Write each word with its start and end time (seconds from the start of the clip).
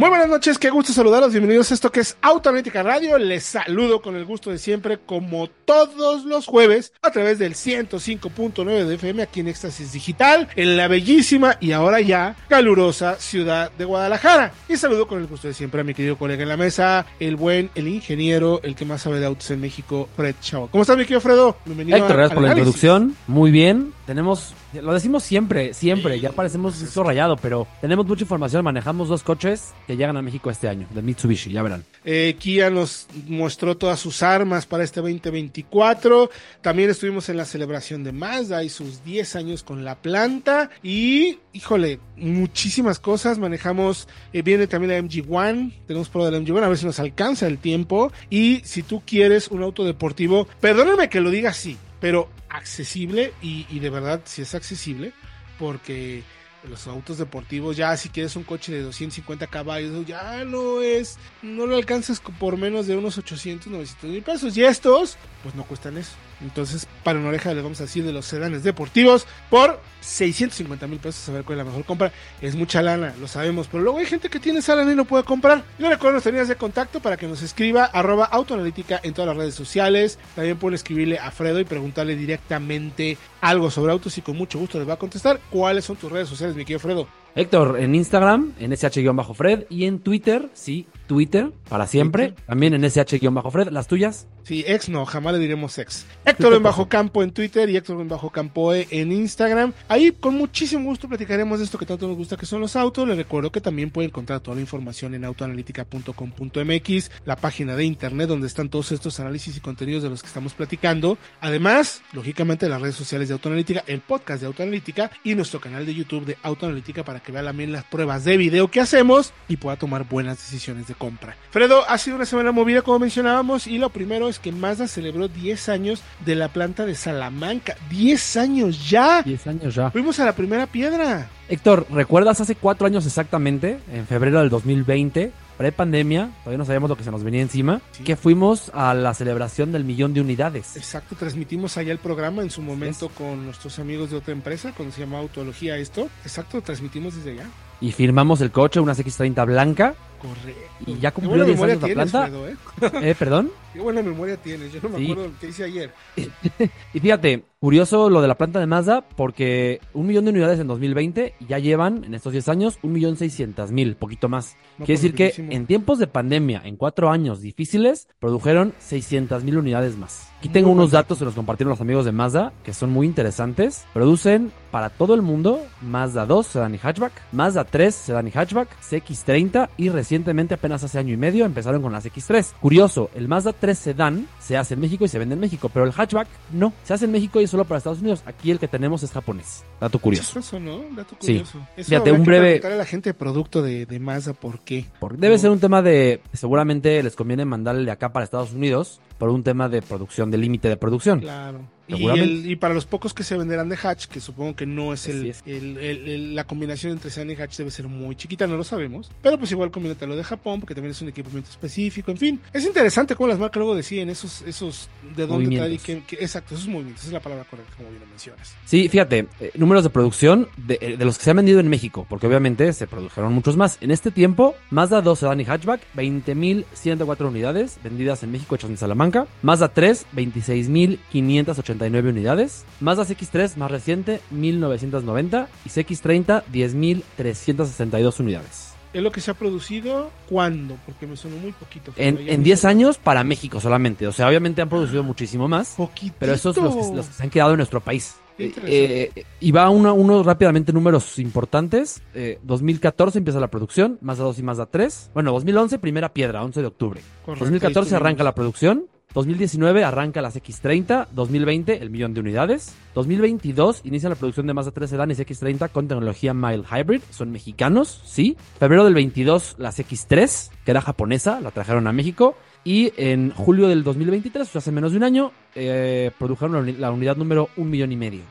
Muy 0.00 0.08
buenas 0.08 0.30
noches, 0.30 0.56
qué 0.56 0.70
gusto 0.70 0.94
saludarlos. 0.94 1.30
Bienvenidos 1.30 1.70
a 1.70 1.74
esto 1.74 1.92
que 1.92 2.00
es 2.00 2.16
Autoanalítica 2.22 2.82
Radio. 2.82 3.18
Les 3.18 3.44
saludo 3.44 4.00
con 4.00 4.16
el 4.16 4.24
gusto 4.24 4.48
de 4.48 4.56
siempre, 4.56 4.96
como 4.96 5.48
todos 5.48 6.24
los 6.24 6.46
jueves, 6.46 6.94
a 7.02 7.10
través 7.10 7.38
del 7.38 7.52
105.9 7.52 8.86
de 8.86 8.94
FM 8.94 9.22
aquí 9.22 9.40
en 9.40 9.48
Éxtasis 9.48 9.92
Digital, 9.92 10.48
en 10.56 10.78
la 10.78 10.88
bellísima 10.88 11.58
y 11.60 11.72
ahora 11.72 12.00
ya 12.00 12.34
calurosa 12.48 13.16
ciudad 13.16 13.70
de 13.76 13.84
Guadalajara. 13.84 14.54
Y 14.70 14.78
saludo 14.78 15.06
con 15.06 15.20
el 15.20 15.26
gusto 15.26 15.48
de 15.48 15.52
siempre 15.52 15.82
a 15.82 15.84
mi 15.84 15.92
querido 15.92 16.16
colega 16.16 16.44
en 16.44 16.48
la 16.48 16.56
mesa, 16.56 17.04
el 17.20 17.36
buen, 17.36 17.68
el 17.74 17.86
ingeniero, 17.86 18.62
el 18.62 18.76
que 18.76 18.86
más 18.86 19.02
sabe 19.02 19.20
de 19.20 19.26
autos 19.26 19.50
en 19.50 19.60
México, 19.60 20.08
Fred 20.16 20.34
Chavo. 20.40 20.68
¿Cómo 20.68 20.80
estás, 20.80 20.96
mi 20.96 21.02
querido 21.02 21.20
Fredo? 21.20 21.58
Bienvenido. 21.66 21.98
Héctor, 21.98 22.16
gracias 22.16 22.34
por 22.34 22.42
la 22.42 22.48
introducción. 22.52 23.16
Muy 23.26 23.50
bien. 23.50 23.92
Tenemos, 24.10 24.54
lo 24.72 24.92
decimos 24.92 25.22
siempre, 25.22 25.72
siempre, 25.72 26.18
ya 26.18 26.32
parecemos 26.32 26.82
eso 26.82 27.04
rayado, 27.04 27.36
pero 27.36 27.68
tenemos 27.80 28.04
mucha 28.04 28.24
información. 28.24 28.64
Manejamos 28.64 29.08
dos 29.08 29.22
coches 29.22 29.72
que 29.86 29.96
llegan 29.96 30.16
a 30.16 30.20
México 30.20 30.50
este 30.50 30.68
año, 30.68 30.88
de 30.92 31.00
Mitsubishi, 31.00 31.52
ya 31.52 31.62
verán. 31.62 31.84
Eh, 32.04 32.34
Kia 32.36 32.70
nos 32.70 33.06
mostró 33.28 33.76
todas 33.76 34.00
sus 34.00 34.24
armas 34.24 34.66
para 34.66 34.82
este 34.82 35.00
2024. 35.00 36.28
También 36.60 36.90
estuvimos 36.90 37.28
en 37.28 37.36
la 37.36 37.44
celebración 37.44 38.02
de 38.02 38.10
Mazda 38.10 38.64
y 38.64 38.68
sus 38.68 39.04
10 39.04 39.36
años 39.36 39.62
con 39.62 39.84
la 39.84 39.94
planta. 39.94 40.70
Y, 40.82 41.38
híjole, 41.52 42.00
muchísimas 42.16 42.98
cosas. 42.98 43.38
Manejamos, 43.38 44.08
eh, 44.32 44.42
viene 44.42 44.66
también 44.66 44.90
la 44.90 45.00
MG 45.00 45.32
One. 45.32 45.70
Tenemos 45.86 46.08
pro 46.08 46.24
de 46.24 46.32
la 46.32 46.40
MG 46.40 46.50
One, 46.50 46.66
a 46.66 46.68
ver 46.68 46.78
si 46.78 46.84
nos 46.84 46.98
alcanza 46.98 47.46
el 47.46 47.58
tiempo. 47.58 48.12
Y 48.28 48.60
si 48.64 48.82
tú 48.82 49.04
quieres 49.06 49.46
un 49.52 49.62
auto 49.62 49.84
deportivo, 49.84 50.48
perdóname 50.60 51.08
que 51.08 51.20
lo 51.20 51.30
diga 51.30 51.50
así, 51.50 51.76
pero 52.00 52.28
accesible 52.50 53.32
y, 53.40 53.66
y 53.70 53.78
de 53.78 53.90
verdad 53.90 54.22
si 54.24 54.42
es 54.42 54.54
accesible 54.54 55.12
porque 55.58 56.24
los 56.68 56.86
autos 56.86 57.18
deportivos 57.18 57.76
ya 57.76 57.96
si 57.96 58.08
quieres 58.08 58.36
un 58.36 58.44
coche 58.44 58.72
de 58.72 58.82
250 58.82 59.46
caballos 59.46 60.06
ya 60.06 60.44
no 60.44 60.80
es. 60.82 61.18
No 61.42 61.66
lo 61.66 61.76
alcanzas 61.76 62.20
por 62.38 62.56
menos 62.56 62.86
de 62.86 62.96
unos 62.96 63.18
800 63.18 63.68
900 63.68 64.10
mil 64.10 64.22
pesos. 64.22 64.56
Y 64.56 64.64
estos 64.64 65.16
pues 65.42 65.54
no 65.54 65.64
cuestan 65.64 65.96
eso. 65.96 66.12
Entonces 66.42 66.86
para 67.02 67.18
una 67.18 67.28
oreja 67.28 67.52
le 67.54 67.62
vamos 67.62 67.80
a 67.80 67.84
decir 67.84 68.04
de 68.04 68.12
los 68.12 68.26
sedanes 68.26 68.62
deportivos 68.62 69.26
por 69.48 69.80
650 70.00 70.86
mil 70.86 70.98
pesos 70.98 71.28
a 71.28 71.32
ver 71.32 71.44
cuál 71.44 71.58
es 71.58 71.64
la 71.64 71.70
mejor 71.70 71.84
compra. 71.84 72.12
Es 72.40 72.54
mucha 72.54 72.82
lana 72.82 73.14
lo 73.20 73.28
sabemos 73.28 73.68
pero 73.68 73.82
luego 73.82 73.98
hay 73.98 74.06
gente 74.06 74.28
que 74.28 74.40
tiene 74.40 74.60
esa 74.60 74.80
y 74.80 74.94
no 74.94 75.04
puede 75.04 75.24
comprar. 75.24 75.64
Yo 75.78 75.88
recuerdo 75.88 76.12
nuestras 76.12 76.32
líneas 76.32 76.48
de 76.48 76.56
contacto 76.56 77.00
para 77.00 77.16
que 77.16 77.26
nos 77.26 77.42
escriba 77.42 77.84
arroba 77.84 78.24
autoanalítica 78.24 79.00
en 79.02 79.14
todas 79.14 79.28
las 79.28 79.36
redes 79.36 79.54
sociales. 79.54 80.18
También 80.34 80.58
pueden 80.58 80.74
escribirle 80.74 81.18
a 81.18 81.30
Fredo 81.30 81.60
y 81.60 81.64
preguntarle 81.64 82.16
directamente 82.16 83.18
algo 83.40 83.70
sobre 83.70 83.92
autos 83.92 84.16
y 84.18 84.22
con 84.22 84.36
mucho 84.36 84.58
gusto 84.58 84.78
les 84.78 84.88
va 84.88 84.94
a 84.94 84.98
contestar 84.98 85.40
cuáles 85.50 85.84
son 85.84 85.96
tus 85.96 86.10
redes 86.10 86.28
sociales 86.28 86.49
mi 86.56 86.64
querido 86.64 86.80
Fredo 86.80 87.06
Héctor, 87.34 87.78
en 87.78 87.94
Instagram, 87.94 88.54
en 88.58 88.72
SH-Fred, 88.72 89.66
y 89.70 89.84
en 89.84 90.00
Twitter, 90.00 90.50
sí, 90.52 90.86
Twitter, 91.10 91.50
para 91.68 91.88
siempre, 91.88 92.34
también 92.46 92.72
en 92.72 92.84
SH-Fred, 92.84 93.70
¿las 93.72 93.88
tuyas? 93.88 94.28
Sí, 94.44 94.64
ex 94.64 94.88
no, 94.88 95.04
jamás 95.04 95.32
le 95.32 95.40
diremos 95.40 95.76
ex. 95.76 96.06
Héctor 96.24 96.54
en 96.54 96.62
Bajo 96.62 96.88
Campo 96.88 97.24
en 97.24 97.32
Twitter 97.32 97.68
y 97.68 97.76
Héctor 97.76 98.00
en 98.00 98.08
Bajo 98.08 98.30
Campo 98.30 98.72
en 98.72 99.10
Instagram. 99.10 99.72
Ahí 99.88 100.12
con 100.12 100.36
muchísimo 100.36 100.84
gusto 100.84 101.08
platicaremos 101.08 101.58
de 101.58 101.64
esto 101.64 101.78
que 101.78 101.86
tanto 101.86 102.06
nos 102.06 102.16
gusta 102.16 102.36
que 102.36 102.46
son 102.46 102.60
los 102.60 102.76
autos. 102.76 103.08
Les 103.08 103.16
recuerdo 103.16 103.50
que 103.50 103.60
también 103.60 103.90
pueden 103.90 104.10
encontrar 104.10 104.38
toda 104.38 104.54
la 104.54 104.60
información 104.60 105.14
en 105.14 105.24
autoanalítica.com.mx, 105.24 107.10
la 107.24 107.34
página 107.34 107.74
de 107.74 107.84
internet 107.84 108.28
donde 108.28 108.46
están 108.46 108.68
todos 108.68 108.92
estos 108.92 109.18
análisis 109.18 109.56
y 109.56 109.60
contenidos 109.60 110.04
de 110.04 110.10
los 110.10 110.22
que 110.22 110.28
estamos 110.28 110.54
platicando. 110.54 111.18
Además, 111.40 112.02
lógicamente, 112.12 112.68
las 112.68 112.80
redes 112.80 112.94
sociales 112.94 113.26
de 113.26 113.34
Autoanalítica, 113.34 113.82
el 113.88 114.00
podcast 114.00 114.42
de 114.42 114.46
Autoanalítica 114.46 115.10
y 115.24 115.34
nuestro 115.34 115.60
canal 115.60 115.84
de 115.84 115.92
YouTube 115.92 116.24
de 116.24 116.36
Autoanalítica 116.44 117.04
para 117.04 117.18
que 117.18 117.32
vea 117.32 117.42
también 117.42 117.72
las 117.72 117.82
pruebas 117.82 118.24
de 118.24 118.36
video 118.36 118.68
que 118.68 118.80
hacemos 118.80 119.32
y 119.48 119.56
pueda 119.56 119.76
tomar 119.76 120.08
buenas 120.08 120.38
decisiones 120.38 120.86
de 120.86 120.94
compra. 121.00 121.34
Fredo, 121.50 121.82
ha 121.88 121.96
sido 121.96 122.16
una 122.16 122.26
semana 122.26 122.52
movida 122.52 122.82
como 122.82 122.98
mencionábamos 122.98 123.66
y 123.66 123.78
lo 123.78 123.88
primero 123.88 124.28
es 124.28 124.38
que 124.38 124.52
Mazda 124.52 124.86
celebró 124.86 125.28
10 125.28 125.70
años 125.70 126.02
de 126.26 126.34
la 126.34 126.48
planta 126.48 126.84
de 126.84 126.94
Salamanca. 126.94 127.74
10 127.88 128.36
años 128.36 128.88
ya. 128.88 129.22
10 129.22 129.46
años 129.46 129.74
ya. 129.74 129.90
Fuimos 129.90 130.20
a 130.20 130.26
la 130.26 130.34
primera 130.34 130.66
piedra. 130.66 131.28
Héctor, 131.48 131.86
¿recuerdas 131.90 132.40
hace 132.40 132.54
4 132.54 132.86
años 132.86 133.06
exactamente, 133.06 133.80
en 133.92 134.06
febrero 134.06 134.40
del 134.40 134.50
2020, 134.50 135.32
pre-pandemia, 135.56 136.30
todavía 136.38 136.58
no 136.58 136.64
sabíamos 136.64 136.90
lo 136.90 136.96
que 136.96 137.04
se 137.04 137.10
nos 137.10 137.24
venía 137.24 137.40
encima, 137.40 137.80
sí. 137.92 138.04
que 138.04 138.16
fuimos 138.16 138.70
a 138.72 138.94
la 138.94 139.12
celebración 139.14 139.72
del 139.72 139.84
millón 139.84 140.14
de 140.14 140.20
unidades. 140.20 140.76
Exacto, 140.76 141.16
transmitimos 141.16 141.76
allá 141.76 141.92
el 141.92 141.98
programa 141.98 142.42
en 142.42 142.50
su 142.50 142.62
momento 142.62 143.06
es. 143.06 143.12
con 143.12 143.44
nuestros 143.46 143.78
amigos 143.78 144.10
de 144.10 144.16
otra 144.16 144.32
empresa, 144.32 144.72
cuando 144.76 144.94
se 144.94 145.00
llamaba 145.00 145.22
Autología 145.22 145.76
esto. 145.76 146.08
Exacto, 146.24 146.62
transmitimos 146.62 147.16
desde 147.16 147.32
allá. 147.32 147.46
Y 147.80 147.92
firmamos 147.92 148.40
el 148.40 148.50
coche, 148.50 148.80
una 148.80 148.94
CX30 148.94 149.46
blanca. 149.46 149.94
Correcto. 150.20 150.60
Y 150.86 150.98
ya 150.98 151.10
cumplió 151.12 151.44
10 151.44 151.62
años 151.62 151.82
la 151.82 151.88
planta. 151.88 152.28
¿eh? 152.28 152.56
¿eh? 153.10 153.14
¿Perdón? 153.18 153.50
Qué 153.72 153.80
buena 153.80 154.02
memoria 154.02 154.36
tienes, 154.36 154.72
yo 154.72 154.80
no 154.82 154.88
me 154.88 154.98
sí. 154.98 155.12
acuerdo 155.12 155.32
qué 155.40 155.48
hice 155.48 155.64
ayer. 155.64 155.92
y 156.94 157.00
fíjate, 157.00 157.44
curioso 157.60 158.10
lo 158.10 158.20
de 158.20 158.26
la 158.28 158.36
planta 158.36 158.58
de 158.58 158.66
Mazda, 158.66 159.02
porque 159.02 159.80
un 159.94 160.06
millón 160.06 160.24
de 160.24 160.32
unidades 160.32 160.58
en 160.58 160.66
2020 160.66 161.34
ya 161.48 161.58
llevan 161.58 162.04
en 162.04 162.14
estos 162.14 162.32
10 162.32 162.48
años 162.48 162.78
un 162.82 162.92
millón 162.92 163.16
seiscientas 163.16 163.70
mil, 163.70 163.94
poquito 163.94 164.28
más. 164.28 164.56
No, 164.78 164.86
Quiere 164.86 165.00
decir 165.00 165.14
que 165.14 165.34
en 165.36 165.66
tiempos 165.66 165.98
de 165.98 166.08
pandemia, 166.08 166.62
en 166.64 166.76
cuatro 166.76 167.10
años 167.10 167.40
difíciles, 167.40 168.08
produjeron 168.18 168.74
600 168.78 169.44
mil 169.44 169.58
unidades 169.58 169.96
más. 169.96 170.30
Aquí 170.38 170.48
tengo 170.48 170.70
muy 170.70 170.78
unos 170.78 170.90
datos 170.90 171.18
que 171.18 171.24
nos 171.26 171.34
compartieron 171.34 171.68
los 171.68 171.82
amigos 171.82 172.06
de 172.06 172.12
Mazda, 172.12 172.54
que 172.64 172.72
son 172.72 172.90
muy 172.90 173.06
interesantes. 173.06 173.84
Producen 173.92 174.50
para 174.70 174.88
todo 174.88 175.14
el 175.14 175.20
mundo 175.20 175.60
Mazda 175.82 176.24
2 176.24 176.46
sedán 176.46 176.74
y 176.74 176.78
hatchback, 176.78 177.12
Mazda 177.32 177.64
3 177.64 177.94
sedán 177.94 178.26
y 178.26 178.30
hatchback, 178.30 178.68
CX30 178.80 179.68
y 179.76 179.90
recientemente, 179.90 180.54
apenas 180.54 180.82
hace 180.82 180.98
año 180.98 181.12
y 181.12 181.18
medio, 181.18 181.44
empezaron 181.44 181.82
con 181.82 181.92
las 181.92 182.06
X3. 182.06 182.54
Curioso, 182.60 183.10
el 183.14 183.28
Mazda 183.28 183.52
3 183.60 183.78
sedán 183.78 184.26
se 184.40 184.56
hace 184.56 184.74
en 184.74 184.80
México 184.80 185.04
y 185.04 185.08
se 185.08 185.18
vende 185.18 185.34
en 185.34 185.40
México, 185.40 185.70
pero 185.72 185.84
el 185.86 185.92
hatchback 185.92 186.26
no, 186.52 186.72
se 186.82 186.94
hace 186.94 187.04
en 187.04 187.12
México 187.12 187.40
y 187.40 187.44
es 187.44 187.50
solo 187.50 187.64
para 187.64 187.78
Estados 187.78 188.00
Unidos. 188.00 188.22
Aquí 188.26 188.50
el 188.50 188.58
que 188.58 188.68
tenemos 188.68 189.02
es 189.02 189.12
japonés. 189.12 189.64
Dato 189.80 189.98
curioso. 189.98 190.38
Eso, 190.38 190.58
¿no? 190.58 190.80
Dato 190.96 191.16
curioso. 191.16 191.52
Sí. 191.52 191.64
Eso 191.76 191.88
Fíjate, 191.90 192.12
un 192.12 192.24
breve. 192.24 192.60
a 192.64 192.70
la 192.70 192.84
gente 192.84 193.14
producto 193.14 193.62
de, 193.62 193.86
de 193.86 194.00
Mazda 194.00 194.32
por 194.32 194.60
qué. 194.60 194.86
Porque 194.98 195.18
debe 195.18 195.38
ser 195.38 195.50
un 195.50 195.60
tema 195.60 195.82
de. 195.82 196.20
Seguramente 196.32 197.02
les 197.02 197.14
conviene 197.14 197.44
mandarle 197.44 197.84
de 197.84 197.90
acá 197.90 198.12
para 198.12 198.24
Estados 198.24 198.52
Unidos 198.52 199.00
por 199.20 199.28
un 199.28 199.42
tema 199.42 199.68
de 199.68 199.82
producción, 199.82 200.30
de 200.30 200.38
límite 200.38 200.70
de 200.70 200.78
producción. 200.78 201.20
Claro. 201.20 201.68
Y, 201.88 202.06
el, 202.06 202.50
y, 202.50 202.56
para 202.56 202.72
los 202.72 202.86
pocos 202.86 203.12
que 203.12 203.24
se 203.24 203.36
venderán 203.36 203.68
de 203.68 203.76
hatch, 203.76 204.06
que 204.06 204.20
supongo 204.20 204.54
que 204.54 204.64
no 204.64 204.92
es, 204.92 205.08
el, 205.08 205.26
es. 205.26 205.42
El, 205.44 205.76
el, 205.76 206.34
la 206.36 206.44
combinación 206.44 206.92
entre 206.92 207.10
sedan 207.10 207.30
y 207.30 207.34
hatch 207.34 207.56
debe 207.56 207.70
ser 207.70 207.88
muy 207.88 208.14
chiquita, 208.14 208.46
no 208.46 208.56
lo 208.56 208.64
sabemos. 208.64 209.10
Pero 209.20 209.38
pues 209.38 209.50
igual 209.50 209.70
combínate 209.72 210.06
lo 210.06 210.16
de 210.16 210.22
Japón, 210.22 210.60
porque 210.60 210.74
también 210.74 210.92
es 210.92 211.02
un 211.02 211.08
equipamiento 211.08 211.50
específico. 211.50 212.12
En 212.12 212.16
fin, 212.16 212.40
es 212.52 212.64
interesante 212.64 213.16
cómo 213.16 213.28
las 213.28 213.38
marcas 213.38 213.58
luego 213.58 213.74
deciden 213.74 214.08
esos, 214.08 214.42
esos 214.42 214.88
de 215.16 215.26
dónde 215.26 215.56
traer 215.56 215.72
y 215.72 215.78
qué, 215.78 216.02
qué, 216.06 216.16
exacto, 216.20 216.54
esos 216.54 216.68
movimientos, 216.68 217.02
esa 217.02 217.08
es 217.08 217.14
la 217.14 217.20
palabra 217.20 217.44
correcta, 217.44 217.74
como 217.76 217.90
bien 217.90 218.00
lo 218.00 218.06
mencionas. 218.06 218.54
Sí, 218.64 218.88
fíjate, 218.88 219.26
eh, 219.40 219.50
números 219.56 219.82
de 219.82 219.90
producción 219.90 220.48
de, 220.56 220.78
eh, 220.80 220.96
de, 220.96 221.04
los 221.04 221.18
que 221.18 221.24
se 221.24 221.30
han 221.30 221.36
vendido 221.36 221.58
en 221.58 221.68
México, 221.68 222.06
porque 222.08 222.28
obviamente 222.28 222.72
se 222.72 222.86
produjeron 222.86 223.32
muchos 223.32 223.56
más. 223.56 223.78
En 223.80 223.90
este 223.90 224.12
tiempo, 224.12 224.54
Mazda 224.70 225.02
2 225.02 225.18
Sedan 225.18 225.40
y 225.40 225.44
Hatchback, 225.44 225.80
20.104 225.96 227.26
unidades 227.26 227.78
vendidas 227.82 228.22
en 228.22 228.30
México, 228.30 228.54
hechas 228.54 228.70
en 228.70 228.76
Salamanca. 228.76 229.09
Mazda 229.42 229.68
3, 229.68 230.06
26.589 230.14 232.08
unidades. 232.08 232.64
Mazda 232.80 233.04
CX3 233.04 233.56
más 233.56 233.70
reciente, 233.70 234.20
1990. 234.30 235.48
Y 235.64 235.68
CX30, 235.68 236.44
10.362 236.52 238.20
unidades. 238.20 238.70
¿Es 238.92 239.02
lo 239.02 239.12
que 239.12 239.20
se 239.20 239.30
ha 239.30 239.34
producido 239.34 240.10
cuándo? 240.28 240.76
Porque 240.84 241.06
me 241.06 241.16
sonó 241.16 241.36
muy 241.36 241.52
poquito. 241.52 241.92
En, 241.96 242.18
en 242.28 242.42
10 242.42 242.64
años 242.64 242.98
para 242.98 243.22
México 243.22 243.60
solamente. 243.60 244.06
O 244.08 244.12
sea, 244.12 244.28
obviamente 244.28 244.62
han 244.62 244.68
producido 244.68 245.04
muchísimo 245.04 245.46
más. 245.46 245.74
Poquitito. 245.76 246.16
Pero 246.18 246.32
esos 246.32 246.56
son 246.56 246.64
los 246.64 246.74
que, 246.74 246.96
los 246.96 247.06
que 247.06 247.12
se 247.12 247.22
han 247.22 247.30
quedado 247.30 247.52
en 247.52 247.58
nuestro 247.58 247.80
país. 247.80 248.16
Eh, 248.40 249.24
y 249.38 249.52
va 249.52 249.68
uno, 249.70 249.94
uno 249.94 250.22
rápidamente 250.22 250.72
números 250.72 251.18
importantes. 251.18 252.02
Eh, 252.14 252.38
2014 252.42 253.18
empieza 253.18 253.38
la 253.40 253.48
producción, 253.48 253.98
Mazda 254.00 254.24
2 254.24 254.38
y 254.38 254.42
Mazda 254.42 254.66
3. 254.66 255.10
Bueno, 255.14 255.32
2011 255.32 255.78
primera 255.78 256.12
piedra, 256.12 256.42
11 256.42 256.60
de 256.60 256.66
octubre. 256.66 257.00
Correcto, 257.24 257.44
2014 257.44 257.96
arranca 257.96 258.24
la 258.24 258.34
producción. 258.34 258.86
2019 259.12 259.82
arranca 259.82 260.22
las 260.22 260.36
X30, 260.36 261.08
2020 261.12 261.82
el 261.82 261.90
millón 261.90 262.14
de 262.14 262.20
unidades, 262.20 262.76
2022 262.94 263.80
inicia 263.84 264.08
la 264.08 264.14
producción 264.14 264.46
de 264.46 264.54
Mazda 264.54 264.70
3 264.70 264.88
sedanes 264.88 265.18
X30 265.18 265.70
con 265.70 265.88
tecnología 265.88 266.32
mild 266.32 266.64
hybrid, 266.70 267.00
son 267.10 267.32
mexicanos, 267.32 268.02
sí. 268.04 268.36
Febrero 268.58 268.84
del 268.84 268.94
22 268.94 269.56
las 269.58 269.80
X3, 269.80 270.50
que 270.64 270.70
era 270.70 270.80
japonesa, 270.80 271.40
la 271.40 271.50
trajeron 271.50 271.88
a 271.88 271.92
México 271.92 272.36
y 272.62 272.92
en 272.96 273.32
julio 273.32 273.68
del 273.68 273.82
2023, 273.82 274.46
o 274.46 274.50
sea, 274.50 274.58
hace 274.60 274.70
menos 274.70 274.92
de 274.92 274.98
un 274.98 275.04
año, 275.04 275.32
eh, 275.54 276.10
produjeron 276.18 276.80
la, 276.80 276.90
unidad 276.92 277.16
número 277.16 277.48
un 277.56 277.70
millón 277.70 277.90
y 277.90 277.96
medio. 277.96 278.22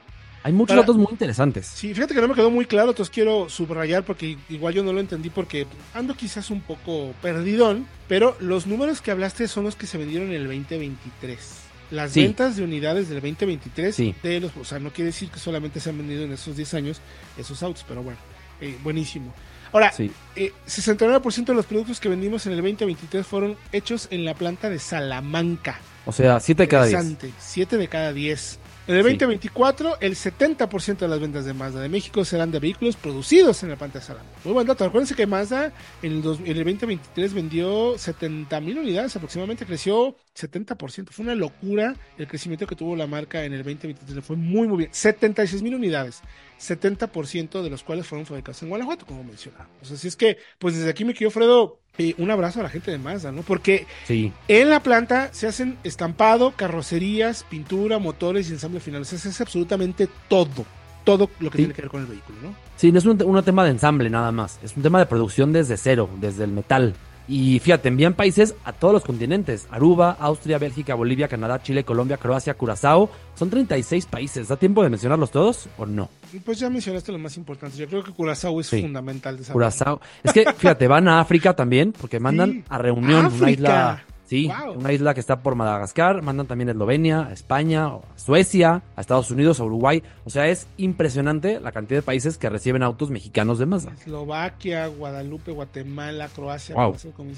Hay 0.43 0.53
muchos 0.53 0.77
datos 0.77 0.95
muy 0.95 1.07
interesantes. 1.11 1.67
Sí, 1.67 1.93
fíjate 1.93 2.13
que 2.13 2.21
no 2.21 2.27
me 2.29 2.35
quedó 2.35 2.49
muy 2.49 2.65
claro, 2.65 2.91
entonces 2.91 3.13
quiero 3.13 3.49
subrayar 3.49 4.03
porque 4.03 4.37
igual 4.49 4.73
yo 4.73 4.83
no 4.83 4.93
lo 4.93 4.99
entendí 4.99 5.29
porque 5.29 5.67
ando 5.93 6.15
quizás 6.15 6.49
un 6.49 6.61
poco 6.61 7.13
perdidón, 7.21 7.87
pero 8.07 8.37
los 8.39 8.65
números 8.65 9.01
que 9.01 9.11
hablaste 9.11 9.47
son 9.47 9.65
los 9.65 9.75
que 9.75 9.85
se 9.87 9.97
vendieron 9.97 10.29
en 10.29 10.35
el 10.35 10.47
2023 10.47 11.69
las 11.91 12.13
ventas 12.13 12.55
de 12.55 12.63
unidades 12.63 13.09
del 13.09 13.19
2023 13.21 13.97
de 14.21 14.39
los, 14.39 14.55
o 14.55 14.63
sea, 14.63 14.79
no 14.79 14.91
quiere 14.91 15.07
decir 15.07 15.29
que 15.29 15.39
solamente 15.39 15.79
se 15.79 15.89
han 15.89 15.97
vendido 15.97 16.23
en 16.23 16.31
esos 16.31 16.55
10 16.55 16.73
años 16.75 17.01
esos 17.37 17.63
autos, 17.63 17.83
pero 17.87 18.03
bueno, 18.03 18.19
eh, 18.61 18.77
buenísimo. 18.83 19.33
Ahora, 19.71 19.91
eh, 20.35 20.53
69% 20.67 21.45
de 21.45 21.53
los 21.53 21.65
productos 21.65 21.99
que 21.99 22.09
vendimos 22.09 22.45
en 22.45 22.53
el 22.53 22.57
2023 22.61 23.25
fueron 23.25 23.55
hechos 23.71 24.07
en 24.11 24.25
la 24.25 24.33
planta 24.33 24.69
de 24.69 24.79
Salamanca. 24.79 25.79
O 26.05 26.11
sea, 26.11 26.39
7 26.39 26.63
de 26.63 26.67
cada 26.67 26.85
10. 26.85 27.17
7 27.39 27.77
de 27.77 27.87
cada 27.87 28.13
10. 28.13 28.58
En 28.89 28.95
el 28.95 29.03
2024, 29.03 29.99
el 30.01 30.15
70% 30.15 30.97
de 30.97 31.07
las 31.07 31.19
ventas 31.19 31.45
de 31.45 31.53
Mazda 31.53 31.79
de 31.79 31.89
México 31.89 32.25
serán 32.25 32.49
de 32.49 32.57
vehículos 32.57 32.95
producidos 32.95 33.61
en 33.61 33.69
la 33.69 33.75
planta 33.75 33.99
de 33.99 34.05
Salamanca. 34.05 34.39
Muy 34.43 34.53
buen 34.53 34.65
dato. 34.65 34.83
Acuérdense 34.83 35.13
que 35.13 35.27
Mazda 35.27 35.71
en 36.01 36.11
el, 36.13 36.23
2023 36.23 37.35
vendió 37.35 37.95
70 37.99 38.59
mil 38.61 38.79
unidades, 38.79 39.15
aproximadamente 39.15 39.67
creció 39.67 40.15
70%. 40.35 41.09
Fue 41.11 41.23
una 41.23 41.35
locura 41.35 41.93
el 42.17 42.27
crecimiento 42.27 42.65
que 42.65 42.75
tuvo 42.75 42.95
la 42.95 43.05
marca 43.05 43.45
en 43.45 43.53
el 43.53 43.59
2023. 43.59 44.25
Fue 44.25 44.35
muy, 44.35 44.67
muy 44.67 44.77
bien. 44.79 44.89
76 44.91 45.61
mil 45.61 45.75
unidades. 45.75 46.23
70% 46.59 47.61
de 47.61 47.69
los 47.69 47.83
cuales 47.83 48.05
fueron 48.05 48.25
fabricados 48.25 48.61
en 48.63 48.69
Guanajuato, 48.69 49.05
como 49.05 49.23
mencionaba. 49.23 49.67
Así 49.81 50.07
es 50.07 50.15
que, 50.15 50.37
pues 50.57 50.75
desde 50.75 50.89
aquí, 50.89 51.05
mi 51.05 51.13
querido 51.13 51.31
Fredo, 51.31 51.79
eh, 51.97 52.15
un 52.17 52.31
abrazo 52.31 52.59
a 52.59 52.63
la 52.63 52.69
gente 52.69 52.91
de 52.91 52.97
Mazda, 52.97 53.31
¿no? 53.31 53.41
Porque 53.41 53.85
en 54.07 54.69
la 54.69 54.81
planta 54.81 55.33
se 55.33 55.47
hacen 55.47 55.77
estampado, 55.83 56.51
carrocerías, 56.55 57.45
pintura, 57.49 57.99
motores 57.99 58.49
y 58.49 58.53
ensamble 58.53 58.79
final. 58.79 59.01
O 59.01 59.05
sea, 59.05 59.19
se 59.19 59.29
hace 59.29 59.43
absolutamente 59.43 60.07
todo. 60.27 60.65
Todo 61.05 61.29
lo 61.39 61.49
que 61.49 61.57
tiene 61.57 61.73
que 61.73 61.81
ver 61.81 61.89
con 61.89 62.01
el 62.01 62.07
vehículo, 62.07 62.37
¿no? 62.43 62.55
Sí, 62.75 62.91
no 62.91 62.99
es 62.99 63.05
un, 63.05 63.21
un 63.23 63.43
tema 63.43 63.63
de 63.63 63.71
ensamble 63.71 64.09
nada 64.09 64.31
más. 64.31 64.59
Es 64.61 64.75
un 64.75 64.83
tema 64.83 64.99
de 64.99 65.05
producción 65.05 65.51
desde 65.51 65.77
cero, 65.77 66.09
desde 66.19 66.43
el 66.43 66.51
metal. 66.51 66.93
Y 67.29 67.59
fíjate, 67.59 67.89
envían 67.89 68.15
países 68.15 68.55
a 68.65 68.73
todos 68.73 68.91
los 68.91 69.03
continentes. 69.03 69.67
Aruba, 69.69 70.17
Austria, 70.19 70.57
Bélgica, 70.57 70.95
Bolivia, 70.95 71.27
Canadá, 71.27 71.61
Chile, 71.61 71.83
Colombia, 71.83 72.17
Croacia, 72.17 72.55
Curazao. 72.55 73.07
Son 73.35 73.51
36 73.51 74.07
países. 74.07 74.47
¿Da 74.47 74.57
tiempo 74.57 74.81
de 74.81 74.89
mencionarlos 74.89 75.29
todos 75.29 75.69
o 75.77 75.85
no? 75.85 76.09
Pues 76.43 76.57
ya 76.57 76.71
mencionaste 76.71 77.11
lo 77.11 77.19
más 77.19 77.37
importante. 77.37 77.77
Yo 77.77 77.87
creo 77.87 78.03
que 78.03 78.11
Curazao 78.11 78.59
es 78.59 78.71
fundamental 78.71 79.37
de 79.37 79.43
Curazao. 79.43 80.01
Es 80.23 80.33
que, 80.33 80.51
fíjate, 80.57 80.87
van 80.87 81.07
a 81.07 81.19
África 81.19 81.55
también 81.55 81.93
porque 81.93 82.19
mandan 82.19 82.63
a 82.67 82.79
reunión 82.79 83.27
una 83.27 83.51
isla 83.51 84.03
Sí, 84.29 84.47
una 84.75 84.93
isla 84.93 85.15
que 85.15 85.19
está 85.19 85.41
por 85.41 85.55
Madagascar, 85.55 86.21
mandan 86.21 86.45
también 86.45 86.69
a 86.69 86.73
Eslovenia, 86.73 87.25
a 87.25 87.33
España, 87.33 87.87
a 87.87 87.99
Suecia, 88.15 88.83
a 88.95 89.01
Estados 89.01 89.31
Unidos, 89.31 89.59
a 89.59 89.63
Uruguay. 89.63 90.03
O 90.23 90.29
sea, 90.29 90.47
es 90.49 90.67
impresionante 90.77 91.59
la 91.59 91.71
cantidad 91.71 91.97
de 91.97 92.03
países 92.03 92.37
que 92.37 92.47
reciben 92.47 92.83
autos 92.83 93.09
mexicanos 93.09 93.57
de 93.57 93.65
Mazda. 93.65 93.93
Eslovaquia, 93.93 94.85
Guadalupe, 94.85 95.51
Guatemala, 95.51 96.27
Croacia, 96.27 96.75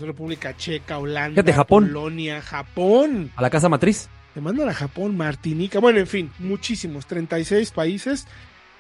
República 0.01 0.57
Checa, 0.57 0.97
Holanda, 0.97 1.41
Japón. 1.53 1.85
Polonia, 1.85 2.41
Japón. 2.41 3.31
A 3.38 3.41
la 3.41 3.49
casa 3.49 3.69
matriz. 3.69 4.09
Te 4.33 4.41
mandan 4.41 4.67
a 4.67 4.73
Japón, 4.73 5.15
Martinica, 5.15 5.79
bueno, 5.79 5.99
en 5.99 6.07
fin, 6.07 6.31
muchísimos, 6.39 7.05
36 7.05 7.71
países. 7.71 8.27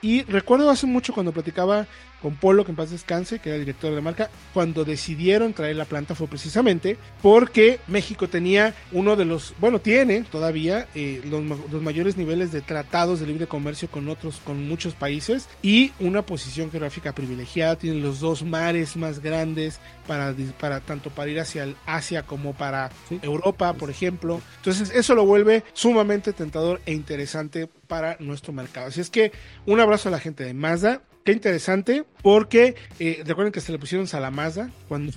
Y 0.01 0.23
recuerdo 0.23 0.69
hace 0.69 0.85
mucho 0.85 1.13
cuando 1.13 1.31
platicaba 1.31 1.87
con 2.21 2.35
Polo, 2.35 2.65
que 2.65 2.71
en 2.71 2.77
paz 2.77 2.91
descanse, 2.91 3.39
que 3.39 3.49
era 3.49 3.57
director 3.57 3.93
de 3.93 4.01
marca, 4.01 4.29
cuando 4.53 4.85
decidieron 4.85 5.53
traer 5.53 5.75
la 5.75 5.85
planta 5.85 6.15
fue 6.15 6.27
precisamente 6.27 6.97
porque 7.21 7.79
México 7.87 8.29
tenía 8.29 8.73
uno 8.91 9.15
de 9.15 9.25
los, 9.25 9.53
bueno, 9.59 9.79
tiene 9.79 10.23
todavía 10.23 10.87
eh, 10.95 11.21
los, 11.25 11.81
mayores 11.81 12.17
niveles 12.17 12.51
de 12.51 12.61
tratados 12.61 13.19
de 13.19 13.27
libre 13.27 13.47
comercio 13.47 13.89
con 13.89 14.07
otros, 14.09 14.39
con 14.43 14.67
muchos 14.67 14.93
países 14.93 15.49
y 15.61 15.91
una 15.99 16.21
posición 16.21 16.69
geográfica 16.71 17.13
privilegiada, 17.13 17.75
tiene 17.75 17.99
los 17.99 18.19
dos 18.19 18.43
mares 18.43 18.95
más 18.95 19.19
grandes 19.19 19.79
para, 20.07 20.33
para 20.59 20.79
tanto 20.79 21.09
para 21.09 21.31
ir 21.31 21.39
hacia 21.39 21.63
el 21.63 21.75
Asia 21.85 22.23
como 22.23 22.53
para 22.53 22.91
Europa, 23.21 23.73
por 23.73 23.89
ejemplo. 23.89 24.41
Entonces 24.57 24.91
eso 24.93 25.15
lo 25.15 25.25
vuelve 25.25 25.63
sumamente 25.73 26.33
tentador 26.33 26.81
e 26.85 26.93
interesante 26.93 27.67
para 27.87 28.17
nuestro 28.19 28.53
mercado. 28.53 28.87
Así 28.87 29.01
es 29.01 29.09
que 29.09 29.31
un 29.65 29.79
abrazo 29.79 30.09
a 30.09 30.11
la 30.11 30.19
gente 30.19 30.43
de 30.43 30.53
Mazda 30.53 31.01
qué 31.23 31.31
interesante, 31.31 32.03
porque 32.21 32.75
eh, 32.99 33.23
recuerden 33.25 33.51
que 33.51 33.61
se 33.61 33.71
le 33.71 33.79
pusieron 33.79 34.07
Salamaza 34.07 34.69
cuando, 34.87 35.13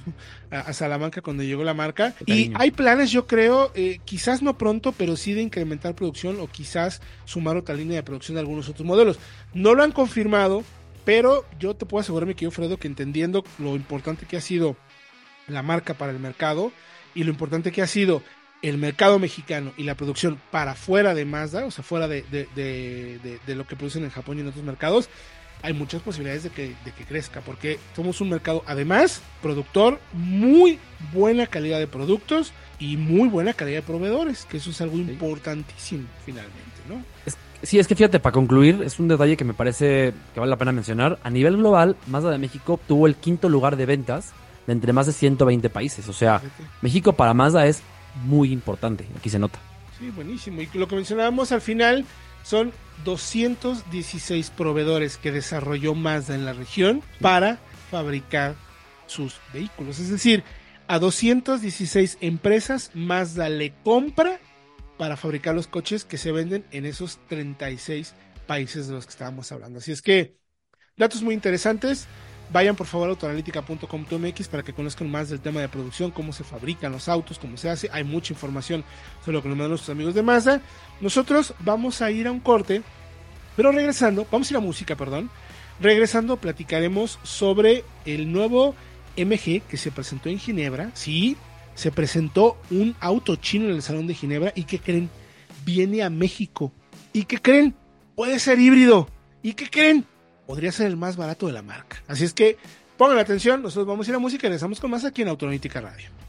a, 0.51 0.73
Salamanca 0.73 1.23
cuando 1.23 1.43
llegó 1.43 1.65
la 1.65 1.75
marca. 1.75 2.15
Y 2.27 2.53
hay 2.55 2.71
planes, 2.71 3.11
yo 3.11 3.27
creo, 3.27 3.73
eh, 3.75 4.01
quizás 4.05 4.43
no 4.43 4.59
pronto, 4.59 4.93
pero 4.93 5.17
sí 5.17 5.33
de 5.33 5.43
incrementar 5.43 5.95
producción 5.95 6.41
o 6.41 6.47
quizás 6.47 7.01
sumar 7.25 7.57
otra 7.57 7.75
línea 7.75 7.97
de 7.97 8.03
producción 8.03 8.35
de 8.35 8.41
algunos 8.41 8.69
otros 8.69 8.87
modelos. 8.87 9.19
No 9.53 9.75
lo 9.75 9.83
han 9.83 9.93
confirmado, 9.93 10.65
pero 11.05 11.45
yo 11.59 11.75
te 11.75 11.87
puedo 11.87 12.01
asegurar, 12.01 12.27
mi 12.27 12.35
querido 12.35 12.51
Fredo, 12.51 12.79
que 12.79 12.89
entendiendo 12.89 13.45
lo 13.59 13.77
importante 13.77 14.27
que 14.27 14.37
ha 14.37 14.41
sido 14.41 14.77
la 15.49 15.63
marca 15.63 15.95
para 15.95 16.13
el 16.13 16.19
mercado 16.19 16.73
y 17.15 17.25
lo 17.25 17.31
importante 17.31 17.73
que 17.73 17.83
ha 17.83 17.87
sido 17.87 18.23
el 18.63 18.79
mercado 18.79 19.19
mexicano 19.19 19.75
y 19.77 19.83
la 19.83 19.95
producción 19.95 20.41
para 20.51 20.75
fuera 20.75 21.15
de 21.15 21.27
Mazda, 21.27 21.67
o 21.67 21.71
sea, 21.71 21.85
fuera 21.85 22.09
de, 22.09 22.23
de, 22.23 23.55
lo 23.55 23.67
que 23.67 23.77
producen 23.77 24.05
en 24.05 24.11
Japón 24.11 24.39
y 24.39 24.41
en 24.41 24.49
otros 24.49 24.65
mercados, 24.65 25.11
hay 25.63 25.73
muchas 25.73 26.03
posibilidades 26.03 26.45
de 26.45 26.51
que, 26.51 26.75
de 26.85 26.93
que 26.97 27.05
crezca, 27.05 27.41
porque 27.41 27.79
somos 27.97 28.21
un 28.21 28.31
mercado, 28.31 28.63
además, 28.67 29.23
productor, 29.43 29.99
muy 30.13 30.79
buena 31.13 31.47
calidad 31.47 31.79
de 31.79 31.87
productos 31.87 32.53
y 32.79 32.97
muy 32.97 33.29
buena 33.29 33.55
calidad 33.55 33.79
de 33.79 33.83
proveedores, 33.83 34.45
que 34.45 34.59
eso 34.59 34.71
es 34.71 34.81
algo 34.81 34.97
importantísimo 34.97 36.07
finalmente, 36.25 36.81
¿no? 36.89 37.03
sí, 37.63 37.79
es 37.79 37.89
que 37.89 37.95
fíjate, 37.95 38.21
para 38.21 38.33
concluir, 38.33 38.83
es 38.85 38.99
un 38.99 39.09
detalle 39.09 39.37
que 39.37 39.45
me 39.45 39.55
parece 39.55 40.13
que 40.35 40.41
vale 40.41 40.51
la 40.51 40.59
pena 40.59 40.73
mencionar. 40.73 41.19
A 41.23 41.31
nivel 41.31 41.57
global, 41.57 41.97
Mazda 42.07 42.31
de 42.31 42.39
México 42.39 42.75
obtuvo 42.75 43.07
el 43.07 43.17
quinto 43.17 43.49
lugar 43.49 43.77
de 43.77 43.87
ventas 43.87 44.33
de 44.67 44.73
entre 44.73 44.93
más 44.93 45.07
de 45.07 45.13
120 45.13 45.71
países. 45.71 46.09
O 46.09 46.13
sea, 46.13 46.43
México 46.83 47.13
para 47.15 47.35
Mazda 47.35 47.67
es 47.67 47.83
muy 48.25 48.53
importante, 48.53 49.07
aquí 49.17 49.31
se 49.31 49.39
nota. 49.39 49.59
Sí, 49.99 50.11
buenísimo. 50.11 50.61
Y 50.61 50.69
lo 50.75 50.89
que 50.89 50.97
mencionábamos 50.97 51.53
al 51.53 51.61
final, 51.61 52.05
son 52.45 52.73
216 53.05 54.51
proveedores 54.51 55.17
que 55.17 55.33
desarrolló 55.33 55.95
Mazda 55.95 56.35
en 56.35 56.45
la 56.45 56.53
región 56.53 57.03
para 57.21 57.59
fabricar 57.91 58.55
sus 59.07 59.41
vehículos. 59.53 59.99
Es 59.99 60.11
decir, 60.11 60.45
a 60.87 60.99
216 60.99 62.19
empresas 62.21 62.91
Mazda 62.95 63.49
le 63.49 63.75
compra 63.83 64.39
para 64.99 65.17
fabricar 65.17 65.55
los 65.55 65.67
coches 65.67 66.05
que 66.05 66.19
se 66.19 66.31
venden 66.31 66.65
en 66.71 66.87
esos 66.87 67.19
36 67.29 68.15
países 68.47 68.87
de 68.87 68.95
los 68.95 69.07
que 69.07 69.11
estábamos 69.11 69.51
hablando. 69.51 69.79
Así 69.79 69.91
es 69.91 70.03
que, 70.03 70.37
datos 70.97 71.23
muy 71.23 71.35
interesantes. 71.35 72.07
Vayan 72.53 72.77
por 72.77 72.87
favor 72.87 73.09
a 73.09 73.11
autoanalítica.com.mx 73.11 74.49
para 74.49 74.63
que 74.63 74.73
conozcan 74.73 75.11
más 75.11 75.29
del 75.29 75.41
tema 75.41 75.61
de 75.61 75.69
producción, 75.69 76.11
cómo 76.11 76.33
se 76.33 76.45
fabrican 76.45 76.93
los 76.93 77.09
autos, 77.09 77.39
cómo 77.39 77.57
se 77.57 77.69
hace. 77.69 77.89
Hay 77.93 78.05
mucha 78.05 78.33
información 78.33 78.85
sobre 79.25 79.37
lo 79.37 79.43
que 79.43 79.49
nos 79.49 79.57
mandan 79.57 79.71
nuestros 79.71 79.95
amigos 79.95 80.15
de 80.15 80.23
Mazda. 80.23 80.61
Nosotros 81.01 81.55
vamos 81.61 82.01
a 82.03 82.11
ir 82.11 82.27
a 82.27 82.33
un 82.33 82.41
corte, 82.41 82.83
pero 83.57 83.73
regresando, 83.73 84.27
vamos 84.31 84.51
a 84.51 84.53
ir 84.53 84.57
a 84.59 84.61
música, 84.61 84.95
perdón. 84.95 85.31
Regresando 85.81 86.37
platicaremos 86.37 87.19
sobre 87.23 87.85
el 88.05 88.31
nuevo 88.31 88.75
MG 89.17 89.63
que 89.63 89.77
se 89.77 89.91
presentó 89.91 90.29
en 90.29 90.39
Ginebra. 90.39 90.91
Sí, 90.95 91.37
se 91.75 91.91
presentó 91.91 92.57
un 92.71 92.95
auto 93.01 93.37
chino 93.37 93.67
en 93.67 93.73
el 93.77 93.83
Salón 93.83 94.07
de 94.07 94.15
Ginebra 94.15 94.53
y 94.55 94.65
que 94.65 94.79
creen, 94.79 95.11
viene 95.65 96.03
a 96.03 96.11
México. 96.11 96.73
¿Y 97.13 97.25
qué 97.25 97.39
creen? 97.39 97.75
Puede 98.15 98.39
ser 98.39 98.61
híbrido. 98.61 99.09
¿Y 99.43 99.55
qué 99.55 99.69
creen? 99.69 100.07
Podría 100.47 100.73
ser 100.73 100.87
el 100.87 100.97
más 100.97 101.17
barato 101.17 101.47
de 101.47 101.53
la 101.53 101.63
marca. 101.63 102.03
Así 102.07 102.25
es 102.25 102.35
que 102.35 102.57
pongan 102.97 103.19
atención, 103.19 103.63
nosotros 103.63 103.87
vamos 103.87 104.07
a 104.07 104.11
ir 104.11 104.17
a 104.17 104.19
música 104.19 104.47
y 104.47 104.51
regresamos 104.51 104.81
con 104.81 104.91
más 104.91 105.05
aquí 105.05 105.23
en 105.23 105.29
Autolítica 105.29 105.81
Radio. 105.81 106.24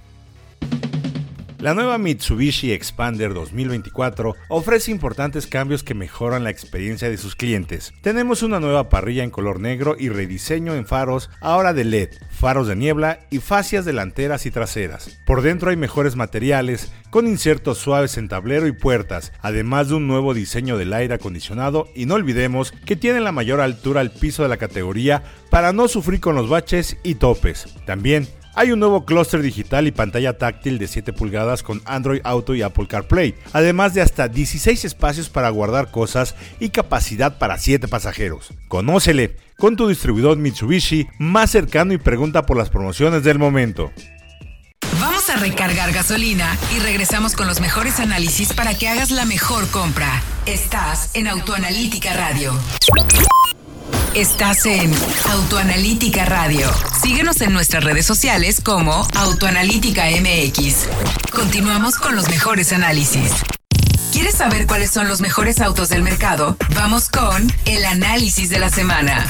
La 1.65 1.73
nueva 1.73 1.97
Mitsubishi 1.97 2.71
Expander 2.71 3.33
2024 3.33 4.35
ofrece 4.49 4.91
importantes 4.91 5.47
cambios 5.47 5.81
que 5.81 5.95
mejoran 5.95 6.43
la 6.43 6.51
experiencia 6.51 7.09
de 7.09 7.17
sus 7.17 7.35
clientes. 7.35 7.91
Tenemos 8.03 8.43
una 8.43 8.59
nueva 8.59 8.87
parrilla 8.87 9.23
en 9.23 9.31
color 9.31 9.59
negro 9.59 9.95
y 9.97 10.09
rediseño 10.09 10.75
en 10.75 10.85
faros 10.85 11.31
ahora 11.41 11.73
de 11.73 11.83
LED, 11.83 12.09
faros 12.29 12.67
de 12.67 12.75
niebla 12.75 13.21
y 13.31 13.39
fascias 13.39 13.83
delanteras 13.83 14.45
y 14.45 14.51
traseras. 14.51 15.17
Por 15.25 15.41
dentro 15.41 15.71
hay 15.71 15.75
mejores 15.75 16.15
materiales, 16.15 16.91
con 17.09 17.25
insertos 17.25 17.79
suaves 17.79 18.19
en 18.19 18.27
tablero 18.27 18.67
y 18.67 18.71
puertas, 18.71 19.33
además 19.41 19.87
de 19.87 19.95
un 19.95 20.05
nuevo 20.05 20.35
diseño 20.35 20.77
del 20.77 20.93
aire 20.93 21.15
acondicionado 21.15 21.87
y 21.95 22.05
no 22.05 22.13
olvidemos 22.13 22.73
que 22.85 22.95
tiene 22.95 23.21
la 23.21 23.31
mayor 23.31 23.59
altura 23.59 24.01
al 24.01 24.11
piso 24.11 24.43
de 24.43 24.49
la 24.49 24.57
categoría 24.57 25.23
para 25.49 25.73
no 25.73 25.87
sufrir 25.87 26.19
con 26.19 26.35
los 26.35 26.47
baches 26.47 26.97
y 27.01 27.15
topes. 27.15 27.73
También 27.87 28.27
hay 28.55 28.71
un 28.71 28.79
nuevo 28.79 29.05
clúster 29.05 29.41
digital 29.41 29.87
y 29.87 29.91
pantalla 29.91 30.37
táctil 30.37 30.77
de 30.77 30.87
7 30.87 31.13
pulgadas 31.13 31.63
con 31.63 31.81
Android 31.85 32.21
Auto 32.23 32.55
y 32.55 32.61
Apple 32.61 32.87
CarPlay, 32.87 33.35
además 33.53 33.93
de 33.93 34.01
hasta 34.01 34.27
16 34.27 34.85
espacios 34.85 35.29
para 35.29 35.49
guardar 35.49 35.91
cosas 35.91 36.35
y 36.59 36.69
capacidad 36.69 37.37
para 37.37 37.57
7 37.57 37.87
pasajeros. 37.87 38.53
Conócele 38.67 39.35
con 39.57 39.75
tu 39.75 39.87
distribuidor 39.87 40.37
Mitsubishi 40.37 41.07
más 41.19 41.51
cercano 41.51 41.93
y 41.93 41.97
pregunta 41.97 42.45
por 42.45 42.57
las 42.57 42.69
promociones 42.69 43.23
del 43.23 43.39
momento 43.39 43.91
Vamos 44.99 45.29
a 45.29 45.35
recargar 45.35 45.91
gasolina 45.91 46.57
y 46.75 46.79
regresamos 46.79 47.35
con 47.35 47.47
los 47.47 47.59
mejores 47.59 47.99
análisis 47.99 48.53
para 48.53 48.75
que 48.75 48.87
hagas 48.87 49.11
la 49.11 49.25
mejor 49.25 49.69
compra. 49.69 50.21
Estás 50.45 51.11
en 51.15 51.27
Autoanalítica 51.27 52.13
Radio. 52.13 52.53
Estás 54.15 54.65
en 54.65 54.93
Autoanalítica 55.29 56.23
Radio. 56.23 56.71
Síguenos 57.03 57.41
en 57.41 57.51
nuestras 57.51 57.83
redes 57.83 58.05
sociales 58.05 58.61
como 58.61 59.05
Autoanalítica 59.13 60.05
MX. 60.05 60.87
Continuamos 61.33 61.97
con 61.97 62.15
los 62.15 62.29
mejores 62.29 62.71
análisis. 62.71 63.33
¿Quieres 64.13 64.35
saber 64.35 64.67
cuáles 64.67 64.91
son 64.91 65.09
los 65.09 65.19
mejores 65.19 65.59
autos 65.59 65.89
del 65.89 66.01
mercado? 66.01 66.55
Vamos 66.75 67.09
con 67.09 67.51
el 67.65 67.83
análisis 67.83 68.49
de 68.49 68.59
la 68.59 68.69
semana. 68.69 69.29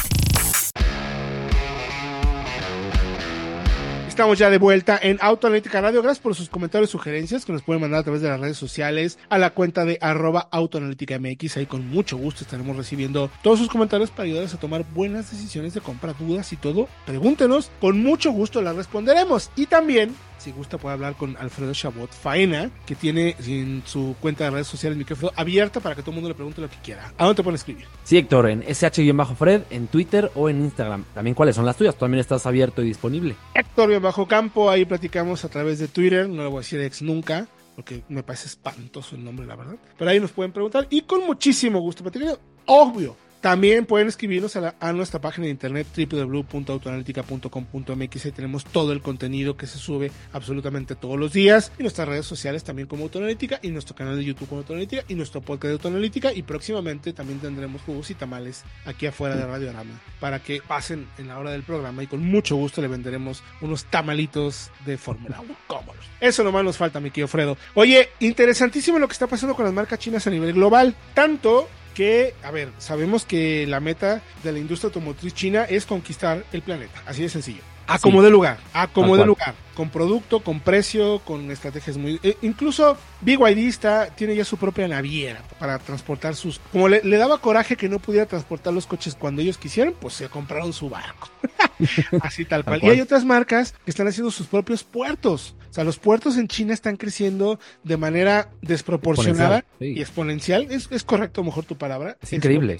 Estamos 4.16 4.40
ya 4.40 4.50
de 4.50 4.60
vuelta 4.60 4.98
en 5.04 5.18
Autoanalítica 5.20 5.82
Radio. 5.82 6.02
Gracias 6.02 6.24
por 6.24 6.36
sus 6.36 6.48
comentarios 6.48 6.90
y 6.90 6.92
sugerencias 6.94 7.44
que 7.44 7.52
nos 7.52 7.64
pueden 7.64 7.82
mandar 7.82 8.00
a 8.00 8.04
través 8.04 8.22
de 8.22 8.30
las 8.30 8.40
redes 8.40 8.56
sociales 8.56 9.20
a 9.28 9.38
la 9.38 9.50
cuenta 9.50 9.84
de 9.84 9.98
arroba 10.00 10.48
Autoanalítica. 10.52 11.20
Ahí 11.22 11.66
con 11.66 11.90
mucho 11.90 12.16
gusto 12.16 12.46
estaremos 12.46 12.78
recibiendo 12.78 13.30
todos 13.44 13.60
sus 13.60 13.68
comentarios 13.68 14.12
para 14.12 14.24
ayudarles 14.24 14.54
a 14.54 14.58
tomar 14.58 14.86
buenas 14.94 15.30
decisiones 15.30 15.74
de 15.74 15.82
compra, 15.82 16.14
dudas 16.14 16.54
y 16.54 16.56
todo. 16.56 16.88
Pregúntenos, 17.06 17.72
con 17.82 18.02
mucho 18.02 18.32
gusto 18.32 18.62
las 18.62 18.78
responderemos. 18.78 19.52
Y 19.58 19.66
también 19.66 20.16
si 20.46 20.52
gusta 20.52 20.78
puede 20.78 20.94
hablar 20.94 21.16
con 21.16 21.36
Alfredo 21.38 21.74
Chabot 21.74 22.12
Faena, 22.12 22.70
que 22.86 22.94
tiene 22.94 23.36
en 23.48 23.82
su 23.84 24.16
cuenta 24.20 24.44
de 24.44 24.52
redes 24.52 24.68
sociales 24.68 24.96
micrófono 24.96 25.32
abierta 25.36 25.80
para 25.80 25.96
que 25.96 26.04
todo 26.04 26.12
el 26.12 26.16
mundo 26.16 26.30
le 26.30 26.36
pregunte 26.36 26.62
lo 26.62 26.70
que 26.70 26.78
quiera. 26.84 27.12
¿A 27.18 27.24
dónde 27.24 27.38
te 27.38 27.44
pueden 27.44 27.56
escribir? 27.56 27.88
Sí, 28.04 28.20
Héctor, 28.20 28.52
en 28.52 28.62
SH-Fred, 28.62 29.64
en 29.72 29.88
Twitter 29.88 30.32
o 30.36 30.48
en 30.48 30.62
Instagram. 30.62 31.04
También 31.16 31.34
cuáles 31.34 31.56
son 31.56 31.66
las 31.66 31.75
tuyas, 31.75 31.96
también 31.96 32.20
estás 32.20 32.46
abierto 32.46 32.84
y 32.84 32.86
disponible. 32.86 33.36
Héctor-Campo, 33.56 34.70
ahí 34.70 34.86
platicamos 34.86 35.44
a 35.46 35.50
través 35.50 35.80
de 35.80 35.88
Twitter, 35.88 36.30
no 36.30 36.44
le 36.44 36.50
voy 36.50 36.58
a 36.58 36.60
decir 36.60 36.80
ex 36.80 37.02
nunca, 37.02 37.48
porque 37.75 38.04
me 38.08 38.22
parece 38.22 38.46
espantoso 38.46 39.16
el 39.16 39.24
nombre, 39.24 39.48
la 39.48 39.56
verdad. 39.56 39.78
Pero 39.98 40.12
ahí 40.12 40.20
nos 40.20 40.32
pueden 40.32 40.52
preguntar 40.52 40.86
y 40.92 41.02
con 41.02 41.25
muchísimo 41.25 41.80
gusto, 41.80 42.04
Patricio. 42.04 42.40
Obvio, 42.68 43.18
también 43.46 43.86
pueden 43.86 44.08
escribirnos 44.08 44.56
a, 44.56 44.94
nuestra 44.94 45.22
página 45.22 45.46
de 45.46 45.52
internet 45.52 45.86
www.autoanalítica.com.mx. 45.96 48.25
Ahí 48.25 48.32
tenemos 48.32 48.66
todo 48.66 48.92
el 48.92 49.04
contenido 49.04 49.56
que 49.56 49.68
se 49.68 49.78
sube 49.78 50.12
absolutamente 50.34 50.96
todos 50.96 51.20
los 51.20 51.32
días. 51.32 51.72
Y 51.78 51.84
nuestras 51.84 52.08
redes 52.08 52.25
sociales 52.25 52.64
también 52.64 52.88
como 52.88 53.04
Autoanalítica. 53.04 53.60
Y 53.62 53.68
nuestro 53.68 53.96
canal 53.96 54.18
de 54.18 54.25
YouTube 54.25 54.50
como 54.50 54.62
Autoanalítica. 54.62 55.04
Y 55.10 55.14
nuestro 55.14 55.42
podcast 55.42 55.66
de 55.66 55.74
Autoanalítica. 55.74 56.34
Y 56.34 56.42
próximamente 56.42 57.14
también 57.14 57.40
tendremos 57.40 57.84
jugos 57.84 58.10
y 58.10 58.16
tamales 58.16 58.64
aquí 58.84 59.06
afuera 59.06 59.36
de 59.36 59.46
Radio 59.46 59.72
Rama. 59.72 60.02
Para 60.20 60.40
que 60.40 60.60
pasen 60.68 61.08
en 61.20 61.28
la 61.28 61.38
hora 61.38 61.52
del 61.52 61.62
programa. 61.62 62.02
Y 62.02 62.08
con 62.08 62.25
mucho 62.25 62.56
gusto 62.56 62.82
le 62.82 62.88
venderemos 62.88 63.44
unos 63.62 63.86
tamalitos 63.86 64.72
de 64.88 64.98
Fórmula 64.98 65.40
1. 65.42 65.56
Cómodos. 65.68 66.04
Eso 66.20 66.44
nomás 66.44 66.64
nos 66.64 66.78
falta, 66.78 67.00
mi 67.00 67.12
querido 67.12 67.28
Fredo. 67.28 67.58
Oye, 67.75 68.10
interesantísimo 68.22 68.98
lo 68.98 69.08
que 69.08 69.14
está 69.14 69.28
pasando 69.28 69.54
con 69.54 69.66
las 69.66 69.74
marcas 69.75 70.00
chinas 70.00 70.25
a 70.25 70.32
nivel 70.32 70.54
global. 70.54 70.96
Tanto 71.14 71.70
que, 71.96 72.36
a 72.44 72.52
ver, 72.52 72.72
sabemos 72.78 73.25
que 73.25 73.66
la 73.66 73.80
meta 73.80 74.22
de 74.44 74.52
la 74.52 74.60
industria 74.60 74.90
automotriz 74.90 75.34
china 75.34 75.64
es 75.64 75.88
conquistar 75.88 76.46
el 76.52 76.62
planeta, 76.62 77.02
así 77.08 77.24
de 77.24 77.30
sencillo. 77.30 77.64
A 77.88 78.00
como 78.00 78.24
de 78.24 78.32
lugar, 78.32 78.58
a 78.74 78.88
como 78.88 79.16
de 79.16 79.25
lugar, 79.25 79.54
con 79.75 79.90
producto, 79.90 80.40
con 80.40 80.60
precio, 80.60 81.20
con 81.20 81.52
estrategias 81.52 81.98
muy... 81.98 82.20
Eh, 82.24 82.36
incluso 82.42 82.98
BYD 83.22 83.68
está, 83.68 84.08
tiene 84.08 84.36
ya 84.36 84.44
su 84.44 84.58
propia 84.58 84.88
naviera 84.88 85.44
para 85.60 85.78
transportar 85.78 86.36
sus... 86.36 86.60
Como 86.72 86.88
le, 86.88 87.02
daba 87.18 87.38
coraje 87.38 87.75
que 87.75 87.88
no 87.88 88.00
pudiera 88.00 88.25
transportar 88.25 88.74
los 88.74 88.88
coches 88.88 89.14
cuando 89.14 89.44
ellos 89.44 89.60
quisieran, 89.60 89.94
pues 90.00 90.16
se 90.16 90.30
compraron 90.30 90.74
su 90.74 90.90
barco. 90.90 91.30
Así 92.22 92.46
tal 92.46 92.63
cual. 92.63 92.79
Y 92.84 92.89
hay 92.89 93.01
otras 93.01 93.25
marcas 93.25 93.74
que 93.84 93.91
están 93.91 94.08
haciendo 94.08 94.32
sus 94.32 94.48
propios 94.48 94.84
puertos. 94.84 95.55
O 95.70 95.74
sea, 95.74 95.84
los 95.84 96.00
puertos 96.00 96.38
en 96.38 96.48
China 96.48 96.74
están 96.74 96.96
creciendo 96.96 97.60
de 97.84 97.98
manera 97.98 98.50
desproporcionada 98.62 99.65
y 99.79 100.00
exponencial. 100.00 100.67
Es, 100.72 100.88
es 100.89 101.03
correcto, 101.03 101.44
mejor 101.44 101.65
tu 101.65 101.77
palabra. 101.77 102.17
Es 102.22 102.32
increíble. 102.34 102.77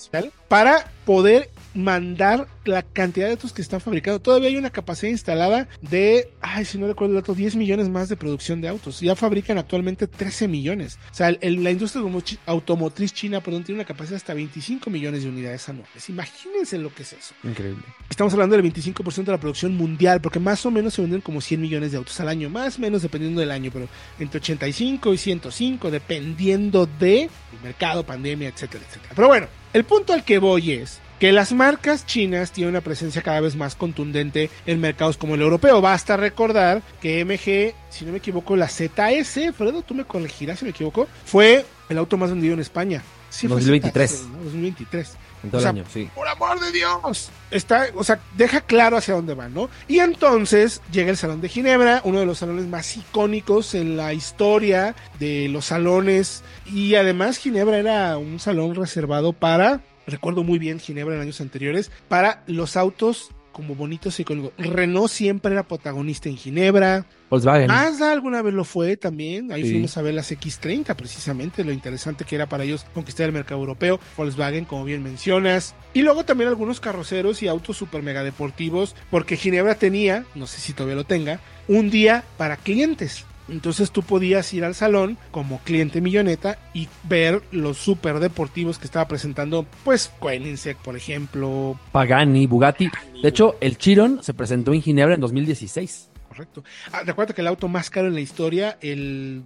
Para 0.48 0.90
poder 1.06 1.50
mandar 1.76 2.48
la 2.64 2.82
cantidad 2.82 3.28
de 3.28 3.34
autos 3.34 3.54
que 3.54 3.62
están 3.62 3.82
fabricando. 3.82 4.20
Todavía 4.20 4.50
hay 4.50 4.58
una 4.58 4.70
capacidad 4.70 5.12
instalada 5.12 5.68
de, 5.82 6.32
ay, 6.42 6.66
si 6.66 6.78
no 6.78 6.88
recuerdo 6.88 7.16
el 7.16 7.22
dato, 7.22 7.36
10 7.36 7.56
millones 7.58 7.90
más 7.90 8.10
de 8.10 8.16
producción 8.16 8.62
de 8.62 8.70
autos. 8.70 9.02
Ya 9.02 9.16
fabrican 9.16 9.58
actualmente 9.58 10.08
13 10.08 10.48
millones. 10.48 10.98
O 11.12 11.14
sea, 11.14 11.32
la 11.32 11.72
industria 11.72 12.04
automotriz 12.46 13.14
china, 13.14 13.42
perdón, 13.42 13.64
tiene 13.64 13.80
una 13.80 13.88
capacidad 13.88 14.16
hasta 14.16 14.34
25 14.34 14.90
millones 14.90 15.24
de 15.24 15.30
unidades 15.30 15.68
anuales. 15.70 16.10
Imagínense 16.10 16.78
lo 16.78 16.94
que 16.94 17.04
es 17.04 17.14
eso. 17.14 17.36
Increíble. 17.44 17.84
Estamos 18.10 18.34
hablando 18.34 18.56
del 18.56 18.66
25% 18.66 19.26
de 19.26 19.32
la 19.32 19.40
producción 19.40 19.76
mundial, 19.76 20.22
porque 20.22 20.40
más 20.40 20.66
o 20.66 20.72
menos 20.72 20.94
se 20.94 21.02
venden 21.02 21.22
como 21.22 21.42
100 21.42 21.62
millones 21.62 21.92
de 21.92 21.98
autos 21.98 22.20
al 22.20 22.30
año, 22.30 22.50
más 22.50 22.78
o 22.78 22.82
menos 22.82 23.02
dependiendo 23.02 23.42
del 23.42 23.52
año, 23.52 23.70
pero 23.72 23.88
entre 24.20 24.40
85 24.40 25.14
y 25.14 25.18
105, 25.18 25.92
dependiendo 25.92 26.88
de 27.00 27.30
mercado, 27.64 28.06
pandemia, 28.06 28.50
etcétera, 28.50 28.84
etcétera. 28.88 29.14
Pero 29.16 29.28
bueno, 29.28 29.48
el 29.74 29.84
punto 29.84 30.14
al 30.14 30.24
que 30.24 30.40
voy 30.40 30.72
es 30.72 31.00
que 31.26 31.32
las 31.32 31.54
marcas 31.54 32.06
chinas 32.06 32.52
tienen 32.52 32.70
una 32.76 32.82
presencia 32.82 33.24
cada 33.24 33.42
vez 33.42 33.56
más 33.56 33.74
contundente 33.74 34.52
en 34.68 34.80
mercados 34.80 35.18
como 35.18 35.34
el 35.34 35.42
europeo. 35.42 35.82
Basta 35.82 36.18
recordar 36.18 36.84
que 37.02 37.26
MG, 37.26 37.74
si 37.90 38.06
no 38.06 38.12
me 38.12 38.20
equivoco, 38.20 38.56
la 38.56 38.68
ZS, 38.70 39.52
Fredo, 39.58 39.82
tú 39.82 39.96
me 39.96 40.06
corregirás 40.06 40.60
si 40.60 40.66
me 40.66 40.70
equivoco, 40.70 41.08
fue 41.26 41.66
el 41.90 41.98
auto 41.98 42.16
más 42.16 42.30
vendido 42.30 42.54
en 42.54 42.60
España. 42.60 43.02
Sí, 43.32 43.48
2023. 43.48 44.22
2023. 44.44 45.18
En 45.46 45.50
todo 45.50 45.62
el 45.62 45.68
año, 45.68 45.84
sí. 45.92 46.08
Por 46.14 46.28
amor 46.28 46.60
de 46.60 46.72
Dios. 46.72 47.32
Está, 47.50 47.88
o 47.96 48.04
sea, 48.04 48.20
deja 48.38 48.62
claro 48.62 48.96
hacia 48.96 49.16
dónde 49.16 49.34
van, 49.34 49.52
¿no? 49.52 49.68
Y 49.88 50.02
entonces 50.02 50.84
llega 50.92 51.10
el 51.10 51.18
Salón 51.18 51.42
de 51.42 51.50
Ginebra, 51.50 52.02
uno 52.04 52.20
de 52.20 52.28
los 52.28 52.38
salones 52.38 52.68
más 52.68 52.98
icónicos 52.98 53.74
en 53.74 53.98
la 53.98 54.14
historia 54.14 54.94
de 55.18 55.48
los 55.50 55.66
salones. 55.66 56.44
Y 56.68 56.94
además 56.94 57.40
Ginebra 57.40 57.80
era 57.80 58.20
un 58.20 58.40
salón 58.40 58.76
reservado 58.76 59.34
para 59.34 59.82
recuerdo 60.08 60.44
muy 60.44 60.60
bien 60.60 60.80
Ginebra 60.80 61.16
en 61.16 61.22
años 61.22 61.42
anteriores, 61.42 61.92
para 62.08 62.44
los 62.48 62.78
autos 62.78 63.32
como 63.56 63.74
bonitos 63.74 64.20
y 64.20 64.26
con 64.26 64.52
Renault 64.58 65.10
siempre 65.10 65.54
era 65.54 65.64
protagonista 65.64 66.28
en 66.28 66.36
Ginebra. 66.36 67.06
Volkswagen. 67.30 67.68
Mazda 67.68 68.12
alguna 68.12 68.42
vez 68.42 68.54
lo 68.54 68.66
fue 68.66 68.98
también. 68.98 69.50
Ahí 69.50 69.64
fuimos 69.64 69.96
a 69.96 70.02
ver 70.02 70.14
las 70.14 70.30
X30 70.30 70.94
precisamente, 70.94 71.64
lo 71.64 71.72
interesante 71.72 72.26
que 72.26 72.36
era 72.36 72.50
para 72.50 72.66
ellos 72.66 72.86
conquistar 72.94 73.28
el 73.28 73.32
mercado 73.32 73.62
europeo. 73.62 73.98
Volkswagen, 74.18 74.66
como 74.66 74.84
bien 74.84 75.02
mencionas. 75.04 75.74
Y 75.94 76.02
luego 76.02 76.26
también 76.26 76.50
algunos 76.50 76.82
carroceros 76.82 77.42
y 77.44 77.48
autos 77.48 77.78
super 77.78 78.04
mega 78.04 78.26
deportivos, 78.26 78.94
porque 79.10 79.38
Ginebra 79.38 79.76
tenía, 79.76 80.26
no 80.36 80.48
sé 80.48 80.60
si 80.60 80.74
todavía 80.74 80.98
lo 80.98 81.06
tenga, 81.06 81.40
un 81.70 81.90
día 81.90 82.26
para 82.38 82.58
clientes. 82.58 83.24
Entonces 83.50 83.92
tú 83.92 84.02
podías 84.04 84.52
ir 84.54 84.64
al 84.64 84.76
salón 84.76 85.18
como 85.32 85.60
cliente 85.60 86.02
milloneta 86.02 86.58
y 86.74 86.88
ver 87.04 87.42
los 87.52 87.78
super 87.78 88.20
deportivos 88.20 88.80
que 88.80 88.86
estaba 88.86 89.08
presentando, 89.08 89.66
pues 89.84 90.12
Koenigsegg, 90.20 90.78
por 90.78 90.96
ejemplo. 90.96 91.80
Pagani, 91.92 92.48
Bugatti. 92.48 92.90
De 93.22 93.30
hecho, 93.30 93.58
el 93.62 93.78
Chiron 93.78 94.24
se 94.24 94.34
presentó 94.34 94.74
en 94.74 94.82
Ginebra 94.82 95.16
en 95.16 95.22
2016. 95.22 96.10
Correcto. 96.28 96.64
Ah, 96.92 97.04
recuerda 97.06 97.34
que 97.34 97.42
el 97.42 97.48
auto 97.48 97.68
más 97.68 97.90
caro 97.90 98.08
en 98.08 98.14
la 98.14 98.20
historia, 98.20 98.78
el, 98.82 99.44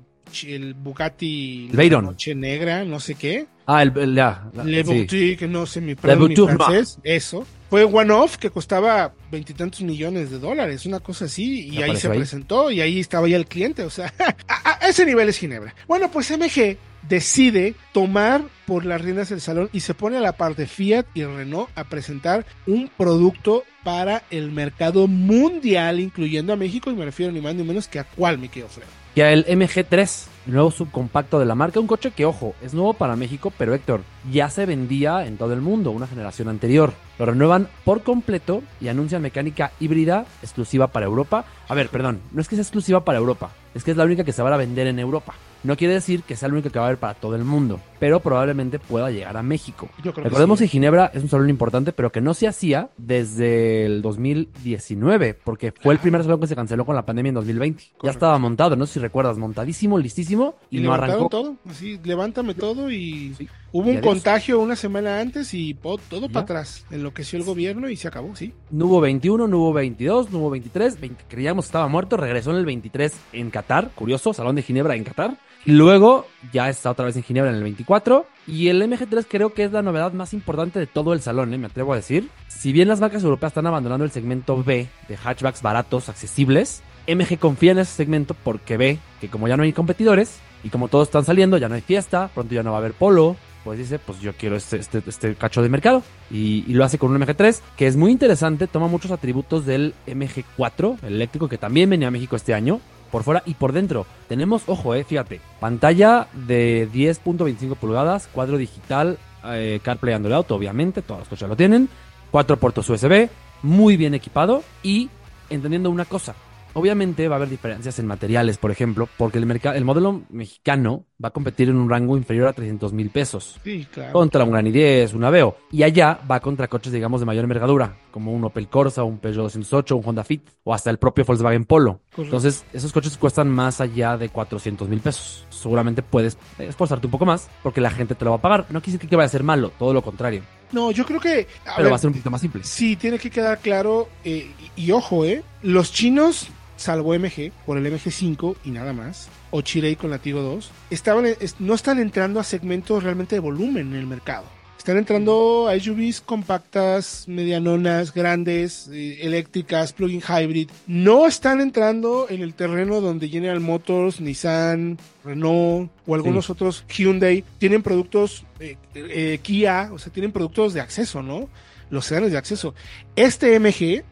el 0.47 0.73
Bugatti 0.73 1.69
Veyron. 1.71 2.05
Noche 2.05 2.35
Negra, 2.35 2.83
no 2.85 2.99
sé 2.99 3.15
qué. 3.15 3.47
Ah, 3.65 3.83
el, 3.83 4.15
ya, 4.15 4.49
Le 4.65 4.83
Boutique, 4.83 5.47
no 5.47 5.65
sé 5.65 5.79
mi, 5.79 5.93
mi 5.93 5.95
francés, 5.95 6.97
eso 7.03 7.45
fue 7.69 7.83
One 7.83 8.11
Off 8.11 8.37
que 8.37 8.49
costaba 8.49 9.13
veintitantos 9.31 9.81
millones 9.81 10.31
de 10.31 10.39
dólares, 10.39 10.85
una 10.87 10.99
cosa 10.99 11.25
así, 11.25 11.69
y 11.69 11.83
ahí 11.83 11.95
se 11.95 12.09
presentó 12.09 12.71
y 12.71 12.81
ahí 12.81 12.99
estaba 12.99 13.27
ya 13.27 13.37
el 13.37 13.45
cliente, 13.45 13.83
o 13.83 13.89
sea, 13.89 14.11
a, 14.47 14.87
ese 14.87 15.05
nivel 15.05 15.29
es 15.29 15.37
Ginebra. 15.37 15.75
Bueno, 15.87 16.09
pues 16.09 16.31
MG 16.31 16.77
decide 17.07 17.75
tomar 17.93 18.43
por 18.65 18.85
las 18.85 19.01
riendas 19.01 19.29
del 19.29 19.39
salón 19.39 19.69
y 19.71 19.81
se 19.81 19.93
pone 19.93 20.17
a 20.17 20.21
la 20.21 20.33
par 20.33 20.55
de 20.55 20.65
Fiat 20.65 21.05
y 21.13 21.23
Renault 21.23 21.69
a 21.75 21.83
presentar 21.83 22.45
un 22.65 22.89
producto 22.89 23.63
para 23.83 24.23
el 24.31 24.51
mercado 24.51 25.07
mundial, 25.07 25.99
incluyendo 25.99 26.53
a 26.53 26.55
México, 26.55 26.89
y 26.89 26.95
me 26.95 27.05
refiero 27.05 27.31
ni 27.31 27.39
más 27.39 27.53
ni 27.53 27.63
menos 27.63 27.87
que 27.87 27.99
a 27.99 28.03
cuál 28.03 28.39
me 28.39 28.49
quiero 28.49 28.67
ofrecer. 28.67 28.91
Y 29.19 29.21
a 29.21 29.33
el 29.33 29.45
MG3, 29.47 30.27
el 30.47 30.53
nuevo 30.53 30.71
subcompacto 30.71 31.39
de 31.39 31.45
la 31.45 31.53
marca, 31.53 31.81
un 31.81 31.87
coche 31.87 32.11
que, 32.11 32.23
ojo, 32.23 32.55
es 32.61 32.73
nuevo 32.73 32.93
para 32.93 33.17
México, 33.17 33.51
pero 33.57 33.73
Héctor, 33.73 33.99
ya 34.31 34.49
se 34.49 34.65
vendía 34.65 35.27
en 35.27 35.35
todo 35.35 35.51
el 35.51 35.59
mundo, 35.59 35.91
una 35.91 36.07
generación 36.07 36.47
anterior. 36.47 36.93
Lo 37.17 37.25
renuevan 37.25 37.67
por 37.83 38.01
completo 38.03 38.63
y 38.79 38.87
anuncian 38.87 39.21
mecánica 39.21 39.73
híbrida 39.81 40.25
exclusiva 40.41 40.87
para 40.87 41.05
Europa. 41.05 41.43
A 41.67 41.75
ver, 41.75 41.89
perdón, 41.89 42.21
no 42.31 42.39
es 42.39 42.47
que 42.47 42.55
sea 42.55 42.63
exclusiva 42.63 43.03
para 43.03 43.17
Europa, 43.17 43.51
es 43.75 43.83
que 43.83 43.91
es 43.91 43.97
la 43.97 44.05
única 44.05 44.23
que 44.23 44.31
se 44.31 44.41
va 44.41 44.53
a 44.53 44.57
vender 44.57 44.87
en 44.87 44.99
Europa. 44.99 45.33
No 45.63 45.75
quiere 45.75 45.95
decir 45.95 46.23
que 46.23 46.37
sea 46.37 46.47
la 46.47 46.53
única 46.53 46.69
que 46.69 46.79
va 46.79 46.85
a 46.85 46.87
haber 46.87 46.99
para 46.99 47.15
todo 47.15 47.35
el 47.35 47.43
mundo. 47.43 47.81
Pero 47.99 48.19
probablemente 48.19 48.79
pueda 48.79 49.11
llegar 49.11 49.37
a 49.37 49.43
México. 49.43 49.89
Recordemos 50.03 50.59
que, 50.59 50.67
Ginebra 50.67 51.11
es 51.13 51.23
un 51.23 51.29
salón 51.29 51.49
importante, 51.49 51.91
pero 51.93 52.11
que 52.11 52.21
no 52.21 52.33
se 52.33 52.47
hacía 52.47 52.89
desde 52.97 53.85
el 53.85 54.01
2019, 54.01 55.33
porque 55.43 55.71
fue 55.71 55.93
el 55.93 55.99
primer 55.99 56.23
salón 56.23 56.39
que 56.39 56.47
se 56.47 56.55
canceló 56.55 56.85
con 56.85 56.95
la 56.95 57.05
pandemia 57.05 57.29
en 57.29 57.35
2020. 57.35 57.83
Ya 58.03 58.11
estaba 58.11 58.37
montado, 58.37 58.75
no 58.75 58.85
sé 58.85 58.93
si 58.93 58.99
recuerdas, 58.99 59.37
montadísimo, 59.37 59.97
listísimo, 59.97 60.55
y, 60.69 60.79
no 60.79 60.93
arrancó. 60.93 61.29
todo, 61.29 61.57
así, 61.69 61.99
levántame 62.03 62.53
todo 62.53 62.89
y... 62.91 63.35
Hubo 63.71 63.89
un 63.89 64.01
contagio 64.01 64.59
una 64.59 64.75
semana 64.75 65.19
antes 65.19 65.53
y 65.53 65.75
todo 65.75 66.27
para 66.27 66.39
atrás. 66.39 66.85
Enloqueció 66.89 67.37
el 67.37 67.45
gobierno 67.45 67.89
y 67.89 67.95
se 67.95 68.07
acabó, 68.07 68.35
sí. 68.35 68.53
No 68.71 68.85
hubo 68.85 68.99
21, 69.01 69.47
no 69.47 69.57
hubo 69.59 69.73
22, 69.73 70.31
no 70.31 70.39
hubo 70.39 70.49
23. 70.49 70.97
creíamos 71.27 71.65
que 71.65 71.67
estaba 71.67 71.87
muerto. 71.87 72.17
Regresó 72.17 72.51
en 72.51 72.57
el 72.57 72.65
23 72.65 73.13
en 73.33 73.51
Qatar. 73.51 73.91
Curioso, 73.93 74.33
Salón 74.33 74.55
de 74.55 74.63
Ginebra 74.63 74.95
en 74.95 75.03
Qatar. 75.03 75.37
Luego 75.65 76.25
ya 76.53 76.69
está 76.69 76.91
otra 76.91 77.05
vez 77.05 77.15
en 77.15 77.23
Ginebra 77.23 77.51
en 77.51 77.57
el 77.57 77.63
24. 77.63 78.25
Y 78.47 78.69
el 78.69 78.81
MG3 78.81 79.25
creo 79.27 79.53
que 79.53 79.63
es 79.63 79.71
la 79.71 79.81
novedad 79.81 80.13
más 80.13 80.33
importante 80.33 80.79
de 80.79 80.87
todo 80.87 81.13
el 81.13 81.21
salón, 81.21 81.53
¿eh? 81.53 81.57
me 81.57 81.67
atrevo 81.67 81.93
a 81.93 81.97
decir. 81.97 82.29
Si 82.47 82.71
bien 82.71 82.87
las 82.87 82.99
marcas 82.99 83.23
europeas 83.23 83.51
están 83.51 83.67
abandonando 83.67 84.05
el 84.05 84.11
segmento 84.11 84.63
B 84.63 84.87
de 85.07 85.17
hatchbacks 85.17 85.61
baratos, 85.61 86.09
accesibles, 86.09 86.81
MG 87.07 87.37
confía 87.39 87.71
en 87.71 87.79
ese 87.79 87.93
segmento 87.93 88.33
porque 88.33 88.77
ve 88.77 88.99
que 89.19 89.29
como 89.29 89.47
ya 89.47 89.57
no 89.57 89.63
hay 89.63 89.73
competidores 89.73 90.39
y 90.63 90.69
como 90.69 90.87
todos 90.87 91.07
están 91.07 91.25
saliendo, 91.25 91.57
ya 91.57 91.69
no 91.69 91.75
hay 91.75 91.81
fiesta, 91.81 92.29
pronto 92.33 92.53
ya 92.53 92.63
no 92.63 92.71
va 92.71 92.77
a 92.77 92.79
haber 92.79 92.93
polo, 92.93 93.35
pues 93.63 93.77
dice, 93.79 93.99
pues 93.99 94.19
yo 94.19 94.33
quiero 94.33 94.55
este, 94.55 94.77
este, 94.77 95.01
este 95.05 95.35
cacho 95.35 95.61
de 95.61 95.69
mercado. 95.69 96.03
Y, 96.31 96.61
lo 96.73 96.83
hace 96.83 96.97
con 96.97 97.11
un 97.11 97.21
MG3, 97.21 97.61
que 97.77 97.87
es 97.87 97.95
muy 97.95 98.11
interesante, 98.11 98.67
toma 98.67 98.87
muchos 98.87 99.11
atributos 99.11 99.65
del 99.65 99.93
MG4, 100.07 100.97
el 101.03 101.13
eléctrico, 101.15 101.47
que 101.47 101.57
también 101.57 101.89
venía 101.89 102.07
a 102.07 102.11
México 102.11 102.35
este 102.35 102.53
año 102.53 102.79
por 103.11 103.23
fuera 103.23 103.43
y 103.45 103.53
por 103.55 103.73
dentro. 103.73 104.05
Tenemos, 104.27 104.63
ojo, 104.67 104.95
eh, 104.95 105.03
fíjate, 105.03 105.41
pantalla 105.59 106.27
de 106.33 106.87
10.25 106.93 107.75
pulgadas, 107.75 108.27
cuadro 108.31 108.57
digital, 108.57 109.17
eh, 109.45 109.79
CarPlay 109.83 110.13
Android 110.13 110.35
Auto, 110.35 110.55
obviamente, 110.55 111.01
todos 111.01 111.19
los 111.21 111.29
coches 111.29 111.47
lo 111.47 111.55
tienen, 111.55 111.89
cuatro 112.31 112.57
puertos 112.57 112.89
USB, 112.89 113.29
muy 113.61 113.97
bien 113.97 114.13
equipado 114.13 114.63
y 114.83 115.09
entendiendo 115.49 115.89
una 115.89 116.05
cosa. 116.05 116.35
Obviamente 116.73 117.27
va 117.27 117.35
a 117.35 117.37
haber 117.37 117.49
diferencias 117.49 117.99
en 117.99 118.07
materiales, 118.07 118.57
por 118.57 118.71
ejemplo, 118.71 119.07
porque 119.17 119.37
el, 119.37 119.45
mercado, 119.45 119.75
el 119.75 119.85
modelo 119.85 120.21
mexicano 120.29 121.05
va 121.23 121.29
a 121.29 121.31
competir 121.31 121.69
en 121.69 121.77
un 121.77 121.89
rango 121.89 122.17
inferior 122.17 122.47
a 122.47 122.53
300 122.53 122.93
mil 122.93 123.09
pesos. 123.09 123.59
Sí, 123.63 123.87
claro. 123.91 124.13
Contra 124.13 124.43
un 124.43 124.51
Gran 124.51 124.65
i10, 124.65 125.13
un 125.13 125.23
Aveo. 125.23 125.57
Y 125.71 125.83
allá 125.83 126.19
va 126.29 126.39
contra 126.39 126.67
coches, 126.67 126.93
digamos, 126.93 127.19
de 127.19 127.25
mayor 127.25 127.43
envergadura, 127.43 127.97
como 128.11 128.31
un 128.31 128.43
Opel 128.43 128.67
Corsa, 128.67 129.03
un 129.03 129.17
Peugeot 129.17 129.43
208, 129.43 129.95
un 129.95 130.03
Honda 130.05 130.23
Fit 130.23 130.47
o 130.63 130.73
hasta 130.73 130.89
el 130.89 130.97
propio 130.97 131.25
Volkswagen 131.25 131.65
Polo. 131.65 132.01
Entonces, 132.17 132.65
esos 132.73 132.91
coches 132.91 133.17
cuestan 133.17 133.49
más 133.49 133.81
allá 133.81 134.17
de 134.17 134.29
400 134.29 134.87
mil 134.87 134.99
pesos. 134.99 135.45
Seguramente 135.49 136.01
puedes 136.01 136.37
esforzarte 136.57 137.07
un 137.07 137.11
poco 137.11 137.25
más 137.25 137.49
porque 137.63 137.81
la 137.81 137.91
gente 137.91 138.15
te 138.15 138.25
lo 138.25 138.31
va 138.31 138.37
a 138.37 138.41
pagar. 138.41 138.65
No 138.69 138.81
quiere 138.81 138.97
decir 138.97 139.09
que 139.09 139.15
vaya 139.15 139.27
a 139.27 139.29
ser 139.29 139.43
malo, 139.43 139.71
todo 139.77 139.93
lo 139.93 140.01
contrario. 140.01 140.43
No, 140.71 140.91
yo 140.91 141.05
creo 141.05 141.19
que. 141.19 141.47
Pero 141.77 141.89
va 141.89 141.95
a 141.95 141.99
ser 141.99 142.07
un 142.07 142.13
poquito 142.13 142.29
más 142.29 142.41
simple. 142.41 142.63
Sí, 142.63 142.95
tiene 142.95 143.17
que 143.17 143.29
quedar 143.29 143.59
claro. 143.59 144.07
Eh, 144.23 144.51
y, 144.75 144.91
ojo, 144.91 145.25
¿eh? 145.25 145.43
Los 145.61 145.91
chinos 145.91 146.47
salvo 146.79 147.13
MG, 147.13 147.51
por 147.65 147.77
el 147.77 147.85
MG5 147.85 148.55
y 148.65 148.71
nada 148.71 148.93
más, 148.93 149.29
o 149.51 149.61
Chirei 149.61 149.95
con 149.95 150.09
la 150.09 150.19
Tigo 150.19 150.41
2, 150.41 150.71
estaban, 150.89 151.25
no 151.59 151.73
están 151.73 151.99
entrando 151.99 152.39
a 152.39 152.43
segmentos 152.43 153.03
realmente 153.03 153.35
de 153.35 153.39
volumen 153.39 153.89
en 153.89 153.99
el 153.99 154.07
mercado. 154.07 154.45
Están 154.79 154.95
entrando 154.95 155.67
a 155.67 155.77
SUVs 155.77 156.21
compactas, 156.21 157.25
medianonas, 157.27 158.13
grandes, 158.13 158.87
eh, 158.87 159.19
eléctricas, 159.23 159.91
plug-in 159.91 160.21
hybrid. 160.21 160.69
No 160.87 161.27
están 161.27 161.59
entrando 161.59 162.27
en 162.29 162.41
el 162.41 162.53
terreno 162.53 163.01
donde 163.01 163.27
General 163.27 163.59
Motors, 163.59 164.21
Nissan, 164.21 164.97
Renault 165.25 165.91
o 166.07 166.15
algunos 166.15 166.49
otros 166.49 166.85
Hyundai 166.87 167.43
tienen 167.57 167.83
productos 167.83 168.45
eh, 168.61 168.77
eh, 168.95 169.39
Kia, 169.43 169.89
o 169.91 169.99
sea, 169.99 170.13
tienen 170.13 170.31
productos 170.31 170.73
de 170.73 170.79
acceso, 170.79 171.21
¿no? 171.21 171.49
Los 171.89 172.05
sedanes 172.05 172.31
de 172.31 172.37
acceso. 172.37 172.73
Este 173.17 173.59
MG 173.59 174.05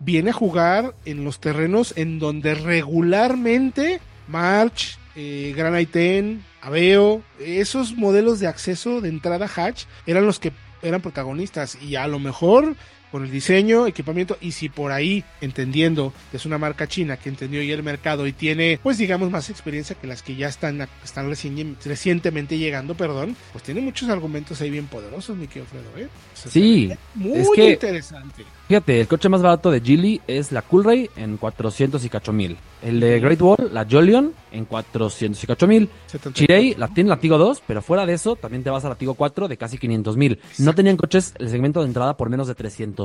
viene 0.00 0.30
a 0.30 0.34
jugar 0.34 0.94
en 1.04 1.24
los 1.24 1.40
terrenos 1.40 1.94
en 1.96 2.18
donde 2.18 2.54
regularmente 2.54 4.00
March, 4.28 4.98
eh, 5.16 5.54
Gran 5.56 5.74
i10, 5.74 6.40
Aveo, 6.62 7.22
esos 7.38 7.96
modelos 7.96 8.40
de 8.40 8.46
acceso 8.46 9.00
de 9.00 9.08
entrada 9.08 9.48
hatch 9.54 9.84
eran 10.06 10.26
los 10.26 10.38
que 10.38 10.52
eran 10.82 11.00
protagonistas. 11.00 11.78
Y 11.82 11.96
a 11.96 12.06
lo 12.06 12.18
mejor 12.18 12.76
con 13.14 13.24
el 13.24 13.30
diseño, 13.30 13.86
equipamiento 13.86 14.36
y 14.40 14.50
si 14.50 14.68
por 14.68 14.90
ahí, 14.90 15.22
entendiendo 15.40 16.12
que 16.32 16.36
es 16.36 16.46
una 16.46 16.58
marca 16.58 16.88
china 16.88 17.16
que 17.16 17.28
entendió 17.28 17.62
ya 17.62 17.74
el 17.74 17.84
mercado 17.84 18.26
y 18.26 18.32
tiene, 18.32 18.80
pues 18.82 18.98
digamos, 18.98 19.30
más 19.30 19.50
experiencia 19.50 19.94
que 19.94 20.08
las 20.08 20.24
que 20.24 20.34
ya 20.34 20.48
están, 20.48 20.88
están 21.04 21.30
recientemente 21.30 22.58
llegando, 22.58 22.96
perdón, 22.96 23.36
pues 23.52 23.62
tiene 23.62 23.82
muchos 23.82 24.08
argumentos 24.08 24.60
ahí 24.60 24.70
bien 24.70 24.88
poderosos, 24.88 25.36
mi 25.36 25.46
querido 25.46 25.66
Fredo, 25.66 25.96
¿eh? 25.96 26.08
sí, 26.34 26.90
muy 27.14 27.38
es 27.38 27.48
que, 27.54 27.70
interesante. 27.74 28.44
Fíjate, 28.66 29.02
el 29.02 29.06
coche 29.06 29.28
más 29.28 29.42
barato 29.42 29.70
de 29.70 29.80
Geely 29.80 30.22
es 30.26 30.50
la 30.50 30.62
Coolray 30.62 31.08
en 31.16 31.36
400 31.36 32.02
y 32.04 32.08
cacho 32.08 32.32
mil. 32.32 32.56
El 32.82 32.98
de 32.98 33.20
Great 33.20 33.40
Wall, 33.40 33.70
la 33.72 33.86
Jolion, 33.88 34.32
en 34.52 34.64
400 34.64 35.42
y 35.42 35.46
cacho 35.46 35.66
mil. 35.66 35.88
Chirei 36.32 36.74
la 36.74 36.88
tiene 36.88 37.10
la 37.10 37.18
Tigo 37.18 37.38
2, 37.38 37.62
pero 37.66 37.82
fuera 37.82 38.06
de 38.06 38.14
eso, 38.14 38.36
también 38.36 38.62
te 38.62 38.70
vas 38.70 38.84
a 38.84 38.88
la 38.88 38.94
Tigo 38.94 39.14
4 39.14 39.48
de 39.48 39.56
casi 39.56 39.78
500 39.78 40.16
mil. 40.16 40.40
No 40.58 40.74
tenían 40.74 40.96
coches 40.96 41.34
el 41.38 41.50
segmento 41.50 41.80
de 41.80 41.86
entrada 41.86 42.16
por 42.16 42.30
menos 42.30 42.46
de 42.48 42.54
300 42.54 43.03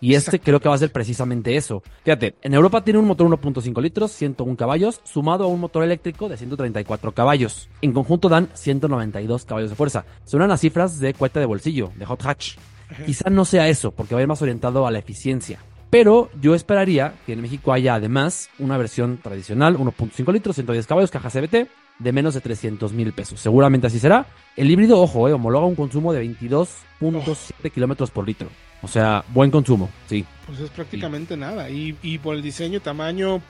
Y 0.00 0.14
este 0.14 0.40
creo 0.40 0.60
que 0.60 0.68
va 0.68 0.74
a 0.74 0.78
ser 0.78 0.92
precisamente 0.92 1.56
eso. 1.56 1.82
Fíjate, 2.04 2.34
en 2.42 2.54
Europa 2.54 2.82
tiene 2.84 2.98
un 2.98 3.06
motor 3.06 3.28
1.5 3.28 3.82
litros, 3.82 4.12
101 4.12 4.56
caballos, 4.56 5.00
sumado 5.04 5.44
a 5.44 5.48
un 5.48 5.60
motor 5.60 5.84
eléctrico 5.84 6.28
de 6.28 6.36
134 6.36 7.12
caballos. 7.12 7.68
En 7.82 7.92
conjunto 7.92 8.28
dan 8.28 8.48
192 8.54 9.44
caballos 9.44 9.70
de 9.70 9.76
fuerza. 9.76 10.04
Son 10.24 10.46
las 10.46 10.60
cifras 10.60 10.98
de 10.98 11.14
cuenta 11.14 11.40
de 11.40 11.46
bolsillo, 11.46 11.92
de 11.96 12.06
hot 12.06 12.24
hatch. 12.24 12.56
Quizá 13.04 13.30
no 13.30 13.44
sea 13.44 13.68
eso, 13.68 13.90
porque 13.90 14.14
va 14.14 14.20
a 14.20 14.22
ir 14.22 14.28
más 14.28 14.42
orientado 14.42 14.86
a 14.86 14.90
la 14.90 14.98
eficiencia. 14.98 15.58
Pero 15.90 16.30
yo 16.40 16.54
esperaría 16.54 17.14
que 17.26 17.32
en 17.32 17.42
México 17.42 17.72
haya 17.72 17.94
además 17.94 18.50
una 18.58 18.76
versión 18.76 19.18
tradicional, 19.18 19.76
1.5 19.76 20.32
litros, 20.32 20.56
110 20.56 20.86
caballos, 20.86 21.10
caja 21.10 21.30
CBT, 21.30 21.68
de 21.98 22.12
menos 22.12 22.34
de 22.34 22.40
300 22.40 22.92
mil 22.92 23.12
pesos. 23.12 23.40
Seguramente 23.40 23.86
así 23.86 23.98
será. 23.98 24.26
El 24.56 24.70
híbrido, 24.70 25.00
ojo, 25.00 25.28
eh, 25.28 25.32
homologa 25.32 25.66
un 25.66 25.74
consumo 25.74 26.12
de 26.12 26.24
22.7 26.24 27.70
kilómetros 27.72 28.10
por 28.10 28.26
litro. 28.26 28.48
O 28.82 28.88
sea, 28.88 29.24
buen 29.28 29.50
consumo, 29.50 29.90
sí. 30.08 30.24
Pues 30.46 30.60
es 30.60 30.70
prácticamente 30.70 31.36
nada. 31.36 31.70
Y, 31.70 32.18
por 32.22 32.36
el 32.36 32.42
diseño, 32.42 32.80
tamaño. 32.80 33.40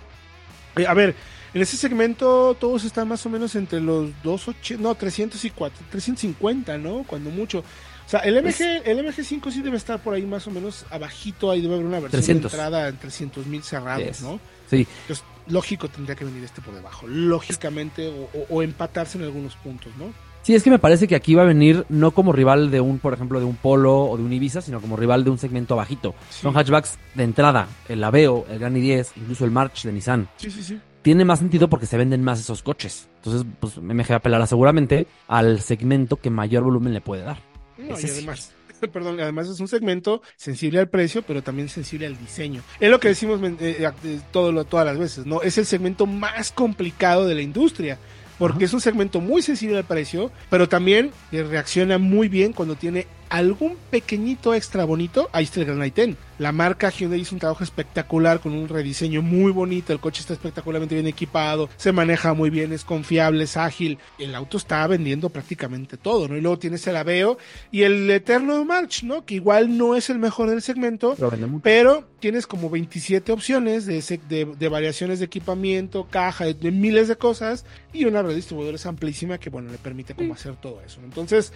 Eh, 0.77 0.87
a 0.87 0.95
ver, 0.95 1.15
en 1.53 1.63
ese 1.63 1.77
segmento 1.77 2.57
todos 2.59 2.85
están 2.85 3.09
más 3.09 3.25
o 3.27 3.31
menos 3.31 3.55
entre 3.57 3.81
los 3.81 4.11
280, 4.23 4.83
no, 4.83 4.95
300 4.95 5.45
y 5.45 5.51
350, 5.91 6.79
¿no? 6.79 7.05
Cuando 7.07 7.31
mucho. 7.31 7.61
O 7.61 8.09
sea, 8.09 8.21
el 8.21 8.41
MG, 8.41 8.83
el 8.85 9.05
MG5 9.05 9.51
sí 9.51 9.63
debe 9.63 9.77
estar 9.77 10.01
por 10.01 10.15
ahí 10.15 10.23
más 10.23 10.47
o 10.47 10.53
menos 10.53 10.87
abajito, 10.91 11.51
ahí 11.51 11.61
debe 11.61 11.75
haber 11.75 11.87
una 11.87 11.99
versión 11.99 12.39
de 12.39 12.45
entrada 12.45 12.89
en 12.89 12.97
300 12.99 13.47
mil 13.47 13.65
cerrados, 13.65 14.21
¿no? 14.21 14.39
Sí. 14.71 14.87
Entonces, 15.03 15.25
lógico 15.49 15.89
tendría 15.89 16.17
que 16.17 16.25
venir 16.25 16.45
este 16.45 16.61
por 16.61 16.75
debajo, 16.75 17.07
lógicamente, 17.07 18.13
o, 18.51 18.63
empatarse 18.63 19.19
en 19.19 19.25
algunos 19.25 19.57
puntos, 19.57 19.93
¿no? 19.97 20.13
Sí, 20.43 20.55
es 20.55 20.63
que 20.63 20.71
me 20.71 20.79
parece 20.79 21.09
que 21.09 21.17
aquí 21.17 21.35
va 21.35 21.43
a 21.43 21.47
venir 21.47 21.85
no 21.89 22.13
como 22.13 22.33
rival 22.33 22.71
de 22.71 22.81
un, 22.81 23.01
por 23.01 23.13
ejemplo, 23.13 23.41
de 23.41 23.45
un 23.45 23.57
Polo 23.57 24.05
o 24.05 24.17
de 24.17 24.23
un 24.23 24.33
Ibiza, 24.33 24.61
sino 24.61 24.81
como 24.81 24.97
rival 24.97 25.25
de 25.25 25.31
un 25.31 25.39
segmento 25.39 25.75
bajito. 25.75 26.15
Son 26.31 26.57
hatchbacks 26.57 26.99
de 27.17 27.25
entrada, 27.25 27.67
el 27.89 28.05
Aveo, 28.05 28.47
el 28.49 28.61
Gran 28.61 28.77
i10, 28.77 29.09
incluso 29.17 29.45
el 29.45 29.51
March 29.51 29.83
de 29.83 29.93
Nissan. 29.93 30.29
Sí, 30.37 30.51
sí, 30.51 30.63
sí. 30.63 30.81
Tiene 31.03 31.25
más 31.25 31.41
sentido 31.41 31.69
porque 31.69 31.87
se 31.87 31.97
venden 31.97 32.23
más 32.23 32.39
esos 32.39 32.63
coches. 32.63 33.09
Entonces, 33.17 33.45
pues 33.59 33.79
MG 33.79 34.13
apelará 34.13 34.47
seguramente 34.47 35.09
al 35.27 35.61
segmento 35.61 36.17
que 36.17 36.31
mayor 36.31 36.63
volumen 36.63 36.95
le 36.95 37.01
puede 37.01 37.23
dar. 37.23 37.39
No, 37.77 37.99
y 37.99 38.05
además, 38.05 38.53
perdón, 38.93 39.21
además 39.21 39.49
es 39.49 39.61
un 39.61 39.69
segmento 39.69 40.23
sensible 40.37 40.79
al 40.79 40.89
precio, 40.89 41.23
pero 41.23 41.43
también 41.43 41.69
sensible 41.69 42.07
al 42.07 42.19
diseño. 42.19 42.63
Es 42.81 42.91
lo 42.91 43.01
que 43.01 43.09
decimos 43.09 43.41
eh, 43.43 43.91
eh, 44.05 44.21
todo 44.33 44.65
todas 44.65 44.87
las 44.87 44.99
veces, 44.99 45.27
¿no? 45.27 45.43
Es 45.43 45.59
el 45.59 45.67
segmento 45.67 46.07
más 46.07 46.53
complicado 46.53 47.27
de 47.27 47.35
la 47.35 47.43
industria 47.43 47.99
porque 48.39 48.67
es 48.67 48.75
un 48.75 48.81
segmento 48.81 49.21
muy 49.21 49.41
sensible 49.41 49.79
al 49.79 49.85
precio, 49.85 50.31
pero 50.51 50.69
también 50.69 51.11
reacciona 51.33 51.99
muy 51.99 52.29
bien 52.29 52.53
cuando 52.53 52.75
tiene 52.75 53.07
algún 53.29 53.77
pequeñito 53.91 54.55
extra 54.55 54.85
bonito. 54.85 55.29
Ahí 55.33 55.45
está 55.45 55.61
el 55.61 55.67
Gran 55.67 55.81
i10. 55.81 56.17
La 56.39 56.53
marca 56.53 56.91
Hyundai 56.91 57.21
hizo 57.21 57.35
un 57.35 57.39
trabajo 57.39 57.65
espectacular 57.65 58.41
con 58.41 58.53
un 58.53 58.69
rediseño 58.69 59.23
muy 59.23 59.53
bonito. 59.53 59.93
El 59.93 60.01
coche 60.01 60.21
está 60.21 60.35
espectacularmente 60.35 60.95
bien 60.95 61.07
equipado, 61.07 61.71
se 61.77 61.93
maneja 61.93 62.35
muy 62.35 62.51
bien, 62.51 62.73
es 62.73 62.85
confiable, 62.85 63.45
es 63.45 63.57
ágil. 63.57 63.99
El 64.19 64.35
auto 64.35 64.59
está 64.59 64.87
vendiendo 64.87 65.31
prácticamente 65.31 65.97
todo, 65.97 66.29
¿no? 66.29 66.37
Y 66.37 66.43
luego 66.43 66.59
tienes 66.59 66.87
el 66.87 66.97
Aveo 66.97 67.39
y 67.71 67.83
el 67.83 68.11
Eterno 68.11 68.63
March, 68.67 69.03
¿no? 69.03 69.25
Que 69.25 69.37
igual 69.37 69.79
no 69.79 69.97
es 69.97 70.11
el 70.11 70.19
mejor 70.19 70.51
del 70.51 70.61
segmento, 70.61 71.17
pero, 71.63 72.05
tienes 72.21 72.47
como 72.47 72.69
27 72.69 73.33
opciones 73.33 73.87
de, 73.87 74.03
de, 74.29 74.69
variaciones 74.69 75.21
de 75.21 75.25
equipamiento, 75.25 76.07
caja, 76.11 76.45
de, 76.45 76.71
miles 76.71 77.09
de 77.09 77.17
cosas 77.17 77.65
y 77.93 78.05
una 78.05 78.23
red 78.23 78.35
distribuidora 78.35 78.77
amplísima 78.85 79.39
que, 79.39 79.49
bueno, 79.49 79.71
le 79.71 79.79
permite 79.79 80.15
como 80.15 80.35
hacer 80.35 80.57
todo 80.57 80.83
eso. 80.83 81.01
Entonces, 81.03 81.53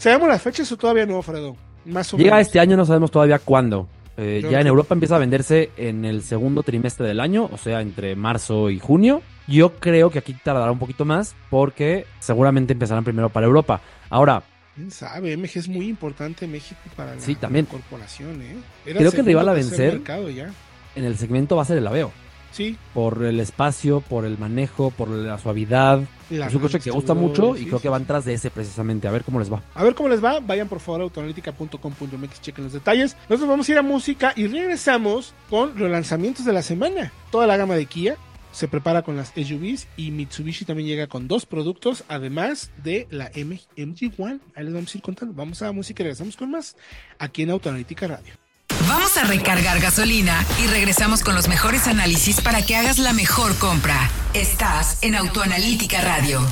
¿sabemos 0.00 0.28
las 0.28 0.42
fechas 0.42 0.70
o 0.72 0.76
todavía 0.76 1.06
no, 1.06 1.22
Fredo? 1.22 1.56
Más 1.84 2.12
o 2.12 2.16
Llega 2.16 2.40
este 2.40 2.58
año, 2.60 2.76
no 2.76 2.84
sabemos 2.84 3.10
todavía 3.10 3.38
cuándo. 3.38 3.88
Eh, 4.16 4.44
ya 4.50 4.60
en 4.60 4.66
Europa 4.66 4.92
empieza 4.94 5.16
a 5.16 5.18
venderse 5.18 5.70
en 5.78 6.04
el 6.04 6.22
segundo 6.22 6.62
trimestre 6.62 7.06
del 7.06 7.20
año, 7.20 7.48
o 7.50 7.56
sea, 7.56 7.80
entre 7.80 8.16
marzo 8.16 8.68
y 8.68 8.78
junio. 8.78 9.22
Yo 9.46 9.74
creo 9.78 10.10
que 10.10 10.18
aquí 10.18 10.34
tardará 10.34 10.70
un 10.70 10.78
poquito 10.78 11.04
más 11.06 11.34
porque 11.48 12.04
seguramente 12.18 12.72
empezarán 12.74 13.04
primero 13.04 13.30
para 13.30 13.46
Europa. 13.46 13.80
Ahora, 14.10 14.42
¿Quién 14.74 14.90
sabe? 14.90 15.36
MG 15.36 15.50
es 15.58 15.68
muy 15.68 15.88
importante 15.88 16.46
México 16.46 16.80
para 16.96 17.14
la, 17.14 17.20
Sí, 17.20 17.34
también. 17.34 17.66
corporación, 17.66 18.40
¿eh? 18.42 18.56
Creo 18.84 19.10
que 19.10 19.20
el 19.20 19.26
rival 19.26 19.48
a 19.48 19.54
vencer- 19.54 20.02
ya. 20.34 20.50
en 20.96 21.04
el 21.04 21.16
segmento 21.16 21.56
va 21.56 21.62
a 21.62 21.64
ser 21.66 21.78
el 21.78 21.86
Aveo. 21.86 22.12
Sí. 22.52 22.76
Por 22.94 23.22
el 23.24 23.38
espacio, 23.40 24.00
por 24.00 24.24
el 24.24 24.36
manejo, 24.38 24.90
por 24.90 25.08
la 25.08 25.38
suavidad. 25.38 26.00
la 26.30 26.46
es 26.48 26.54
un 26.54 26.60
coche 26.60 26.80
que 26.80 26.90
gusta 26.90 27.14
mucho 27.14 27.54
y 27.56 27.60
sí, 27.60 27.66
creo 27.66 27.78
sí, 27.78 27.82
que 27.82 27.88
van 27.88 28.06
tras 28.06 28.24
de 28.24 28.34
ese 28.34 28.50
precisamente. 28.50 29.06
A 29.08 29.10
ver 29.12 29.22
cómo 29.24 29.38
les 29.38 29.52
va. 29.52 29.62
A 29.74 29.84
ver 29.84 29.94
cómo 29.94 30.08
les 30.08 30.22
va. 30.22 30.40
Vayan 30.40 30.68
por 30.68 30.80
favor 30.80 31.00
a 31.00 31.04
autoanalítica.com.mx, 31.04 32.40
chequen 32.40 32.64
los 32.64 32.72
detalles. 32.72 33.16
Nosotros 33.28 33.48
vamos 33.48 33.68
a 33.68 33.72
ir 33.72 33.78
a 33.78 33.82
música 33.82 34.32
y 34.36 34.46
regresamos 34.46 35.34
con 35.48 35.78
los 35.78 35.90
lanzamientos 35.90 36.44
de 36.44 36.52
la 36.52 36.62
semana. 36.62 37.12
Toda 37.30 37.46
la 37.46 37.56
gama 37.56 37.74
de 37.76 37.86
Kia 37.86 38.16
se 38.52 38.66
prepara 38.66 39.02
con 39.02 39.16
las 39.16 39.28
SUVs 39.28 39.86
y 39.96 40.10
Mitsubishi 40.10 40.64
también 40.64 40.88
llega 40.88 41.06
con 41.06 41.28
dos 41.28 41.46
productos, 41.46 42.02
además 42.08 42.72
de 42.82 43.06
la 43.10 43.30
M- 43.34 43.60
MG1. 43.76 44.40
Ahí 44.56 44.64
les 44.64 44.74
vamos 44.74 44.92
a 44.92 44.98
ir 44.98 45.02
contando. 45.02 45.34
Vamos 45.34 45.62
a 45.62 45.66
la 45.66 45.72
música 45.72 46.02
y 46.02 46.04
regresamos 46.04 46.36
con 46.36 46.50
más 46.50 46.76
aquí 47.20 47.42
en 47.42 47.50
Autoanalítica 47.50 48.08
Radio. 48.08 48.32
Vamos 48.88 49.16
a 49.16 49.24
recargar 49.24 49.80
gasolina 49.80 50.44
y 50.62 50.66
regresamos 50.66 51.22
con 51.22 51.34
los 51.34 51.48
mejores 51.48 51.86
análisis 51.86 52.40
para 52.40 52.62
que 52.62 52.76
hagas 52.76 52.98
la 52.98 53.12
mejor 53.12 53.56
compra. 53.58 54.10
Estás 54.34 54.98
en 55.00 55.14
Autoanalítica 55.14 56.00
Radio. 56.00 56.46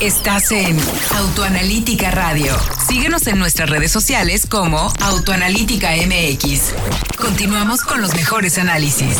Estás 0.00 0.52
en 0.52 0.78
Autoanalítica 1.16 2.10
Radio. 2.10 2.56
Síguenos 2.88 3.26
en 3.26 3.38
nuestras 3.38 3.68
redes 3.68 3.90
sociales 3.90 4.46
como 4.48 4.92
Autoanalítica 5.00 5.90
MX. 5.92 6.74
Continuamos 7.16 7.80
con 7.80 8.00
los 8.00 8.14
mejores 8.14 8.58
análisis. 8.58 9.16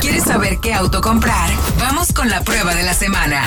¿Quieres 0.00 0.24
saber 0.24 0.58
qué 0.62 0.72
auto 0.72 1.00
comprar? 1.00 1.50
Vamos 1.78 2.12
con 2.12 2.30
la 2.30 2.42
prueba 2.42 2.74
de 2.74 2.84
la 2.84 2.94
semana. 2.94 3.44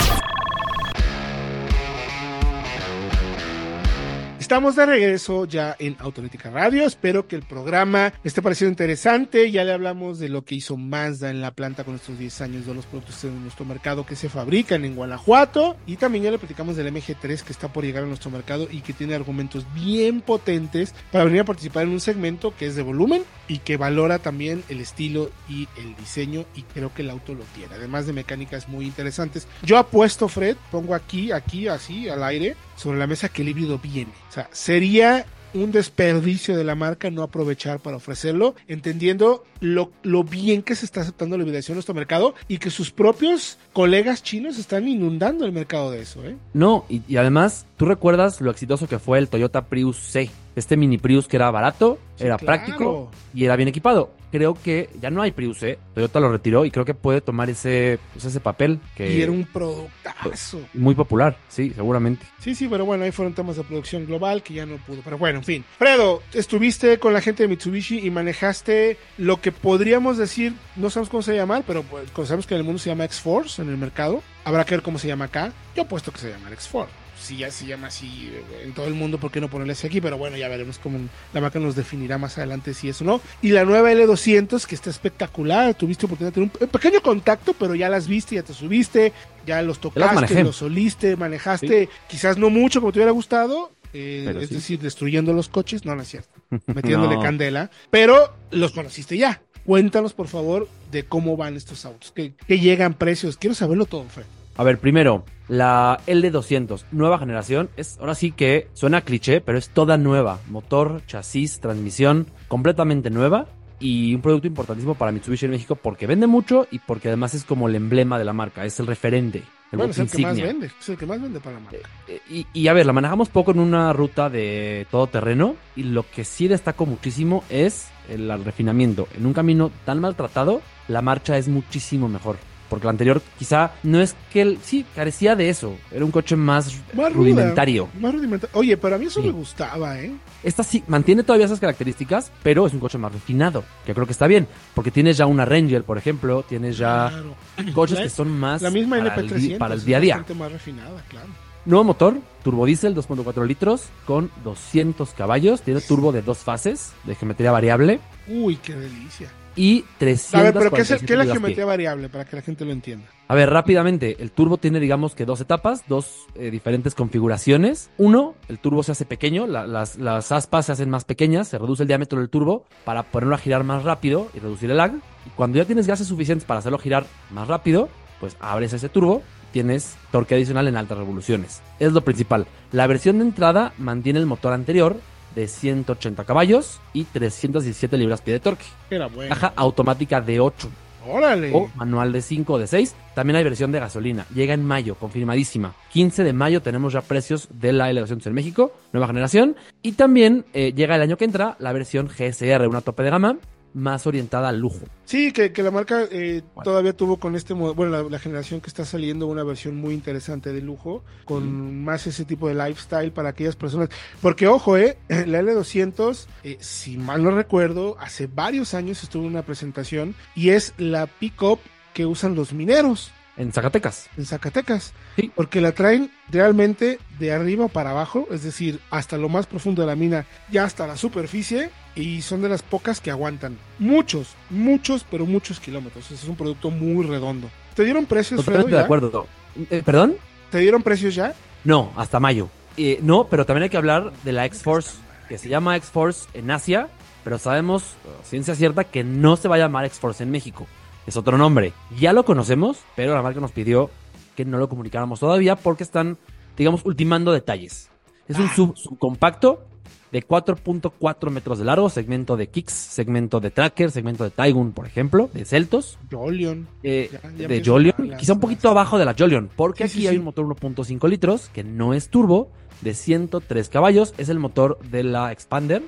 Estamos 4.50 4.76
de 4.76 4.88
regreso 4.88 5.46
ya 5.46 5.76
en 5.78 5.96
Autolítica 6.00 6.50
Radio. 6.50 6.84
Espero 6.84 7.28
que 7.28 7.36
el 7.36 7.44
programa 7.44 8.14
esté 8.24 8.42
pareciendo 8.42 8.72
interesante. 8.72 9.52
Ya 9.52 9.64
le 9.64 9.74
hablamos 9.74 10.18
de 10.18 10.28
lo 10.28 10.44
que 10.44 10.56
hizo 10.56 10.76
Mazda 10.76 11.30
en 11.30 11.40
la 11.40 11.52
planta 11.52 11.84
con 11.84 11.94
estos 11.94 12.18
10 12.18 12.42
años 12.42 12.66
de 12.66 12.74
los 12.74 12.88
productos 12.88 13.24
en 13.26 13.44
nuestro 13.44 13.64
mercado 13.64 14.08
que 14.08 14.16
se 14.16 14.28
fabrican 14.28 14.86
en 14.86 14.96
Guanajuato. 14.96 15.78
Y 15.86 15.98
también 15.98 16.24
ya 16.24 16.32
le 16.32 16.40
platicamos 16.40 16.76
del 16.76 16.92
MG3 16.92 17.44
que 17.44 17.54
está 17.54 17.72
por 17.72 17.84
llegar 17.84 18.06
a 18.06 18.08
nuestro 18.08 18.32
mercado 18.32 18.68
y 18.72 18.82
que 18.82 18.92
tiene 18.92 19.14
argumentos 19.14 19.72
bien 19.76 20.20
potentes 20.20 20.96
para 21.12 21.26
venir 21.26 21.42
a 21.42 21.46
participar 21.46 21.84
en 21.84 21.90
un 21.90 22.00
segmento 22.00 22.52
que 22.58 22.66
es 22.66 22.76
de 22.76 22.82
volumen 22.82 23.22
y 23.48 23.60
que 23.60 23.78
valora 23.78 24.18
también 24.18 24.64
el 24.70 24.82
estilo 24.82 25.30
y 25.48 25.68
el 25.78 25.96
diseño. 25.96 26.46
Y 26.56 26.64
creo 26.64 26.92
que 26.92 27.04
el 27.04 27.12
auto 27.12 27.36
lo 27.36 27.44
tiene. 27.54 27.76
Además 27.76 28.08
de 28.08 28.14
mecánicas 28.14 28.68
muy 28.68 28.88
interesantes. 28.88 29.48
Yo 29.62 29.78
apuesto, 29.78 30.28
Fred, 30.28 30.58
pongo 30.72 30.96
aquí, 30.96 31.32
aquí, 31.32 31.68
así, 31.68 32.10
al 32.10 32.24
aire, 32.24 32.56
sobre 32.80 32.98
la 32.98 33.08
mesa 33.08 33.28
que 33.30 33.42
el 33.42 33.50
híbrido 33.50 33.78
viene. 33.78 34.12
O 34.30 34.32
sea, 34.32 34.50
sería 34.54 35.26
un 35.52 35.72
desperdicio 35.72 36.56
de 36.56 36.64
la 36.64 36.76
marca 36.76 37.10
no 37.10 37.24
aprovechar 37.24 37.80
para 37.80 37.98
ofrecerlo, 37.98 38.54
entendiendo 38.68 39.44
lo, 39.62 39.92
lo 40.04 40.24
bien 40.24 40.62
que 40.62 40.76
se 40.76 40.86
está 40.86 41.02
aceptando 41.02 41.38
la 41.38 41.44
hibridación 41.44 41.74
en 41.74 41.78
nuestro 41.78 41.96
mercado 41.96 42.36
y 42.48 42.60
que 42.60 42.70
sus 42.70 42.92
propios 42.92 43.58
colegas 43.74 44.22
chinos 44.22 44.60
están 44.60 44.88
inundando 44.88 45.46
el 45.46 45.52
mercado 45.52 45.90
de 45.90 46.02
eso, 46.02 46.24
¿eh? 46.24 46.36
No, 46.54 46.86
y, 46.88 47.02
y 47.08 47.18
además, 47.18 47.66
tú 47.78 47.86
recuerdas 47.86 48.42
lo 48.42 48.52
exitoso 48.52 48.88
que 48.88 49.00
fue 49.00 49.18
el 49.18 49.28
Toyota 49.28 49.66
Prius 49.66 49.98
C. 49.98 50.30
Este 50.56 50.78
mini 50.78 51.00
Prius 51.00 51.28
que 51.28 51.38
era 51.38 51.50
barato, 51.50 51.98
Sí, 52.16 52.26
era 52.26 52.38
claro. 52.38 52.46
práctico 52.64 53.12
y 53.34 53.46
era 53.46 53.56
bien 53.56 53.70
equipado. 53.70 54.12
Creo 54.32 54.54
que 54.54 54.90
ya 55.02 55.10
no 55.10 55.22
hay 55.22 55.32
Prius 55.32 55.60
C. 55.60 55.80
Toyota 55.96 56.20
lo 56.20 56.32
retiró 56.32 56.66
y 56.66 56.72
creo 56.72 56.86
que 56.86 56.94
puede 56.94 57.22
tomar 57.22 57.50
ese, 57.50 58.00
pues, 58.14 58.26
ese 58.26 58.40
papel 58.40 58.80
que 58.96 59.12
Y 59.12 59.22
era 59.22 59.32
un 59.32 59.44
productazo. 59.46 60.62
muy 60.74 60.96
popular, 60.96 61.38
sí, 61.48 61.72
seguramente. 61.76 62.26
Sí, 62.40 62.56
sí, 62.56 62.68
pero 62.68 62.86
bueno, 62.86 63.04
ahí 63.04 63.12
fueron 63.12 63.34
temas 63.34 63.56
de 63.58 63.64
producción 63.64 64.06
global 64.06 64.44
que 64.44 64.54
ya 64.54 64.66
no 64.66 64.78
pudo. 64.78 65.02
Pero 65.04 65.18
bueno, 65.18 65.40
en 65.40 65.46
fin. 65.46 65.66
Fredo, 65.78 66.22
estuviste 66.34 67.00
con 67.00 67.14
la 67.14 67.22
gente 67.22 67.44
de 67.44 67.50
Mitsubishi 67.50 68.00
y 68.06 68.10
manejaste 68.12 68.98
lo 69.18 69.42
que 69.42 69.52
podríamos 69.52 70.18
decir, 70.18 70.54
no 70.76 70.90
sabemos 70.90 71.10
cómo 71.10 71.24
se 71.24 71.36
llama, 71.36 71.62
pero 71.66 71.84
pues, 71.84 72.10
sabemos 72.28 72.46
que 72.48 72.54
en 72.54 72.60
el 72.60 72.66
mundo 72.66 72.80
se 72.80 72.90
llama 72.90 73.06
X-Force 73.06 73.62
en 73.62 73.70
el 73.70 73.78
mercado. 73.78 74.22
Habrá 74.46 74.66
que 74.66 74.76
ver 74.76 74.82
cómo 74.84 74.98
se 75.00 75.08
llama 75.08 75.26
acá. 75.26 75.52
Yo 75.76 75.84
apuesto 75.84 76.12
que 76.12 76.20
se 76.20 76.30
llama 76.30 76.50
X-Force. 76.52 76.92
Si 77.20 77.38
ya 77.38 77.52
se 77.52 77.66
llama 77.66 77.88
así 77.88 78.32
eh, 78.34 78.64
en 78.64 78.74
todo 78.74 78.88
el 78.88 78.94
mundo, 78.94 79.20
¿por 79.20 79.32
qué 79.32 79.42
no 79.42 79.50
ponerle 79.50 79.74
así 79.74 79.86
aquí? 79.88 80.02
Pero 80.02 80.18
bueno, 80.18 80.38
ya 80.38 80.48
veremos 80.48 80.80
cómo 80.80 81.00
la 81.34 81.42
marca 81.42 81.60
nos 81.60 81.76
definirá 81.76 82.18
más 82.18 82.38
adelante 82.38 82.74
si 82.74 82.90
es 82.90 83.02
o 83.02 83.06
no. 83.06 83.22
Y 83.42 83.50
la 83.50 83.66
nueva 83.66 83.92
L200, 83.92 84.66
que 84.66 84.76
está 84.76 84.90
espectacular. 84.90 85.74
Tuviste 85.76 86.06
oportunidad 86.06 86.34
de 86.34 86.48
tener 86.48 86.52
un 86.60 86.68
pequeño 86.70 87.02
contacto, 87.02 87.54
pero 87.54 87.76
ya 87.76 87.90
las 87.90 88.08
viste, 88.08 88.36
ya 88.36 88.44
te 88.44 88.54
subiste, 88.54 89.14
ya 89.46 89.62
los 89.62 89.80
tocaste, 89.80 90.44
los 90.44 90.56
soliste, 90.58 91.16
manejaste, 91.16 91.90
quizás 92.08 92.38
no 92.38 92.50
mucho 92.50 92.80
como 92.80 92.92
te 92.92 93.00
hubiera 93.00 93.12
gustado, 93.12 93.72
eh, 93.94 94.38
es 94.42 94.50
sí. 94.50 94.56
decir, 94.56 94.80
destruyendo 94.80 95.34
los 95.34 95.50
coches, 95.50 95.86
no, 95.86 95.96
no 95.96 96.04
es 96.04 96.08
cierto, 96.10 96.30
metiéndole 96.68 97.16
No. 97.16 97.22
candela, 97.22 97.72
pero 97.90 98.36
los 98.52 98.72
conociste 98.72 99.18
ya. 99.18 99.42
Cuéntanos, 99.66 100.14
por 100.14 100.28
favor, 100.28 100.68
de 100.92 101.04
cómo 101.04 101.38
van 101.38 101.56
estos 101.56 101.86
autos, 101.86 102.12
que, 102.12 102.34
llegan 102.48 102.94
precios. 102.94 103.38
Quiero 103.38 103.54
saberlo 103.54 103.86
todo, 103.86 104.06
Fred. 104.06 104.26
A 104.56 104.64
ver, 104.64 104.80
primero, 104.80 105.26
la 105.50 106.00
LD200, 106.08 106.86
nueva 106.92 107.20
generación, 107.20 107.70
es 107.76 107.98
ahora 108.00 108.16
sí 108.16 108.32
que 108.32 108.68
suena 108.74 109.02
cliché, 109.02 109.42
pero 109.42 109.58
es 109.58 109.70
toda 109.70 109.98
nueva. 109.98 110.40
Motor, 110.48 111.02
chasis, 111.08 111.60
transmisión, 111.60 112.28
completamente 112.48 113.10
nueva. 113.10 113.48
Y 113.82 114.14
un 114.14 114.22
producto 114.22 114.46
importantísimo 114.46 114.96
para 114.96 115.14
Mitsubishi 115.14 115.46
en 115.46 115.52
México 115.52 115.76
porque 115.76 116.06
vende 116.06 116.28
mucho 116.28 116.68
y 116.70 116.80
porque 116.80 117.08
además 117.08 117.34
es 117.34 117.46
como 117.46 117.70
el 117.70 117.76
emblema 117.76 118.20
de 118.20 118.26
la 118.26 118.34
marca, 118.34 118.66
es 118.66 118.78
el 118.82 118.88
referente, 118.88 119.42
el 119.72 119.78
bueno, 119.78 119.94
es 119.94 120.12
que 120.12 120.22
más 120.22 120.36
vende, 120.36 120.70
es 120.82 120.90
el 120.90 120.98
que 120.98 121.06
más 121.06 121.22
vende 121.22 121.40
para 121.40 121.56
la 121.56 121.62
marca. 121.62 121.78
Eh, 122.10 122.20
Y, 122.30 122.46
y 122.54 122.68
a 122.68 122.74
ver, 122.74 122.86
la 122.86 122.92
manejamos 122.92 123.30
poco 123.30 123.52
en 123.52 123.60
una 123.60 123.94
ruta 123.94 124.30
de 124.30 124.86
todo 124.92 125.08
terreno 125.08 125.56
y 125.78 125.84
lo 125.84 126.04
que 126.10 126.26
sí 126.26 126.50
destaco 126.50 126.86
muchísimo 126.86 127.46
es 127.50 127.88
el 128.10 128.44
refinamiento. 128.44 129.08
En 129.16 129.26
un 129.26 129.32
camino 129.32 129.72
tan 129.86 130.02
maltratado, 130.02 130.62
la 130.90 131.02
marcha 131.02 131.38
es 131.38 131.48
muchísimo 131.48 132.10
mejor. 132.10 132.36
Porque 132.70 132.86
la 132.86 132.92
anterior 132.92 133.22
quizá 133.38 133.72
no 133.84 134.00
es 134.00 134.16
que 134.32 134.42
él, 134.44 134.60
sí, 134.64 134.86
carecía 134.96 135.36
de 135.36 135.50
eso. 135.50 135.76
Era 135.92 136.06
un 136.06 136.12
coche 136.12 136.36
más, 136.36 136.68
Más 136.94 136.96
ruda, 136.96 137.10
rudimentario. 137.10 137.90
Más 138.00 138.14
rudimentario. 138.14 138.56
Oye, 138.58 138.78
pero 138.78 138.96
a 138.96 138.98
mí 139.00 139.06
eso 139.08 139.22
Sí. 139.22 139.28
me 139.28 139.34
gustaba, 139.34 140.00
¿eh? 140.00 140.14
Esta 140.44 140.64
sí 140.64 140.84
mantiene 140.88 141.24
todavía 141.24 141.48
esas 141.48 141.60
características, 141.60 142.32
pero 142.44 142.68
es 142.68 142.74
un 142.74 142.80
coche 142.80 142.98
más 143.00 143.12
refinado, 143.12 143.64
que 143.86 143.94
creo 143.94 144.06
que 144.06 144.12
está 144.12 144.28
bien. 144.28 144.48
Porque 144.76 144.92
tienes 144.92 145.18
ya 145.18 145.26
una 145.26 145.46
Ranger, 145.46 145.84
por 145.84 145.98
ejemplo, 145.98 146.44
tienes 146.48 146.78
ya 146.78 147.10
Claro. 147.10 147.36
coches 147.74 147.98
La- 147.98 148.04
que 148.04 148.10
son 148.10 148.30
más 148.40 148.62
La 148.62 148.70
misma 148.70 148.98
para, 149.00 149.16
el, 149.16 149.30
NP300. 149.30 149.36
di- 149.40 149.56
para 149.56 149.74
el 149.74 149.84
día 149.84 149.98
a 149.98 150.00
día. 150.00 150.16
bastante 150.18 150.40
más 150.40 150.52
refinada, 150.52 151.04
claro. 151.10 151.28
Nuevo 151.66 151.84
motor, 151.84 152.18
turbodiesel 152.44 152.96
2.4 152.96 153.46
litros 153.46 153.84
con 154.06 154.32
200 154.44 155.10
caballos. 155.12 155.62
Tiene 155.62 155.82
turbo 155.82 156.12
de 156.12 156.22
dos 156.22 156.38
fases 156.40 156.94
de 157.04 157.16
geometría 157.16 157.52
variable 157.52 158.00
Uy, 158.28 158.56
qué 158.58 158.74
delicia. 158.76 159.30
Y 159.62 159.84
300 159.98 160.34
A 160.40 160.44
ver, 160.44 160.54
pero 160.54 160.72
¿qué 160.72 160.82
es, 160.84 160.92
el- 160.92 161.06
qué 161.06 161.14
es 161.14 161.20
la 161.20 161.26
geometría 161.26 161.66
variable 161.66 162.08
para 162.08 162.24
que 162.24 162.36
la 162.38 162.42
gente 162.42 162.64
lo 162.64 162.72
entienda? 162.72 163.06
A 163.28 163.36
ver, 163.36 163.50
rápidamente, 163.50 164.16
el 164.22 164.32
turbo 164.32 164.56
tiene 164.58 164.80
digamos 164.80 165.16
que 165.16 165.26
dos 165.26 165.42
etapas, 165.42 165.84
dos 165.88 166.26
eh, 166.36 166.50
diferentes 166.50 166.96
configuraciones. 166.96 167.90
Uno, 167.98 168.36
el 168.48 168.58
turbo 168.60 168.84
se 168.84 168.94
hace 168.94 169.04
pequeño, 169.06 169.48
la- 169.48 169.68
las, 169.68 169.98
las 169.98 170.32
aspas 170.32 170.66
se 170.68 170.72
hacen 170.72 170.90
más 170.90 171.04
pequeñas, 171.04 171.50
se 171.50 171.58
reduce 171.58 171.84
el 171.84 171.88
diámetro 171.88 172.20
del 172.20 172.30
turbo 172.30 172.64
para 172.86 173.04
ponerlo 173.04 173.36
a 173.36 173.38
girar 173.38 173.64
más 173.66 173.84
rápido 173.84 174.30
y 174.34 174.40
reducir 174.40 174.72
el 174.72 174.78
lag. 174.78 174.94
Y 175.26 175.30
cuando 175.36 175.58
ya 175.58 175.66
tienes 175.66 175.86
gases 175.88 176.08
suficientes 176.08 176.46
para 176.46 176.60
hacerlo 176.60 176.78
girar 176.80 177.06
más 177.32 177.48
rápido, 177.50 177.90
pues 178.22 178.38
abres 178.40 178.72
ese 178.74 178.88
turbo, 178.88 179.22
tienes 179.52 179.96
torque 180.12 180.36
adicional 180.36 180.68
en 180.68 180.78
altas 180.78 180.98
revoluciones. 180.98 181.62
Es 181.80 181.92
lo 181.92 182.02
principal. 182.02 182.48
La 182.72 182.88
versión 182.88 183.18
de 183.20 183.26
entrada 183.26 183.74
mantiene 183.78 184.20
el 184.20 184.26
motor 184.26 184.54
anterior 184.54 184.98
de 185.36 185.48
180 185.48 186.24
caballos 186.24 186.80
y 186.94 187.04
317 187.06 187.98
libras-pie 187.98 188.34
de 188.34 188.40
torque. 188.40 188.66
Era 188.90 189.08
bueno. 189.08 189.30
Caja 189.30 189.54
automática 189.56 190.22
de 190.22 190.40
8 190.40 190.70
Órale. 191.08 191.52
o 191.54 191.70
manual 191.76 192.12
de 192.12 192.22
5 192.22 192.54
o 192.54 192.60
de 192.60 192.68
6. 192.68 192.96
También 193.16 193.38
hay 193.38 193.44
versión 193.44 193.72
de 193.72 193.80
gasolina. 193.80 194.26
Llega 194.34 194.54
en 194.54 194.64
mayo, 194.64 194.96
confirmadísima. 194.96 195.74
15 195.92 196.24
de 196.24 196.34
mayo 196.34 196.62
tenemos 196.62 196.94
ya 196.94 197.02
precios 197.02 197.48
de 197.52 197.74
la 197.74 197.92
L200 197.92 198.28
en 198.28 198.34
México, 198.34 198.74
nueva 198.94 199.08
generación. 199.08 199.56
Y 199.82 199.94
también 199.94 200.46
eh, 200.54 200.74
llega 200.76 200.96
el 200.96 201.02
año 201.02 201.18
que 201.18 201.26
entra 201.26 201.56
la 201.60 201.74
versión 201.74 202.08
GSR, 202.08 202.68
una 202.68 202.82
tope 202.82 203.04
de 203.04 203.10
gama 203.10 203.38
más 203.74 204.08
orientada 204.08 204.50
al 204.50 204.60
lujo. 204.60 204.80
Sí, 205.06 205.32
que, 205.32 205.52
que 205.52 205.64
la 205.64 205.72
marca 205.72 206.04
eh, 206.12 206.42
Bueno. 206.56 206.64
todavía 206.64 206.94
tuvo 206.94 207.18
con 207.18 207.36
este 207.36 207.54
modo, 207.54 207.74
bueno, 207.76 207.92
la, 207.92 208.04
la 208.10 208.20
generación 208.20 208.62
que 208.62 208.68
está 208.68 208.86
saliendo 208.86 209.28
una 209.28 209.44
versión 209.44 209.76
muy 209.76 209.94
interesante 209.94 210.52
de 210.54 210.62
lujo, 210.62 211.04
con 211.26 211.84
más 211.84 212.06
ese 212.08 212.26
tipo 212.26 212.48
de 212.48 212.56
lifestyle 212.56 213.12
para 213.12 213.30
aquellas 213.30 213.56
personas. 213.56 213.90
Porque 214.22 214.48
ojo, 214.48 214.78
eh, 214.78 214.98
la 215.10 215.42
L200, 215.42 216.26
eh, 216.44 216.58
si 216.60 216.98
mal 216.98 217.24
no 217.24 217.32
recuerdo, 217.32 217.96
hace 218.00 218.28
varios 218.28 218.74
años 218.74 219.04
estuvo 219.04 219.24
en 219.24 219.30
una 219.32 219.44
presentación 219.44 220.16
y 220.36 220.50
es 220.50 220.74
la 220.78 221.08
pick-up 221.08 221.60
que 221.94 222.06
usan 222.06 222.36
los 222.36 222.54
mineros 222.54 223.12
En 223.38 223.52
Zacatecas. 223.52 224.08
en 224.18 224.26
Zacatecas. 224.26 224.94
Sí. 225.16 225.32
Porque 225.36 225.60
la 225.62 225.72
traen 225.74 226.12
realmente 226.30 227.00
de 227.20 227.32
arriba 227.34 227.68
para 227.68 227.92
abajo, 227.92 228.28
es 228.32 228.44
decir, 228.44 228.80
hasta 228.92 229.18
lo 229.18 229.28
más 229.30 229.48
profundo 229.48 229.82
de 229.82 229.88
la 229.88 229.96
mina, 229.96 230.26
ya 230.52 230.64
hasta 230.66 230.86
la 230.88 230.96
superficie, 230.98 231.70
y 232.00 232.22
son 232.22 232.42
de 232.42 232.50
las 232.50 232.62
pocas 232.62 233.02
que 233.02 233.12
aguantan 233.12 233.58
muchos, 233.78 234.36
muchos, 234.50 235.06
pero 235.10 235.26
muchos 235.26 235.60
kilómetros. 235.60 236.10
Es 236.12 236.24
un 236.24 236.36
producto 236.36 236.72
muy 236.72 237.06
redondo. 237.06 237.50
¿Te 237.76 237.84
dieron 237.84 238.06
precios, 238.06 238.44
Fredo, 238.44 238.64
Totalmente 238.64 238.78
de 238.78 238.84
acuerdo. 238.84 239.28
Eh, 239.70 239.84
¿Perdón? 239.86 240.16
¿Te 240.50 240.60
dieron 240.60 240.82
precios 240.82 241.16
ya? 241.16 241.34
No, 241.64 241.92
hasta 241.98 242.20
mayo. 242.20 242.50
Eh, 242.78 243.00
no, 243.02 243.26
pero 243.26 243.46
también 243.46 243.64
hay 243.64 243.70
que 243.70 243.78
hablar 243.78 244.14
de 244.24 244.32
la 244.32 244.46
X-Force, 244.46 244.98
que 245.28 245.38
se 245.38 245.50
llama 245.50 245.76
X-Force 245.76 246.30
en 246.34 246.50
Asia, 246.52 246.88
pero 247.24 247.38
sabemos, 247.38 247.84
ciencia 248.24 248.56
cierta, 248.56 248.86
que 248.86 249.04
no 249.04 249.36
se 249.36 249.50
va 249.50 249.56
a 249.56 249.60
llamar 249.60 249.86
X-Force 249.86 250.24
en 250.24 250.32
México. 250.32 250.68
Es 251.06 251.18
otro 251.18 251.38
nombre. 251.38 251.74
Ya 251.98 252.14
lo 252.14 252.24
conocemos, 252.24 252.78
pero 252.96 253.14
la 253.14 253.22
marca 253.22 253.42
nos 253.42 253.52
pidió 253.52 253.90
que 254.36 254.46
no 254.46 254.58
lo 254.58 254.70
comunicáramos 254.70 255.20
todavía 255.20 255.58
porque 255.58 255.84
están, 255.84 256.18
digamos, 256.56 256.86
ultimando 256.86 257.34
detalles. 257.34 257.90
Es 258.30 258.38
un 258.38 258.48
sub 258.50 258.78
subcompacto 258.78 259.66
de 260.12 260.26
4.4 260.26 261.30
metros 261.30 261.60
de 261.60 261.66
largo, 261.66 261.90
segmento 261.90 262.38
de 262.38 262.48
Kicks, 262.48 262.74
segmento 262.74 263.40
de 263.40 263.52
Tracker, 263.52 263.92
segmento 263.92 264.24
de 264.24 264.32
Taigun, 264.32 264.72
por 264.72 264.86
ejemplo, 264.86 265.30
de 265.34 265.46
Celtos. 265.46 265.98
Jolion. 266.12 266.68
Eh, 266.84 267.10
de 267.36 267.62
Jolion, 267.64 268.16
quizá 268.18 268.34
un 268.34 268.40
poquito 268.40 268.70
abajo 268.70 268.98
de 268.98 269.06
la 269.06 269.16
Jolion, 269.18 269.50
porque 269.56 269.84
aquí 269.84 270.08
hay 270.08 270.18
un 270.18 270.26
motor 270.26 270.46
1.5 270.46 271.08
litros 271.08 271.50
que 271.50 271.64
no 271.64 271.94
es 271.94 272.10
turbo, 272.10 272.52
de 272.82 272.94
103 272.94 273.70
caballos, 273.70 274.14
es 274.18 274.30
el 274.30 274.40
motor 274.40 274.80
de 274.90 275.04
la 275.04 275.32
Expander. 275.32 275.84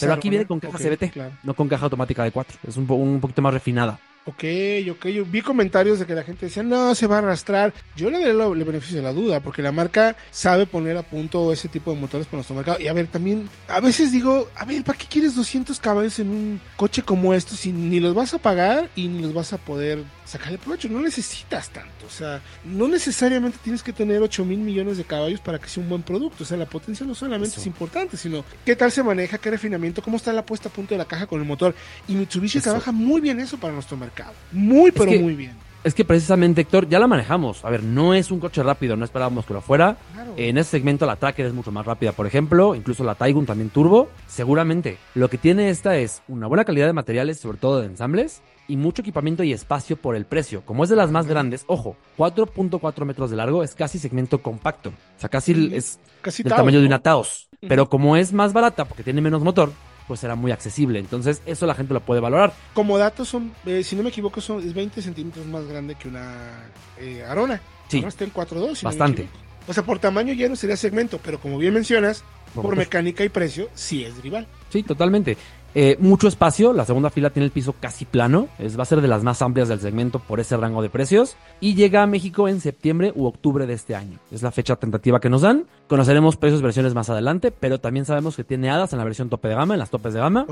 pero 0.00 0.12
aquí 0.12 0.30
viene 0.30 0.46
con 0.46 0.60
caja 0.60 0.78
CBT, 0.78 1.16
no 1.44 1.54
con 1.54 1.68
caja 1.68 1.84
automática 1.84 2.24
de 2.24 2.32
4, 2.32 2.58
es 2.66 2.76
un, 2.76 2.90
un 2.90 3.20
poquito 3.20 3.42
más 3.42 3.52
refinada. 3.52 4.00
Ok, 4.26 4.44
ok. 4.90 5.06
Yo 5.06 5.24
vi 5.24 5.40
comentarios 5.40 5.98
de 5.98 6.06
que 6.06 6.14
la 6.14 6.22
gente 6.22 6.46
decía, 6.46 6.62
no, 6.62 6.94
se 6.94 7.06
va 7.06 7.16
a 7.16 7.18
arrastrar. 7.18 7.72
Yo 7.96 8.10
le 8.10 8.18
daré 8.18 8.30
el 8.30 8.64
beneficio 8.64 8.96
de 8.96 9.02
la 9.02 9.12
duda, 9.12 9.40
porque 9.40 9.62
la 9.62 9.72
marca 9.72 10.14
sabe 10.30 10.66
poner 10.66 10.96
a 10.96 11.02
punto 11.02 11.52
ese 11.52 11.68
tipo 11.68 11.92
de 11.92 12.00
motores 12.00 12.26
para 12.26 12.38
nuestro 12.38 12.54
mercado. 12.54 12.78
Y 12.80 12.88
a 12.88 12.92
ver, 12.92 13.06
también, 13.06 13.48
a 13.68 13.80
veces 13.80 14.12
digo, 14.12 14.48
a 14.54 14.64
ver, 14.66 14.84
¿para 14.84 14.98
qué 14.98 15.06
quieres 15.06 15.34
200 15.34 15.80
caballos 15.80 16.18
en 16.18 16.30
un 16.30 16.60
coche 16.76 17.02
como 17.02 17.32
esto 17.32 17.56
si 17.56 17.72
ni 17.72 17.98
los 17.98 18.14
vas 18.14 18.34
a 18.34 18.38
pagar 18.38 18.90
y 18.94 19.08
ni 19.08 19.22
los 19.22 19.32
vas 19.32 19.52
a 19.54 19.58
poder 19.58 20.04
sacarle 20.30 20.58
provecho? 20.58 20.88
No 20.88 21.00
necesitas 21.00 21.70
tanto. 21.70 22.06
O 22.06 22.10
sea, 22.10 22.40
no 22.64 22.88
necesariamente 22.88 23.58
tienes 23.62 23.82
que 23.82 23.92
tener 23.92 24.22
8 24.22 24.44
mil 24.44 24.58
millones 24.58 24.96
de 24.96 25.04
caballos 25.04 25.40
para 25.40 25.58
que 25.58 25.68
sea 25.68 25.82
un 25.82 25.88
buen 25.88 26.02
producto. 26.02 26.44
O 26.44 26.46
sea, 26.46 26.56
la 26.56 26.66
potencia 26.66 27.04
no 27.06 27.14
solamente 27.14 27.58
es 27.58 27.66
importante, 27.66 28.16
sino 28.16 28.44
qué 28.64 28.76
tal 28.76 28.90
se 28.92 29.02
maneja, 29.02 29.38
qué 29.38 29.50
refinamiento, 29.50 30.02
cómo 30.02 30.16
está 30.16 30.32
la 30.32 30.46
puesta 30.46 30.68
a 30.68 30.72
punto 30.72 30.94
de 30.94 30.98
la 30.98 31.04
caja 31.04 31.26
con 31.26 31.40
el 31.40 31.46
motor. 31.46 31.74
Y 32.08 32.14
Mitsubishi 32.14 32.60
trabaja 32.60 32.92
muy 32.92 33.20
bien 33.20 33.40
eso 33.40 33.58
para 33.58 33.72
nuestro 33.72 33.96
mercado. 33.96 34.32
Muy, 34.52 34.90
pero 34.92 35.12
muy 35.12 35.34
bien. 35.34 35.70
Es 35.82 35.94
que 35.94 36.04
precisamente, 36.04 36.60
Héctor, 36.60 36.90
ya 36.90 36.98
la 36.98 37.06
manejamos. 37.06 37.64
A 37.64 37.70
ver, 37.70 37.82
no 37.82 38.12
es 38.12 38.30
un 38.30 38.38
coche 38.38 38.62
rápido, 38.62 38.96
no 38.96 39.04
esperábamos 39.06 39.46
que 39.46 39.54
lo 39.54 39.62
fuera. 39.62 39.96
En 40.36 40.58
ese 40.58 40.72
segmento 40.72 41.06
la 41.06 41.16
Tracker 41.16 41.46
es 41.46 41.54
mucho 41.54 41.72
más 41.72 41.86
rápida, 41.86 42.12
por 42.12 42.26
ejemplo. 42.26 42.74
Incluso 42.74 43.02
la 43.02 43.14
Taigun 43.14 43.46
también 43.46 43.70
turbo. 43.70 44.10
Seguramente. 44.26 44.98
Lo 45.14 45.30
que 45.30 45.38
tiene 45.38 45.70
esta 45.70 45.96
es 45.96 46.20
una 46.28 46.46
buena 46.48 46.66
calidad 46.66 46.86
de 46.86 46.92
materiales, 46.92 47.40
sobre 47.40 47.56
todo 47.56 47.80
de 47.80 47.86
ensambles, 47.86 48.42
y 48.70 48.76
mucho 48.76 49.02
equipamiento 49.02 49.42
y 49.42 49.52
espacio 49.52 49.96
por 49.96 50.14
el 50.14 50.24
precio. 50.24 50.62
Como 50.64 50.84
es 50.84 50.90
de 50.90 50.96
las 50.96 51.10
más 51.10 51.26
grandes, 51.26 51.64
ojo, 51.66 51.96
4.4 52.16 53.04
metros 53.04 53.30
de 53.30 53.36
largo 53.36 53.64
es 53.64 53.74
casi 53.74 53.98
segmento 53.98 54.40
compacto. 54.42 54.90
O 54.90 55.20
sea, 55.20 55.28
casi 55.28 55.70
es 55.74 55.98
casi 56.22 56.44
del 56.44 56.54
tamaño 56.54 56.80
de 56.80 56.86
una 56.86 57.00
Taos. 57.00 57.48
Pero 57.60 57.88
como 57.88 58.16
es 58.16 58.32
más 58.32 58.52
barata 58.52 58.84
porque 58.84 59.02
tiene 59.02 59.20
menos 59.20 59.42
motor, 59.42 59.72
pues 60.06 60.20
será 60.20 60.36
muy 60.36 60.52
accesible. 60.52 61.00
Entonces, 61.00 61.42
eso 61.46 61.66
la 61.66 61.74
gente 61.74 61.94
lo 61.94 62.00
puede 62.00 62.20
valorar. 62.20 62.52
Como 62.72 62.96
datos, 62.96 63.28
son, 63.28 63.52
eh, 63.66 63.82
si 63.82 63.96
no 63.96 64.04
me 64.04 64.10
equivoco, 64.10 64.40
son, 64.40 64.66
es 64.66 64.72
20 64.72 65.02
centímetros 65.02 65.46
más 65.46 65.66
grande 65.66 65.96
que 65.96 66.08
una 66.08 66.70
eh, 66.98 67.24
Arona. 67.24 67.60
Sí. 67.88 67.98
está 68.06 68.22
en 68.22 68.32
4.2. 68.32 68.82
Bastante. 68.84 69.28
o 69.66 69.72
sea, 69.72 69.82
por 69.82 69.98
tamaño 69.98 70.32
ya 70.32 70.48
no 70.48 70.54
sería 70.54 70.76
segmento, 70.76 71.18
pero 71.22 71.40
como 71.40 71.58
bien 71.58 71.74
mencionas, 71.74 72.22
por, 72.54 72.76
mecánica 72.76 73.24
y 73.24 73.28
precio, 73.28 73.68
sí 73.74 74.04
es 74.04 74.16
rival. 74.22 74.46
Sí, 74.68 74.82
totalmente. 74.82 75.36
Eh, 75.74 75.96
mucho 76.00 76.26
espacio, 76.26 76.72
la 76.72 76.84
segunda 76.84 77.10
fila 77.10 77.30
tiene 77.30 77.46
el 77.46 77.52
piso 77.52 77.74
casi 77.78 78.04
plano, 78.04 78.48
es, 78.58 78.78
va 78.78 78.82
a 78.82 78.86
ser 78.86 79.00
de 79.00 79.08
las 79.08 79.22
más 79.22 79.40
amplias 79.40 79.68
del 79.68 79.80
segmento 79.80 80.18
por 80.18 80.40
ese 80.40 80.56
rango 80.56 80.82
de 80.82 80.90
precios 80.90 81.36
y 81.60 81.74
llega 81.74 82.02
a 82.02 82.06
México 82.06 82.48
en 82.48 82.60
septiembre 82.60 83.12
u 83.14 83.26
octubre 83.26 83.66
de 83.66 83.74
este 83.74 83.94
año. 83.94 84.18
Es 84.32 84.42
la 84.42 84.50
fecha 84.50 84.76
tentativa 84.76 85.20
que 85.20 85.30
nos 85.30 85.42
dan. 85.42 85.66
Conoceremos 85.88 86.36
precios 86.36 86.62
versiones 86.62 86.94
más 86.94 87.10
adelante, 87.10 87.52
pero 87.52 87.78
también 87.78 88.04
sabemos 88.04 88.36
que 88.36 88.44
tiene 88.44 88.70
hadas 88.70 88.92
en 88.92 88.98
la 88.98 89.04
versión 89.04 89.28
tope 89.28 89.48
de 89.48 89.54
gama, 89.54 89.74
en 89.74 89.80
las 89.80 89.90
topes 89.90 90.12
de 90.12 90.20
gama. 90.20 90.46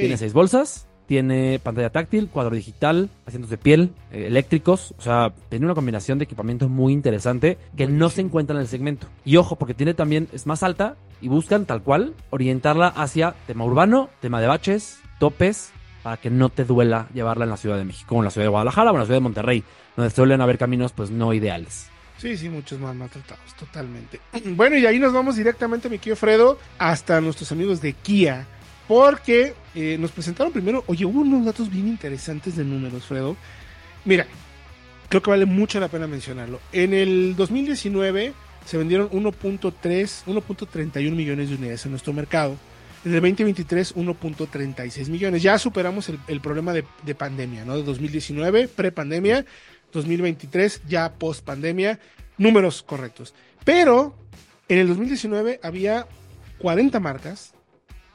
Tiene 0.00 0.16
seis 0.16 0.32
bolsas, 0.32 0.86
tiene 1.10 1.58
pantalla 1.58 1.90
táctil, 1.90 2.28
cuadro 2.28 2.54
digital, 2.54 3.10
asientos 3.26 3.50
de 3.50 3.58
piel, 3.58 3.90
eh, 4.12 4.28
eléctricos, 4.28 4.94
o 4.96 5.02
sea, 5.02 5.32
tiene 5.48 5.64
una 5.64 5.74
combinación 5.74 6.18
de 6.18 6.24
equipamiento 6.24 6.68
muy 6.68 6.92
interesante 6.92 7.58
que 7.76 7.88
no 7.88 8.10
se 8.10 8.20
encuentra 8.20 8.54
en 8.54 8.62
el 8.62 8.68
segmento. 8.68 9.08
Y 9.24 9.34
ojo, 9.34 9.56
porque 9.56 9.74
tiene 9.74 9.92
también, 9.92 10.28
es 10.32 10.46
más 10.46 10.62
alta, 10.62 10.94
y 11.20 11.26
buscan 11.26 11.66
tal 11.66 11.82
cual 11.82 12.14
orientarla 12.30 12.86
hacia 12.86 13.34
tema 13.48 13.64
urbano, 13.64 14.08
tema 14.20 14.40
de 14.40 14.46
baches, 14.46 15.00
topes, 15.18 15.72
para 16.04 16.16
que 16.16 16.30
no 16.30 16.48
te 16.48 16.64
duela 16.64 17.08
llevarla 17.12 17.42
en 17.42 17.50
la 17.50 17.56
Ciudad 17.56 17.76
de 17.76 17.86
México, 17.86 18.06
como 18.10 18.20
en 18.20 18.26
la 18.26 18.30
Ciudad 18.30 18.44
de 18.44 18.50
Guadalajara 18.50 18.92
o 18.92 18.94
en 18.94 19.00
la 19.00 19.06
Ciudad 19.06 19.16
de 19.16 19.24
Monterrey, 19.24 19.64
donde 19.96 20.14
suelen 20.14 20.40
haber 20.40 20.58
caminos 20.58 20.92
pues 20.92 21.10
no 21.10 21.34
ideales. 21.34 21.88
Sí, 22.18 22.36
sí, 22.36 22.48
muchos 22.48 22.78
más 22.78 22.94
maltratados, 22.94 23.52
totalmente. 23.58 24.20
Bueno, 24.54 24.76
y 24.76 24.86
ahí 24.86 25.00
nos 25.00 25.12
vamos 25.12 25.34
directamente, 25.34 25.90
mi 25.90 25.98
querido 25.98 26.14
Fredo, 26.14 26.60
hasta 26.78 27.20
nuestros 27.20 27.50
amigos 27.50 27.80
de 27.80 27.94
Kia, 27.94 28.46
porque 28.86 29.54
eh, 29.74 29.96
nos 29.98 30.10
presentaron 30.10 30.52
primero, 30.52 30.84
oye, 30.86 31.04
hubo 31.04 31.20
unos 31.20 31.44
datos 31.44 31.70
bien 31.70 31.88
interesantes 31.88 32.56
de 32.56 32.64
números, 32.64 33.04
Fredo. 33.04 33.36
Mira, 34.04 34.26
creo 35.08 35.22
que 35.22 35.30
vale 35.30 35.46
mucho 35.46 35.78
la 35.80 35.88
pena 35.88 36.06
mencionarlo. 36.06 36.60
En 36.72 36.94
el 36.94 37.34
2019 37.36 38.32
se 38.64 38.76
vendieron 38.78 39.10
1.3, 39.10 39.72
1.31 40.26 41.10
millones 41.12 41.48
de 41.48 41.54
unidades 41.56 41.84
en 41.84 41.92
nuestro 41.92 42.12
mercado. 42.12 42.56
En 43.04 43.14
el 43.14 43.20
2023, 43.20 43.96
1.36 43.96 45.08
millones. 45.08 45.42
Ya 45.42 45.58
superamos 45.58 46.10
el, 46.28 46.40
problema 46.40 46.72
de, 46.72 47.14
pandemia, 47.14 47.64
¿no? 47.64 47.76
De 47.76 47.82
2019, 47.82 48.68
pre-pandemia, 48.68 49.46
2023, 49.92 50.82
ya 50.86 51.12
post-pandemia, 51.14 51.98
números 52.36 52.82
correctos. 52.82 53.34
Pero 53.64 54.14
en 54.68 54.78
el 54.78 54.88
2019 54.88 55.60
había 55.62 56.06
40 56.58 57.00
marcas, 57.00 57.54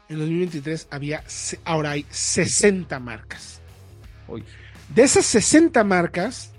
en 0.09 0.15
el 0.15 0.21
2023 0.21 0.87
había, 0.91 1.23
ahora 1.63 1.91
hay 1.91 2.05
60 2.09 2.99
marcas. 2.99 3.61
De 4.89 5.03
esas 5.03 5.25
60 5.25 5.83
marcas, 5.83 6.51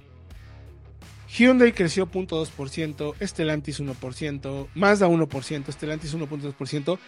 Hyundai 1.28 1.72
creció 1.72 2.10
0.2%, 2.10 3.14
Stellantis 3.20 3.80
1%, 3.80 4.68
Mazda 4.74 5.08
1%, 5.08 5.72
Stellantis 5.72 6.14
1.2%, 6.14 6.98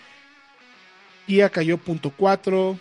Kia 1.26 1.50
cayó 1.50 1.78
0.4%, 1.78 2.78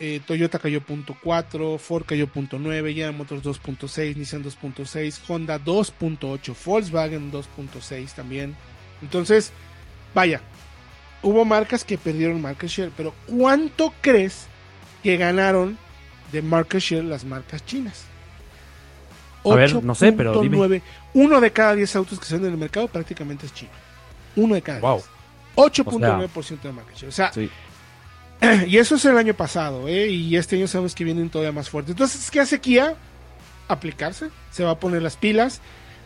eh, 0.00 0.20
Toyota 0.26 0.58
cayó 0.58 0.80
0.4%, 0.80 1.78
Ford 1.78 2.04
cayó 2.04 2.26
0.9%, 2.28 2.92
General 2.92 3.14
Motors 3.14 3.42
2.6%, 3.42 4.16
Nissan 4.16 4.44
2.6%, 4.44 5.20
Honda 5.28 5.58
2.8%, 5.58 6.56
Volkswagen 6.64 7.32
2.6% 7.32 8.14
también. 8.14 8.56
Entonces, 9.02 9.52
vaya, 10.14 10.40
hubo 11.22 11.44
marcas 11.44 11.84
que 11.84 11.98
perdieron 11.98 12.40
market 12.40 12.68
share, 12.68 12.92
pero 12.96 13.14
¿cuánto 13.26 13.92
crees 14.00 14.46
que 15.02 15.16
ganaron 15.16 15.78
de 16.32 16.42
market 16.42 16.80
share 16.80 17.04
las 17.04 17.24
marcas 17.24 17.64
chinas? 17.64 18.04
A 19.44 19.54
ver, 19.54 19.82
no 19.82 19.94
sé, 19.94 20.12
pero 20.12 20.40
dime. 20.40 20.82
Uno 21.14 21.40
de 21.40 21.50
cada 21.52 21.74
10 21.74 21.96
autos 21.96 22.18
que 22.18 22.26
se 22.26 22.34
venden 22.34 22.48
en 22.48 22.54
el 22.54 22.60
mercado 22.60 22.88
prácticamente 22.88 23.46
es 23.46 23.54
chino. 23.54 23.70
Uno 24.36 24.54
de 24.54 24.62
cada 24.62 24.80
wow. 24.80 25.02
8.9% 25.56 26.60
de 26.60 26.72
market 26.72 26.96
share. 26.96 27.08
O 27.08 27.12
sea, 27.12 27.32
y 28.66 28.76
eso 28.76 28.96
es 28.96 29.04
el 29.04 29.16
año 29.18 29.34
pasado, 29.34 29.88
¿eh? 29.88 30.08
Y 30.08 30.36
este 30.36 30.56
año 30.56 30.68
sabemos 30.68 30.94
que 30.94 31.04
vienen 31.04 31.30
todavía 31.30 31.52
más 31.52 31.68
fuertes. 31.70 31.92
Entonces, 31.92 32.30
¿qué 32.30 32.40
hace 32.40 32.60
Kia? 32.60 32.94
Aplicarse, 33.66 34.30
se 34.50 34.64
va 34.64 34.72
a 34.72 34.78
poner 34.78 35.02
las 35.02 35.16
pilas, 35.16 35.60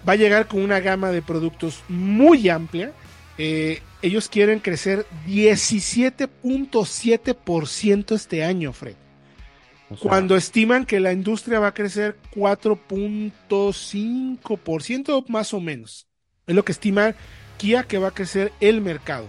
va 0.08 0.14
a 0.14 0.16
llegar 0.16 0.46
con 0.46 0.62
una 0.62 0.80
gama 0.80 1.10
de 1.10 1.22
productos 1.22 1.82
muy 1.88 2.48
amplia. 2.48 2.92
Eh, 3.38 3.80
ellos 4.02 4.28
quieren 4.28 4.58
crecer 4.58 5.06
17.7% 5.26 8.14
este 8.14 8.44
año, 8.44 8.72
Fred 8.72 8.96
cuando 10.00 10.36
estiman 10.36 10.86
que 10.86 11.00
la 11.00 11.12
industria 11.12 11.58
va 11.58 11.66
a 11.68 11.74
crecer 11.74 12.18
4.5% 12.34 15.24
más 15.28 15.54
o 15.54 15.60
menos. 15.60 16.06
Es 16.46 16.54
lo 16.54 16.64
que 16.64 16.70
estima 16.72 17.14
Kia 17.58 17.82
que 17.84 17.98
va 17.98 18.08
a 18.08 18.12
crecer 18.12 18.50
el 18.60 18.80
mercado. 18.80 19.26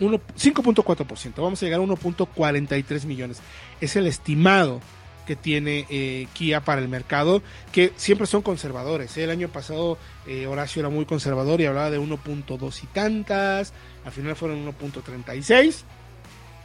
5.4%. 0.00 1.32
Vamos 1.36 1.62
a 1.62 1.64
llegar 1.64 1.80
a 1.80 1.84
1.43 1.84 3.06
millones. 3.06 3.40
Es 3.80 3.96
el 3.96 4.06
estimado 4.06 4.82
que 5.26 5.36
tiene 5.36 5.86
eh, 5.88 6.28
Kia 6.32 6.60
para 6.60 6.80
el 6.80 6.88
mercado, 6.88 7.42
que 7.72 7.92
siempre 7.96 8.26
son 8.26 8.42
conservadores. 8.42 9.16
¿eh? 9.16 9.24
El 9.24 9.30
año 9.30 9.48
pasado 9.48 9.98
eh, 10.26 10.46
Horacio 10.46 10.80
era 10.80 10.88
muy 10.88 11.04
conservador 11.04 11.60
y 11.60 11.66
hablaba 11.66 11.90
de 11.90 12.00
1.2 12.00 12.82
y 12.82 12.86
tantas. 12.88 13.72
Al 14.04 14.12
final 14.12 14.36
fueron 14.36 14.66
1.36. 14.66 15.82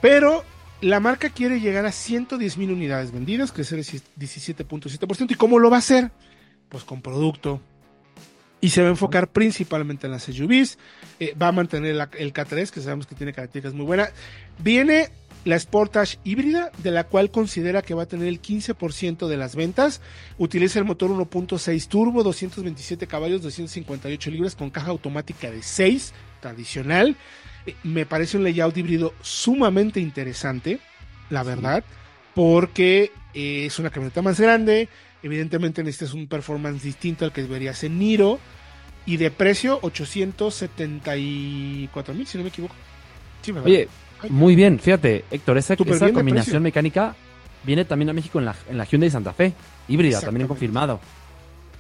Pero 0.02 0.44
la 0.82 1.00
marca 1.00 1.30
quiere 1.30 1.60
llegar 1.60 1.86
a 1.86 1.92
110 1.92 2.58
mil 2.58 2.72
unidades 2.72 3.12
vendidas, 3.12 3.52
crecer 3.52 3.80
el 3.80 3.86
17.7%. 3.86 5.32
¿Y 5.32 5.36
cómo 5.36 5.60
lo 5.60 5.70
va 5.70 5.78
a 5.78 5.80
hacer? 5.80 6.12
Pues 6.70 6.84
con 6.84 7.02
producto. 7.02 7.62
Y 8.62 8.70
se 8.72 8.82
va 8.82 8.88
a 8.88 8.92
enfocar 8.92 9.30
principalmente 9.30 10.08
en 10.08 10.12
las 10.12 10.24
SUVs. 10.24 10.78
Va 11.42 11.48
a 11.48 11.52
mantener 11.54 11.92
el 12.18 12.34
K3, 12.34 12.70
que 12.70 12.82
sabemos 12.82 13.08
que 13.08 13.16
tiene 13.16 13.32
características 13.32 13.74
muy 13.74 13.86
buenas. 13.86 14.12
Viene 14.62 15.10
la 15.46 15.58
Sportage 15.58 16.18
híbrida, 16.24 16.72
de 16.84 16.92
la 16.92 17.06
cual 17.06 17.32
considera 17.32 17.82
que 17.82 17.94
va 17.94 18.04
a 18.04 18.08
tener 18.08 18.28
el 18.28 18.42
15% 18.42 19.28
de 19.28 19.38
las 19.38 19.56
ventas. 19.56 20.02
Utiliza 20.38 20.80
el 20.80 20.86
motor 20.86 21.12
1.6 21.12 21.88
turbo, 21.88 22.24
227 22.24 23.08
caballos, 23.08 23.42
258 23.42 24.32
libras 24.32 24.56
con 24.56 24.70
caja 24.70 24.92
automática 24.92 25.50
de 25.50 25.64
6, 25.64 26.14
tradicional. 26.42 27.16
Eh, 27.66 27.76
me 27.84 28.06
parece 28.06 28.38
un 28.38 28.44
layout 28.44 28.78
híbrido 28.78 29.14
sumamente 29.22 30.00
interesante, 30.00 30.80
la 31.30 31.44
verdad, 31.44 31.84
porque 32.36 33.12
eh, 33.34 33.66
es 33.66 33.80
una 33.80 33.90
camioneta 33.90 34.22
más 34.22 34.40
grande. 34.40 34.88
Evidentemente, 35.24 35.82
este 35.82 36.06
es 36.06 36.14
un 36.14 36.28
performance 36.28 36.84
distinto 36.84 37.26
al 37.26 37.34
que 37.34 37.42
debería 37.42 37.74
ser 37.74 37.90
Niro. 37.92 38.40
Y 39.06 39.18
de 39.18 39.32
precio, 39.32 39.80
874 39.82 42.14
mil, 42.14 42.28
si 42.28 42.38
no 42.38 42.44
me 42.44 42.50
equivoco. 42.50 42.76
Sí, 43.42 43.52
Oye, 43.52 43.88
muy 44.30 44.56
bien, 44.56 44.80
fíjate, 44.80 45.26
Héctor, 45.32 45.58
esa, 45.58 45.76
esa 45.76 46.12
combinación 46.12 46.62
mecánica 46.62 47.16
viene 47.64 47.86
también 47.86 48.10
a 48.10 48.14
México 48.14 48.40
en 48.40 48.46
la, 48.46 48.56
en 48.70 48.78
la 48.78 48.86
Hyundai 48.86 49.10
Santa 49.10 49.34
Fe, 49.34 49.54
híbrida, 49.88 50.22
también 50.22 50.48
confirmado. 50.48 51.00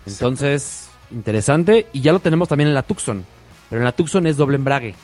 Entonces, 0.05 0.89
interesante. 1.11 1.87
Y 1.93 2.01
ya 2.01 2.11
lo 2.11 2.19
tenemos 2.19 2.47
también 2.47 2.69
en 2.69 2.73
la 2.73 2.83
Tucson. 2.83 3.25
Pero 3.69 3.81
en 3.81 3.85
la 3.85 3.91
Tucson 3.91 4.25
es 4.27 4.37
doble 4.37 4.55
embrague. 4.55 4.95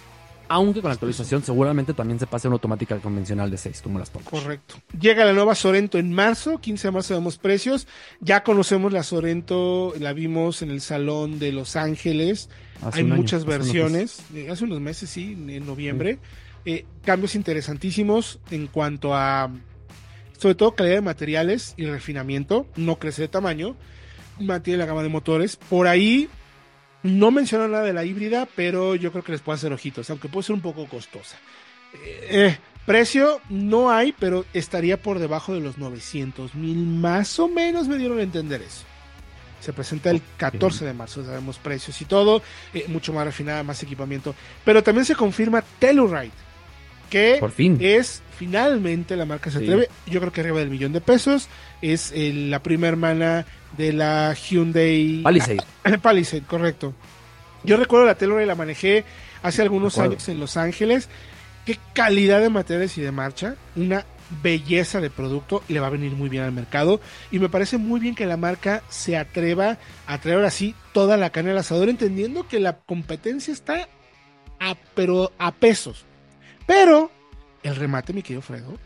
Aunque 0.47 0.81
con 0.81 0.89
la 0.89 0.93
actualización 0.93 1.43
seguramente 1.43 1.95
también 1.95 2.19
se 2.19 2.27
pase 2.27 2.47
a 2.47 2.49
una 2.49 2.55
automática 2.55 2.97
convencional 2.97 3.49
de 3.49 3.57
6, 3.57 3.81
como 3.81 3.97
las 3.97 4.11
pocas. 4.11 4.29
Correcto. 4.29 4.75
Llega 4.99 5.25
la 5.25 5.33
nueva 5.33 5.55
Sorento 5.55 5.97
en 5.97 6.13
marzo, 6.13 6.59
15 6.59 6.87
de 6.87 6.91
marzo 6.91 7.13
vemos 7.15 7.37
precios. 7.37 7.87
Ya 8.19 8.43
conocemos 8.43 8.93
la 8.93 9.01
Sorento, 9.01 9.93
la 9.99 10.13
vimos 10.13 10.61
en 10.61 10.69
el 10.69 10.81
Salón 10.81 11.39
de 11.39 11.51
Los 11.51 11.75
Ángeles. 11.75 12.49
Hay 12.91 13.03
muchas 13.03 13.45
versiones. 13.45 14.21
Hace 14.51 14.65
unos, 14.65 14.81
meses, 14.81 15.09
sí, 15.09 15.31
en 15.33 15.65
noviembre. 15.65 16.19
Eh, 16.65 16.85
cambios 17.03 17.35
interesantísimos 17.35 18.39
en 18.49 18.65
cuanto 18.65 19.13
a, 19.13 19.51
sobre 20.37 20.55
todo, 20.55 20.75
calidad 20.75 20.95
de 20.95 21.01
materiales 21.01 21.75
y 21.77 21.85
refinamiento. 21.85 22.67
No 22.75 22.97
crece 22.97 23.21
de 23.21 23.27
tamaño. 23.27 23.75
Mantiene 24.39 24.79
la 24.79 24.85
gama 24.85 25.03
de 25.03 25.09
motores. 25.09 25.55
Por 25.55 25.87
ahí 25.87 26.27
no 27.03 27.29
menciono 27.29 27.67
nada 27.67 27.83
de 27.83 27.93
la 27.93 28.03
híbrida, 28.03 28.47
pero 28.55 28.95
yo 28.95 29.11
creo 29.11 29.23
que 29.23 29.31
les 29.31 29.41
puede 29.41 29.57
hacer 29.57 29.71
ojitos, 29.71 30.09
aunque 30.09 30.27
puede 30.27 30.47
ser 30.47 30.55
un 30.55 30.61
poco 30.61 30.87
costosa. 30.87 31.37
Eh, 32.03 32.57
precio 32.85 33.39
no 33.49 33.91
hay, 33.91 34.11
pero 34.11 34.43
estaría 34.53 34.99
por 34.99 35.19
debajo 35.19 35.53
de 35.53 35.61
los 35.61 35.77
900 35.77 36.55
mil. 36.55 36.77
Más 36.77 37.39
o 37.39 37.47
menos 37.47 37.87
me 37.87 37.99
dieron 37.99 38.17
a 38.17 38.23
entender 38.23 38.63
eso. 38.63 38.85
Se 39.61 39.71
presenta 39.71 40.09
el 40.09 40.21
14 40.37 40.83
de 40.83 40.93
marzo, 40.93 41.23
sabemos 41.23 41.57
precios 41.57 41.99
y 42.01 42.05
todo, 42.05 42.41
eh, 42.73 42.85
mucho 42.87 43.13
más 43.13 43.25
refinada, 43.25 43.63
más 43.63 43.81
equipamiento. 43.83 44.33
Pero 44.63 44.83
también 44.83 45.05
se 45.05 45.15
confirma 45.15 45.63
Telluride 45.79 46.31
que 47.09 47.37
Por 47.39 47.51
fin. 47.51 47.77
es 47.79 48.21
finalmente 48.37 49.15
la 49.15 49.25
marca 49.25 49.49
se 49.49 49.59
atreve, 49.59 49.89
yo 50.07 50.19
creo 50.19 50.31
que 50.31 50.41
arriba 50.41 50.59
del 50.59 50.69
millón 50.69 50.93
de 50.93 51.01
pesos, 51.01 51.47
es 51.81 52.13
la 52.15 52.61
primera 52.61 52.89
hermana 52.89 53.45
de 53.77 53.93
la 53.93 54.33
Hyundai 54.33 55.21
Palisade. 55.23 55.63
Palisade, 56.01 56.43
correcto. 56.43 56.93
Yo 57.63 57.77
recuerdo 57.77 58.05
la 58.05 58.15
Telluride 58.15 58.45
la 58.45 58.55
manejé 58.55 59.03
hace 59.41 59.61
algunos 59.61 59.97
años 59.97 60.27
en 60.29 60.39
Los 60.39 60.57
Ángeles. 60.57 61.09
Qué 61.65 61.79
calidad 61.93 62.41
de 62.41 62.49
materiales 62.49 62.95
y 62.97 63.01
de 63.01 63.11
marcha, 63.11 63.55
una 63.75 64.05
belleza 64.43 65.01
de 65.01 65.09
producto, 65.09 65.63
le 65.67 65.79
va 65.79 65.87
a 65.87 65.91
venir 65.91 66.11
muy 66.13 66.29
bien 66.29 66.43
al 66.43 66.51
mercado 66.51 66.99
y 67.31 67.39
me 67.39 67.49
parece 67.49 67.77
muy 67.77 67.99
bien 67.99 68.15
que 68.15 68.25
la 68.25 68.37
marca 68.37 68.83
se 68.89 69.17
atreva 69.17 69.77
a 70.07 70.17
traer 70.19 70.43
así 70.45 70.75
toda 70.93 71.17
la 71.17 71.31
carne 71.31 71.51
al 71.51 71.57
asador 71.57 71.89
entendiendo 71.89 72.47
que 72.47 72.59
la 72.59 72.77
competencia 72.77 73.53
está 73.53 73.87
a, 74.59 74.75
pero 74.95 75.31
a 75.37 75.51
pesos 75.51 76.05
pero 76.65 77.11
el 77.63 77.75
remate, 77.75 78.13
mi 78.13 78.21
querido 78.21 78.41
Fredo, 78.41 78.77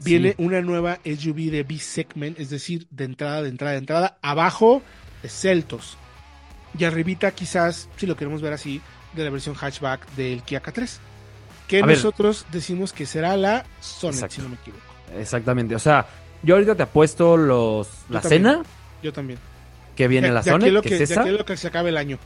viene 0.00 0.34
una 0.38 0.60
nueva 0.60 0.98
SUV 1.04 1.50
de 1.50 1.62
B-Segment, 1.62 2.38
es 2.38 2.50
decir, 2.50 2.86
de 2.90 3.04
entrada, 3.04 3.42
de 3.42 3.48
entrada, 3.48 3.72
de 3.72 3.78
entrada, 3.78 4.18
abajo 4.22 4.82
de 5.22 5.28
Celtos. 5.28 5.96
Y 6.78 6.84
arribita 6.84 7.30
quizás, 7.30 7.88
si 7.96 8.06
lo 8.06 8.16
queremos 8.16 8.42
ver 8.42 8.52
así, 8.52 8.82
de 9.14 9.24
la 9.24 9.30
versión 9.30 9.54
hatchback 9.54 10.10
del 10.12 10.42
Kia 10.42 10.62
K3. 10.62 10.98
Que 11.68 11.82
nosotros 11.82 12.46
decimos 12.52 12.92
que 12.92 13.06
será 13.06 13.36
la 13.36 13.64
Sonic, 13.80 14.30
si 14.30 14.40
no 14.40 14.48
me 14.48 14.56
equivoco. 14.56 14.82
Exactamente, 15.18 15.74
o 15.74 15.78
sea, 15.78 16.06
yo 16.42 16.54
ahorita 16.54 16.74
te 16.74 16.82
apuesto 16.84 17.36
los 17.36 17.88
la 18.08 18.22
cena. 18.22 18.62
Yo 19.02 19.12
también. 19.12 19.38
Que 19.96 20.06
viene 20.06 20.30
la 20.30 20.42
Sonic, 20.42 20.72
lo 20.72 20.82
que, 20.82 20.94
es 20.94 21.10
esa. 21.10 21.24
lo 21.24 21.44
que 21.44 21.56
se 21.56 21.68
acabe 21.68 21.88
el 21.88 21.96
año. 21.96 22.18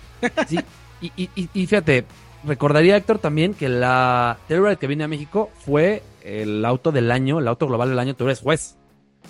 sí, 0.46 0.58
y, 1.00 1.12
y, 1.16 1.48
y 1.54 1.66
fíjate, 1.66 2.04
recordaría, 2.44 2.96
Héctor, 2.96 3.18
también 3.18 3.54
que 3.54 3.68
la 3.68 4.38
Telluride 4.48 4.76
que 4.76 4.86
viene 4.86 5.04
a 5.04 5.08
México 5.08 5.50
fue 5.64 6.02
el 6.22 6.64
auto 6.64 6.92
del 6.92 7.10
año, 7.10 7.38
el 7.38 7.48
auto 7.48 7.66
global 7.66 7.88
del 7.90 7.98
año, 7.98 8.14
tú 8.14 8.24
eres 8.24 8.40
juez, 8.40 8.76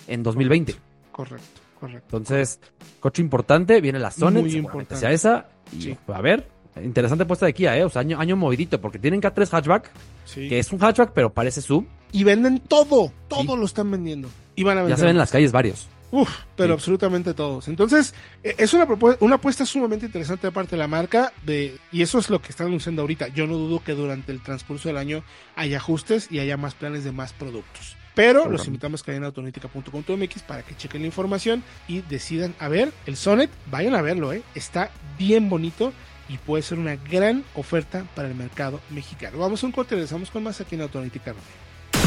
en 0.07 0.23
2020. 0.23 0.75
Correcto, 1.11 1.61
correcto. 1.79 2.17
Entonces, 2.17 2.59
coche 2.99 3.21
importante, 3.21 3.81
viene 3.81 3.99
la 3.99 4.11
Sonic, 4.11 4.43
Muy 4.43 4.55
importante. 4.55 4.95
sea 4.95 5.11
esa, 5.11 5.47
y 5.77 5.95
a 6.07 6.21
ver, 6.21 6.47
interesante 6.83 7.25
puesta 7.25 7.45
de 7.45 7.53
Kia, 7.53 7.77
¿eh? 7.77 7.83
O 7.83 7.89
sea, 7.89 8.01
año, 8.01 8.19
año 8.19 8.35
movidito, 8.35 8.79
porque 8.79 8.99
tienen 8.99 9.21
K3 9.21 9.49
hatchback, 9.49 9.91
que 10.33 10.59
es 10.59 10.71
un 10.71 10.79
hatchback, 10.79 11.11
pero 11.13 11.33
parece 11.33 11.61
sub. 11.61 11.85
Y 12.11 12.23
venden 12.23 12.59
todo, 12.59 13.11
todo 13.27 13.55
lo 13.55 13.65
están 13.65 13.91
vendiendo. 13.91 14.29
Y 14.55 14.63
van 14.63 14.77
a 14.77 14.87
Ya 14.87 14.97
se 14.97 15.03
ven 15.03 15.11
en 15.11 15.17
las 15.17 15.31
calles 15.31 15.51
varios. 15.51 15.87
Uf, 16.11 16.29
pero 16.57 16.73
absolutamente 16.73 17.33
todos. 17.33 17.67
Entonces, 17.69 18.13
e, 18.43 18.55
es 18.57 18.73
una, 18.73 18.87
una 19.19 19.35
apuesta 19.35 19.65
sumamente 19.65 20.05
interesante 20.05 20.47
de 20.47 20.51
parte 20.51 20.71
de 20.71 20.77
la 20.77 20.87
marca, 20.87 21.31
de, 21.45 21.77
y 21.91 22.01
eso 22.01 22.19
es 22.19 22.29
lo 22.29 22.41
que 22.41 22.49
están 22.49 22.67
anunciando 22.67 23.01
ahorita. 23.01 23.29
Yo 23.29 23.47
no 23.47 23.55
dudo 23.55 23.81
que 23.83 23.93
durante 23.93 24.31
el 24.31 24.41
transcurso 24.41 24.89
del 24.89 24.97
año 24.97 25.23
haya 25.55 25.77
ajustes 25.77 26.27
y 26.29 26.39
haya 26.39 26.57
más 26.57 26.75
planes 26.75 27.03
de 27.03 27.11
más 27.11 27.33
productos. 27.33 27.95
Pero 28.13 28.49
los 28.49 28.67
invitamos 28.67 29.01
a 29.01 29.05
que 29.05 29.11
vayan 29.11 29.23
a 29.23 29.27
autonítica.com.mx 29.27 30.43
para 30.43 30.63
que 30.63 30.75
chequen 30.75 31.01
la 31.01 31.07
información 31.07 31.63
y 31.87 32.01
decidan 32.01 32.53
a 32.59 32.67
ver 32.67 32.91
el 33.05 33.15
Sonet. 33.15 33.49
Vayan 33.67 33.95
a 33.95 34.01
verlo, 34.01 34.33
¿eh? 34.33 34.43
está 34.53 34.91
bien 35.17 35.49
bonito 35.49 35.93
y 36.27 36.37
puede 36.37 36.61
ser 36.61 36.77
una 36.77 36.97
gran 36.97 37.45
oferta 37.55 38.05
para 38.15 38.27
el 38.27 38.35
mercado 38.35 38.81
mexicano. 38.89 39.37
Vamos 39.37 39.63
a 39.63 39.65
un 39.65 39.71
corte 39.71 39.95
y 39.95 39.97
regresamos 39.97 40.29
con 40.29 40.43
más 40.43 40.59
aquí 40.59 40.75
en 40.75 40.81
Autoanalítica 40.81 41.33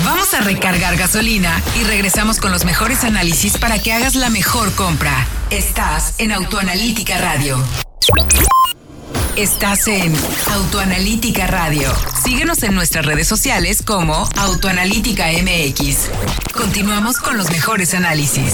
Vamos 0.05 0.35
a 0.35 0.43
recargar 0.43 0.99
gasolina 0.99 1.63
y 1.81 1.85
regresamos 1.85 2.39
con 2.39 2.53
los 2.53 2.67
mejores 2.67 3.05
análisis 3.05 3.57
para 3.57 3.79
que 3.79 3.91
hagas 3.91 4.15
la 4.15 4.29
mejor 4.29 4.75
compra. 4.75 5.27
Estás 5.49 6.21
en 6.21 6.31
Autoanalítica 6.31 7.17
Radio. 7.19 7.57
Estás 9.35 9.89
en 9.89 10.13
Autoanalítica 10.53 11.47
Radio. 11.47 11.91
Síguenos 12.23 12.63
en 12.65 12.75
nuestras 12.75 13.07
redes 13.07 13.27
sociales 13.27 13.83
como 13.83 14.29
Autoanalítica 14.37 15.29
MX. 15.29 16.11
Continuamos 16.53 17.17
con 17.17 17.39
los 17.39 17.51
mejores 17.51 17.95
análisis. 17.95 18.53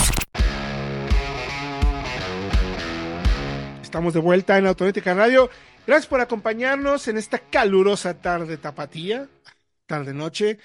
Estamos 3.82 4.14
de 4.14 4.20
vuelta 4.20 4.56
en 4.56 4.68
Autoanalítica 4.68 5.14
Radio. 5.14 5.50
Gracias 5.84 6.06
por 6.06 6.20
acompañarnos 6.20 7.08
en 7.08 7.18
esta 7.18 7.40
calurosa 7.40 8.14
tarde 8.14 8.56
tapatía, 8.56 9.26
tarde 9.86 10.14
noche. 10.14 10.60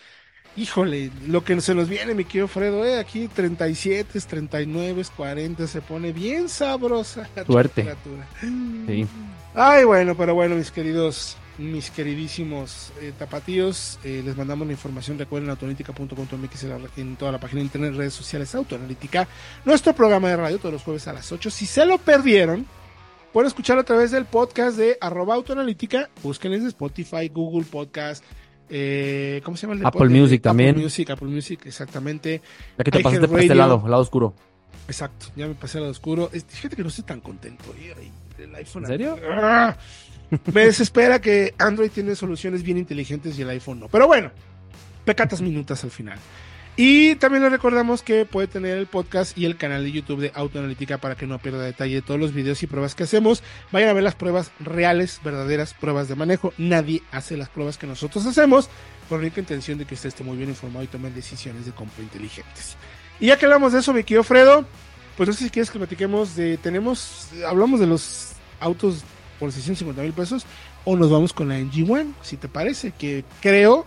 Híjole, 0.57 1.11
lo 1.27 1.43
que 1.43 1.59
se 1.59 1.75
nos 1.75 1.89
viene, 1.89 2.13
mi 2.13 2.23
querido 2.23 2.47
Fredo, 2.47 2.85
eh, 2.85 2.97
aquí 2.97 3.27
37, 3.27 4.21
39, 4.21 5.03
40, 5.15 5.67
se 5.67 5.81
pone 5.81 6.13
bien 6.13 6.47
sabrosa 6.47 7.29
la 7.35 7.45
Suerte. 7.45 7.93
Sí. 8.87 9.05
Ay, 9.53 9.83
bueno, 9.83 10.15
pero 10.15 10.33
bueno, 10.33 10.55
mis 10.55 10.71
queridos, 10.71 11.35
mis 11.57 11.91
queridísimos 11.91 12.93
eh, 13.01 13.11
tapatíos, 13.17 13.99
eh, 14.05 14.21
les 14.23 14.37
mandamos 14.37 14.65
la 14.65 14.73
información, 14.73 15.19
recuerden 15.19 15.49
autoanalítica.com.mx 15.49 16.65
en 16.95 17.17
toda 17.17 17.33
la 17.33 17.39
página 17.39 17.59
de 17.59 17.65
internet, 17.65 17.93
redes 17.93 18.13
sociales, 18.13 18.55
autoanalítica, 18.55 19.27
nuestro 19.65 19.93
programa 19.93 20.29
de 20.29 20.37
radio 20.37 20.57
todos 20.57 20.73
los 20.73 20.83
jueves 20.83 21.05
a 21.09 21.13
las 21.13 21.29
8. 21.33 21.49
Si 21.49 21.65
se 21.65 21.85
lo 21.85 21.97
perdieron, 21.97 22.65
pueden 23.33 23.47
escucharlo 23.47 23.81
a 23.81 23.85
través 23.85 24.11
del 24.11 24.23
podcast 24.23 24.77
de 24.77 24.97
arroba 25.01 25.35
autoanalítica, 25.35 26.09
búsquenles 26.23 26.63
de 26.63 26.69
Spotify, 26.69 27.27
Google 27.27 27.65
Podcast, 27.69 28.23
eh, 28.69 29.41
¿Cómo 29.43 29.57
se 29.57 29.63
llama 29.63 29.73
el 29.73 29.79
de 29.81 29.87
Apple 29.87 30.09
Music 30.09 30.41
también. 30.41 30.71
Apple 30.71 30.83
Music, 30.83 31.09
Apple 31.09 31.27
Music, 31.27 31.65
exactamente. 31.65 32.41
Ya 32.77 32.83
que 32.83 32.91
te 32.91 32.99
pasaste 32.99 33.27
por 33.27 33.39
este 33.39 33.55
lado, 33.55 33.83
lado 33.87 34.01
oscuro. 34.01 34.33
Exacto, 34.87 35.27
ya 35.35 35.47
me 35.47 35.55
pasé 35.55 35.77
al 35.77 35.83
lado 35.83 35.91
oscuro. 35.91 36.29
Fíjate 36.29 36.75
que 36.75 36.83
no 36.83 36.89
estoy 36.89 37.05
tan 37.05 37.21
contento. 37.21 37.63
El 38.37 38.55
iPhone, 38.55 38.83
¿En 38.83 38.87
serio? 38.87 39.17
¡Ah! 39.29 39.75
me 40.53 40.65
desespera 40.65 41.21
que 41.21 41.53
Android 41.57 41.91
tiene 41.91 42.15
soluciones 42.15 42.63
bien 42.63 42.77
inteligentes 42.77 43.37
y 43.37 43.43
el 43.43 43.49
iPhone 43.49 43.79
no. 43.79 43.87
Pero 43.87 44.07
bueno, 44.07 44.31
pecatas 45.03 45.41
minutas 45.41 45.83
al 45.83 45.91
final. 45.91 46.17
Y 46.77 47.15
también 47.15 47.41
les 47.41 47.53
recordamos 47.53 48.01
que 48.01 48.25
puede 48.25 48.47
tener 48.47 48.77
el 48.77 48.85
podcast 48.85 49.37
y 49.37 49.45
el 49.45 49.55
canal 49.55 49.85
de 49.85 49.93
YouTube 49.93 50.19
de 50.19 50.31
Autoanalítica 50.35 50.97
para 50.97 51.15
que 51.15 51.25
no 51.25 51.39
pierda 51.39 51.63
detalle 51.63 51.95
de 51.95 52.01
todos 52.01 52.19
los 52.19 52.33
videos 52.33 52.61
y 52.63 52.67
pruebas 52.67 52.95
que 52.95 53.03
hacemos. 53.03 53.43
Vayan 53.71 53.89
a 53.89 53.93
ver 53.93 54.03
las 54.03 54.15
pruebas 54.15 54.51
reales, 54.59 55.21
verdaderas 55.23 55.73
pruebas 55.73 56.09
de 56.09 56.15
manejo. 56.15 56.53
Nadie 56.57 57.01
hace 57.11 57.37
las 57.37 57.47
pruebas 57.47 57.77
que 57.77 57.87
nosotros 57.87 58.25
hacemos 58.25 58.69
con 59.07 59.19
la 59.19 59.27
única 59.27 59.39
intención 59.39 59.77
de 59.77 59.85
que 59.85 59.93
usted 59.93 60.09
esté 60.09 60.25
muy 60.25 60.35
bien 60.35 60.49
informado 60.49 60.83
y 60.83 60.87
tome 60.87 61.09
decisiones 61.11 61.65
de 61.65 61.71
compra 61.71 62.03
inteligentes. 62.03 62.75
Y 63.21 63.27
ya 63.27 63.37
que 63.37 63.45
hablamos 63.45 63.71
de 63.71 63.79
eso, 63.79 63.93
mi 63.93 64.03
querido 64.03 64.23
Fredo, 64.23 64.65
pues 65.15 65.29
no 65.29 65.33
sé 65.33 65.45
si 65.45 65.49
quieres 65.49 65.71
que 65.71 65.77
platiquemos 65.77 66.35
de. 66.35 66.57
Tenemos. 66.57 67.29
Hablamos 67.47 67.79
de 67.79 67.87
los 67.87 68.33
autos 68.59 69.03
por 69.39 69.51
650 69.51 70.01
mil 70.01 70.11
pesos 70.11 70.45
o 70.83 70.95
nos 70.95 71.09
vamos 71.09 71.33
con 71.33 71.49
la 71.49 71.59
NG1, 71.59 72.13
si 72.21 72.37
te 72.37 72.47
parece, 72.47 72.91
que 72.91 73.25
creo 73.41 73.85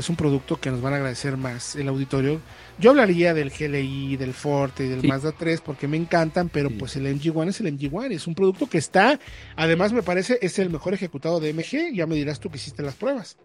que 0.00 0.02
es 0.02 0.08
un 0.08 0.16
producto 0.16 0.58
que 0.58 0.70
nos 0.70 0.80
van 0.80 0.94
a 0.94 0.96
agradecer 0.96 1.36
más 1.36 1.76
el 1.76 1.86
auditorio. 1.86 2.40
Yo 2.78 2.88
hablaría 2.88 3.34
del 3.34 3.50
GLI, 3.50 4.16
del 4.16 4.32
Forte 4.32 4.86
y 4.86 4.88
del 4.88 5.06
Mazda 5.06 5.32
3 5.32 5.60
porque 5.60 5.88
me 5.88 5.98
encantan, 5.98 6.48
pero 6.48 6.70
pues 6.70 6.96
el 6.96 7.04
MG1 7.04 7.48
es 7.48 7.60
el 7.60 7.78
MG1, 7.78 8.12
es 8.12 8.26
un 8.26 8.34
producto 8.34 8.66
que 8.66 8.78
está, 8.78 9.20
además 9.56 9.92
me 9.92 10.02
parece, 10.02 10.38
es 10.40 10.58
el 10.58 10.70
mejor 10.70 10.94
ejecutado 10.94 11.38
de 11.38 11.52
MG, 11.52 11.94
ya 11.94 12.06
me 12.06 12.14
dirás 12.14 12.40
tú 12.40 12.48
que 12.48 12.56
hiciste 12.56 12.82
las 12.82 12.94
pruebas. 12.94 13.36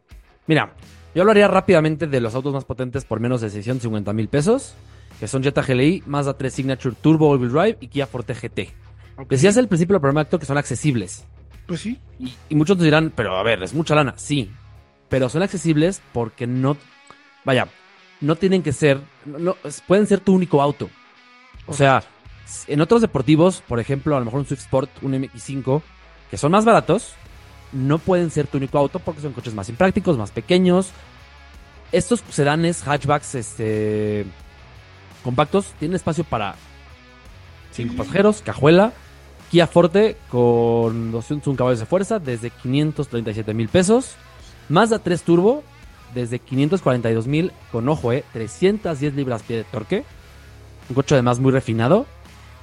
Mira, 0.48 0.74
yo 1.14 1.24
hablaría 1.24 1.50
rápidamente 1.50 2.08
de 2.08 2.22
los 2.22 2.34
autos 2.36 2.54
más 2.54 2.64
potentes 2.64 3.04
por 3.04 3.20
menos 3.20 3.42
de 3.42 3.50
650 3.50 4.14
mil 4.14 4.30
pesos, 4.30 4.76
que 5.20 5.28
son 5.28 5.44
Jetta 5.44 5.62
GLI, 5.62 6.04
Mazda 6.06 6.38
3 6.38 6.54
Signature 6.54 6.96
Turbo 7.02 7.32
All 7.32 7.42
Wheel 7.42 7.52
Drive 7.52 7.78
y 7.82 7.90
Kia 7.90 8.08
Forte 8.08 8.34
GT. 8.34 8.72
Decías 9.28 9.58
al 9.58 9.68
principio 9.68 9.96
del 9.96 10.02
programa, 10.02 10.24
que 10.24 10.46
son 10.46 10.58
accesibles. 10.58 11.26
Pues 11.66 11.82
sí. 11.82 12.00
Y, 12.50 12.56
muchos 12.56 12.78
te 12.78 12.86
dirán, 12.86 13.12
pero 13.14 13.36
a 13.36 13.44
ver, 13.44 13.62
es 13.62 13.74
mucha 13.74 13.94
lana. 13.96 14.14
Sí, 14.16 14.52
pero 15.10 15.30
son 15.30 15.44
accesibles 15.44 16.02
porque 16.14 16.48
no, 16.48 16.78
vaya, 17.44 17.68
no 18.22 18.36
tienen 18.36 18.64
que 18.64 18.74
ser, 18.74 19.00
no, 19.26 19.56
pueden 19.88 20.08
ser 20.08 20.20
tu 20.20 20.34
único 20.34 20.62
auto. 20.62 20.90
O 21.68 21.74
sea, 21.74 22.04
en 22.68 22.82
otros 22.82 23.02
deportivos, 23.02 23.62
por 23.68 23.80
ejemplo, 23.80 24.16
a 24.16 24.20
lo 24.20 24.26
mejor 24.26 24.42
un 24.42 24.46
Swift 24.46 24.62
Sport, 24.62 24.92
un 25.02 25.14
MX5, 25.14 25.82
que 26.30 26.38
son 26.38 26.52
más 26.52 26.66
baratos, 26.66 27.14
no 27.72 27.98
pueden 27.98 28.30
ser 28.30 28.48
tu 28.48 28.58
único 28.58 28.78
auto 28.78 29.00
porque 29.00 29.22
son 29.22 29.34
coches 29.34 29.54
más 29.54 29.70
imprácticos, 29.70 30.18
más 30.18 30.32
pequeños. 30.32 30.92
Estos 31.92 32.24
sedanes, 32.30 32.84
hatchbacks, 32.84 33.36
este, 33.36 34.26
compactos, 35.24 35.74
tienen 35.80 35.96
espacio 35.96 36.24
para 36.24 36.56
cinco 37.72 37.96
pasajeros, 37.96 38.42
cajuela, 38.42 38.94
Kia 39.52 39.68
Forte 39.68 40.18
con 40.30 41.12
201 41.12 41.58
caballos 41.58 41.80
de 41.80 41.86
fuerza 41.86 42.20
desde 42.20 42.50
537 42.50 43.54
mil 43.54 43.70
pesos. 43.70 44.16
Mazda 44.70 45.00
3 45.00 45.22
Turbo 45.24 45.64
desde 46.14 46.40
542 46.40 47.28
mil 47.28 47.52
con 47.72 47.88
ojo, 47.90 48.12
eh, 48.12 48.24
310 48.34 49.14
libras 49.16 49.44
pie 49.44 49.58
de 49.58 49.64
torque. 49.66 50.04
Un 50.90 50.96
coche 50.96 51.16
además 51.16 51.40
muy 51.40 51.52
refinado. 51.52 52.06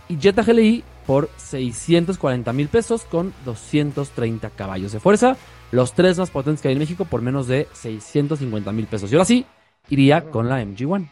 Y 0.08 0.18
Jetta 0.18 0.42
GLI 0.42 0.84
por 1.06 1.28
640 1.36 2.52
mil 2.52 2.68
pesos 2.68 3.04
con 3.04 3.32
230 3.44 4.50
caballos 4.50 4.92
de 4.92 5.00
fuerza. 5.00 5.36
Los 5.70 5.94
tres 5.94 6.18
más 6.18 6.30
potentes 6.30 6.60
que 6.60 6.68
hay 6.68 6.72
en 6.72 6.80
México 6.80 7.04
por 7.04 7.22
menos 7.22 7.46
de 7.46 7.68
650 7.72 8.72
mil 8.72 8.86
pesos. 8.86 9.10
Y 9.10 9.14
ahora 9.14 9.24
sí, 9.24 9.46
iría 9.88 10.22
con 10.24 10.48
la 10.48 10.62
MG1. 10.62 11.08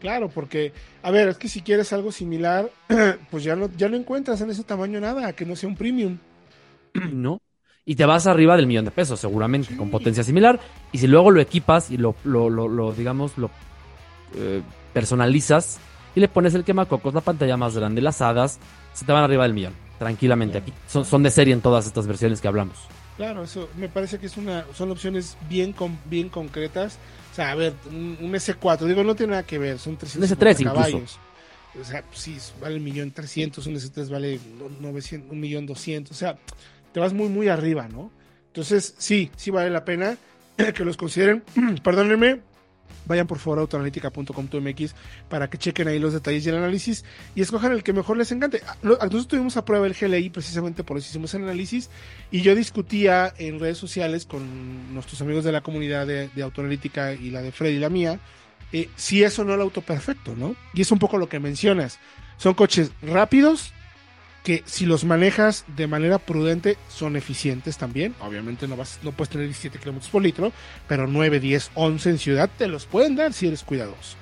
Claro, 0.00 0.28
porque, 0.28 0.72
a 1.02 1.10
ver, 1.10 1.28
es 1.28 1.38
que 1.38 1.48
si 1.48 1.62
quieres 1.62 1.92
algo 1.92 2.12
similar, 2.12 2.70
pues 3.30 3.42
ya 3.42 3.56
no, 3.56 3.70
ya 3.76 3.88
no 3.88 3.96
encuentras 3.96 4.40
en 4.42 4.50
ese 4.50 4.62
tamaño 4.62 5.00
nada, 5.00 5.32
que 5.32 5.46
no 5.46 5.56
sea 5.56 5.68
un 5.68 5.76
premium. 5.76 6.18
No. 7.12 7.40
Y 7.86 7.96
te 7.96 8.06
vas 8.06 8.26
arriba 8.26 8.56
del 8.56 8.66
millón 8.66 8.86
de 8.86 8.90
pesos, 8.90 9.20
seguramente, 9.20 9.76
con 9.76 9.90
potencia 9.90 10.24
similar. 10.24 10.58
Y 10.92 10.98
si 10.98 11.06
luego 11.06 11.30
lo 11.30 11.40
equipas 11.40 11.90
y 11.90 11.98
lo, 11.98 12.14
lo, 12.24 12.48
lo, 12.48 12.92
digamos, 12.92 13.36
lo 13.36 13.50
eh, 14.36 14.62
personalizas 14.92 15.78
y 16.14 16.20
le 16.20 16.28
pones 16.28 16.54
el 16.54 16.64
quemacocos, 16.64 17.12
la 17.12 17.20
pantalla 17.20 17.56
más 17.56 17.76
grande, 17.76 18.00
las 18.00 18.22
hadas, 18.22 18.58
se 18.94 19.04
te 19.04 19.12
van 19.12 19.24
arriba 19.24 19.42
del 19.42 19.52
millón, 19.52 19.74
tranquilamente. 19.98 20.58
Aquí 20.58 20.72
son, 20.88 21.04
son 21.04 21.22
de 21.22 21.30
serie 21.30 21.52
en 21.52 21.60
todas 21.60 21.86
estas 21.86 22.06
versiones 22.06 22.40
que 22.40 22.48
hablamos. 22.48 22.76
Claro, 23.16 23.44
eso 23.44 23.68
me 23.76 23.88
parece 23.88 24.18
que 24.18 24.26
es 24.26 24.36
una, 24.36 24.64
son 24.74 24.90
opciones 24.90 25.36
bien, 25.48 25.74
bien 26.06 26.28
concretas 26.30 26.98
o 27.34 27.36
sea, 27.36 27.50
a 27.50 27.56
ver, 27.56 27.74
un, 27.90 28.32
S4, 28.32 28.86
digo, 28.86 29.02
no 29.02 29.16
tiene 29.16 29.32
nada 29.32 29.42
que 29.42 29.58
ver, 29.58 29.76
son 29.80 29.96
300 29.96 30.38
caballos. 30.62 31.18
O 31.80 31.84
sea, 31.84 32.04
sí, 32.12 32.38
vale 32.60 32.76
un 32.76 32.84
millón 32.84 33.10
trescientos, 33.10 33.66
un 33.66 33.74
S3 33.74 34.08
vale 34.08 34.38
900, 34.78 35.32
un 35.32 35.40
millón 35.40 35.66
doscientos, 35.66 36.16
o 36.16 36.20
sea, 36.20 36.38
te 36.94 37.00
vas 37.00 37.12
muy, 37.12 37.28
muy 37.28 37.48
arriba, 37.48 37.88
¿no? 37.88 38.10
Entonces, 38.46 38.94
sí, 38.96 39.30
sí 39.36 39.50
vale 39.50 39.68
la 39.68 39.84
pena 39.84 40.16
que 40.74 40.84
los 40.84 40.96
consideren. 40.96 41.42
Perdónenme, 41.82 42.40
Vayan 43.06 43.26
por 43.26 43.38
favor 43.38 43.58
a 43.58 43.62
autoanalítica.com.mx 43.62 44.94
para 45.28 45.50
que 45.50 45.58
chequen 45.58 45.88
ahí 45.88 45.98
los 45.98 46.14
detalles 46.14 46.46
y 46.46 46.48
el 46.48 46.56
análisis 46.56 47.04
y 47.34 47.42
escojan 47.42 47.72
el 47.72 47.82
que 47.82 47.92
mejor 47.92 48.16
les 48.16 48.32
encante. 48.32 48.62
Ah, 48.66 48.76
nosotros 48.82 49.28
tuvimos 49.28 49.56
a 49.56 49.64
prueba 49.64 49.86
el 49.86 49.94
GLI 49.94 50.30
precisamente 50.30 50.84
por 50.84 50.96
eso 50.96 51.08
hicimos 51.10 51.34
el 51.34 51.42
análisis 51.42 51.90
y 52.30 52.40
yo 52.40 52.54
discutía 52.54 53.34
en 53.36 53.60
redes 53.60 53.76
sociales 53.76 54.24
con 54.24 54.94
nuestros 54.94 55.20
amigos 55.20 55.44
de 55.44 55.52
la 55.52 55.60
comunidad 55.60 56.06
de, 56.06 56.30
autoanalítica 56.42 57.12
y 57.12 57.30
la 57.30 57.42
de 57.42 57.52
Freddy 57.52 57.76
y 57.76 57.78
la 57.78 57.90
mía 57.90 58.20
eh, 58.72 58.88
si 58.96 59.22
eso 59.22 59.44
no 59.44 59.52
el 59.52 59.60
auto 59.60 59.82
perfecto, 59.82 60.34
¿no? 60.34 60.56
Y 60.72 60.80
es 60.80 60.90
un 60.90 60.98
poco 60.98 61.18
lo 61.18 61.28
que 61.28 61.38
mencionas. 61.40 61.98
Son 62.38 62.54
coches 62.54 62.90
rápidos, 63.02 63.73
que 64.44 64.62
si 64.66 64.84
los 64.84 65.04
manejas 65.04 65.64
de 65.74 65.86
manera 65.86 66.18
prudente 66.18 66.76
son 66.88 67.16
eficientes 67.16 67.78
también. 67.78 68.14
Obviamente 68.20 68.68
no, 68.68 68.76
vas, 68.76 69.00
no 69.02 69.10
puedes 69.10 69.30
tener 69.30 69.46
17 69.46 69.78
kilómetros 69.78 70.10
por 70.10 70.22
litro, 70.22 70.52
pero 70.86 71.06
9, 71.06 71.40
10, 71.40 71.70
11 71.74 72.10
en 72.10 72.18
ciudad 72.18 72.50
te 72.56 72.68
los 72.68 72.84
pueden 72.84 73.16
dar 73.16 73.32
si 73.32 73.48
eres 73.48 73.64
cuidadoso. 73.64 74.16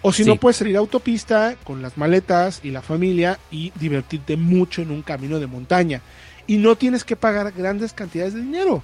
O 0.00 0.12
si 0.12 0.24
no, 0.24 0.36
puedes 0.36 0.58
salir 0.58 0.76
a 0.76 0.78
autopista 0.78 1.56
con 1.64 1.82
las 1.82 1.98
maletas 1.98 2.60
y 2.62 2.70
la 2.70 2.82
familia 2.82 3.40
y 3.50 3.72
divertirte 3.74 4.36
mucho 4.36 4.80
en 4.80 4.92
un 4.92 5.02
camino 5.02 5.40
de 5.40 5.48
montaña. 5.48 6.02
Y 6.46 6.58
no 6.58 6.76
tienes 6.76 7.02
que 7.02 7.16
pagar 7.16 7.52
grandes 7.52 7.92
cantidades 7.92 8.34
de 8.34 8.42
dinero. 8.42 8.80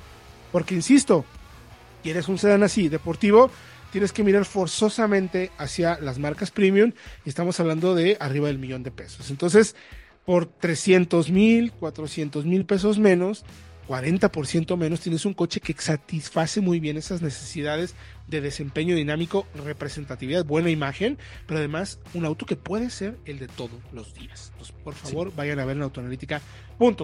Porque, 0.50 0.74
insisto, 0.74 1.24
quieres 2.02 2.28
un 2.28 2.36
sedán 2.36 2.64
así, 2.64 2.88
deportivo, 2.88 3.48
tienes 3.92 4.12
que 4.12 4.24
mirar 4.24 4.44
forzosamente 4.44 5.52
hacia 5.56 6.00
las 6.00 6.18
marcas 6.18 6.50
premium 6.50 6.90
y 7.24 7.28
estamos 7.28 7.60
hablando 7.60 7.94
de 7.94 8.16
arriba 8.18 8.48
del 8.48 8.58
millón 8.58 8.82
de 8.82 8.90
pesos. 8.90 9.30
Entonces, 9.30 9.76
por 10.24 10.46
300 10.46 11.30
mil, 11.30 11.72
400 11.72 12.44
mil 12.44 12.64
pesos 12.64 12.98
menos, 12.98 13.44
40% 13.88 14.76
menos, 14.76 15.00
tienes 15.00 15.26
un 15.26 15.34
coche 15.34 15.60
que 15.60 15.74
satisface 15.74 16.60
muy 16.60 16.80
bien 16.80 16.96
esas 16.96 17.20
necesidades 17.20 17.94
de 18.26 18.40
desempeño 18.40 18.96
dinámico, 18.96 19.46
representatividad, 19.64 20.44
buena 20.44 20.70
imagen, 20.70 21.18
pero 21.46 21.58
además 21.58 21.98
un 22.14 22.24
auto 22.24 22.46
que 22.46 22.56
puede 22.56 22.88
ser 22.88 23.18
el 23.26 23.38
de 23.38 23.48
todos 23.48 23.78
los 23.92 24.14
días. 24.14 24.48
Entonces, 24.52 24.74
por 24.82 24.94
favor, 24.94 25.34
vayan 25.36 25.58
a 25.58 25.64
ver 25.66 25.76
en 25.76 25.82
autoanalítica.com. 25.82 26.94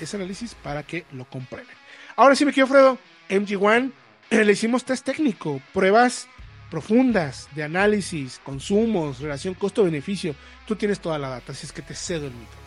ese 0.00 0.16
análisis 0.16 0.54
para 0.56 0.82
que 0.82 1.04
lo 1.12 1.24
comprueben. 1.26 1.76
Ahora 2.16 2.34
sí 2.34 2.44
me 2.44 2.52
quiero, 2.52 2.66
Fredo, 2.66 2.98
MG1, 3.28 3.92
le 4.30 4.52
hicimos 4.52 4.84
test 4.84 5.06
técnico, 5.06 5.60
pruebas 5.72 6.26
profundas 6.72 7.50
de 7.54 7.64
análisis, 7.64 8.40
consumos, 8.42 9.20
relación 9.20 9.52
costo-beneficio. 9.52 10.34
Tú 10.66 10.74
tienes 10.74 11.00
toda 11.00 11.18
la 11.18 11.28
data, 11.28 11.52
así 11.52 11.66
es 11.66 11.72
que 11.72 11.82
te 11.82 11.94
cedo 11.94 12.28
el 12.28 12.32
micrófono. 12.32 12.62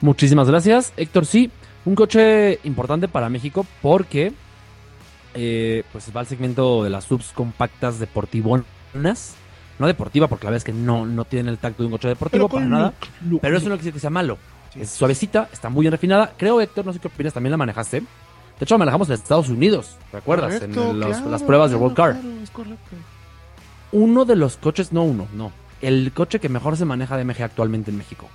Muchísimas 0.00 0.48
gracias, 0.48 0.94
Héctor. 0.96 1.26
Sí, 1.26 1.50
un 1.84 1.94
coche 1.94 2.58
importante 2.64 3.08
para 3.08 3.28
México 3.28 3.66
porque 3.82 4.32
eh, 5.34 5.84
pues 5.92 6.10
va 6.16 6.20
al 6.20 6.28
segmento 6.28 6.82
de 6.82 6.88
las 6.88 7.04
subs 7.04 7.32
compactas 7.34 7.98
deportivonas. 7.98 9.34
No 9.78 9.86
deportiva, 9.86 10.26
porque 10.26 10.46
la 10.46 10.52
verdad 10.52 10.66
es 10.66 10.72
que 10.72 10.72
no, 10.72 11.04
no 11.04 11.26
tiene 11.26 11.50
el 11.50 11.58
tacto 11.58 11.82
de 11.82 11.88
un 11.88 11.92
coche 11.92 12.08
deportivo 12.08 12.48
para 12.48 12.64
nada. 12.64 12.94
pero 13.42 13.58
eso 13.58 13.68
no 13.68 13.74
quiere 13.74 13.84
decir 13.84 13.92
que 13.92 14.00
sea 14.00 14.08
malo. 14.08 14.38
Es 14.74 14.92
suavecita, 14.92 15.50
está 15.52 15.68
muy 15.68 15.82
bien 15.82 15.92
refinada. 15.92 16.32
Creo, 16.38 16.58
Héctor, 16.58 16.86
no 16.86 16.94
sé 16.94 16.98
qué 16.98 17.08
opinas, 17.08 17.34
también 17.34 17.50
la 17.50 17.58
manejaste. 17.58 18.02
De 18.60 18.64
hecho, 18.64 18.74
la 18.74 18.80
manejamos 18.80 19.08
en 19.08 19.14
Estados 19.14 19.48
Unidos, 19.48 19.96
¿recuerdas? 20.12 20.60
en 20.60 21.00
las 21.00 21.42
pruebas 21.42 21.70
de 21.70 21.78
World 21.78 21.96
Car. 21.96 22.20
Uno 23.90 24.26
de 24.26 24.36
los 24.36 24.58
coches, 24.58 24.92
no 24.92 25.02
uno, 25.02 25.26
no. 25.32 25.50
El 25.80 26.12
coche 26.12 26.40
que 26.40 26.50
mejor 26.50 26.76
se 26.76 26.84
maneja 26.84 27.16
de 27.16 27.24
MG 27.24 27.42
actualmente 27.42 27.90
en 27.90 27.96
México. 27.96 28.28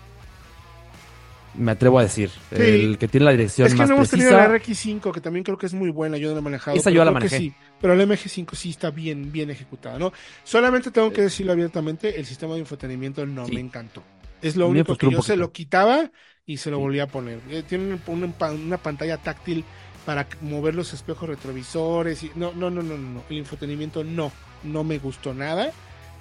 Me 1.53 1.71
atrevo 1.71 1.99
a 1.99 2.01
decir. 2.01 2.31
El 2.49 2.97
que 2.97 3.07
tiene 3.07 3.25
la 3.25 3.31
dirección 3.33 3.65
más 3.65 3.73
Es 3.73 3.79
que 3.79 3.87
no 3.87 3.95
hemos 3.95 4.09
tenido 4.09 4.31
la 4.31 4.49
RX5, 4.49 5.11
que 5.13 5.21
también 5.21 5.43
creo 5.43 5.59
que 5.59 5.67
es 5.67 5.75
muy 5.75 5.91
buena. 5.91 6.17
Yo 6.17 6.29
no 6.29 6.33
la 6.33 6.39
he 6.39 6.43
manejado. 6.43 6.75
Esa 6.75 6.89
yo 6.89 7.05
la 7.05 7.11
manejé. 7.11 7.37
Sí, 7.37 7.53
pero 7.79 7.93
el 7.93 8.01
MG5 8.01 8.55
sí 8.55 8.71
está 8.71 8.89
bien, 8.89 9.31
bien 9.31 9.51
ejecutada, 9.51 9.99
¿no? 9.99 10.11
Solamente 10.43 10.89
tengo 10.89 11.13
que 11.13 11.21
decirlo 11.21 11.51
abiertamente, 11.51 12.19
el 12.19 12.25
sistema 12.25 12.55
de 12.55 12.61
infotenimiento 12.61 13.27
no 13.27 13.47
me 13.47 13.59
encantó. 13.59 14.01
Es 14.41 14.55
lo 14.55 14.67
único 14.67 14.95
que 14.95 15.11
yo 15.11 15.21
se 15.21 15.37
lo 15.37 15.51
quitaba 15.51 16.09
y 16.47 16.57
se 16.57 16.71
lo 16.71 16.79
volvía 16.79 17.03
a 17.03 17.07
poner. 17.07 17.39
Eh, 17.49 17.63
tiene 17.67 17.99
una 18.07 18.77
pantalla 18.77 19.17
táctil 19.17 19.63
para 20.05 20.27
mover 20.41 20.75
los 20.75 20.93
espejos 20.93 21.27
retrovisores. 21.27 22.23
Y, 22.23 22.31
no, 22.35 22.51
no, 22.53 22.69
no, 22.69 22.83
no, 22.83 22.97
no, 22.97 23.23
el 23.29 23.37
infotenimiento 23.37 24.03
no, 24.03 24.31
no 24.63 24.83
me 24.83 24.99
gustó 24.99 25.33
nada. 25.33 25.71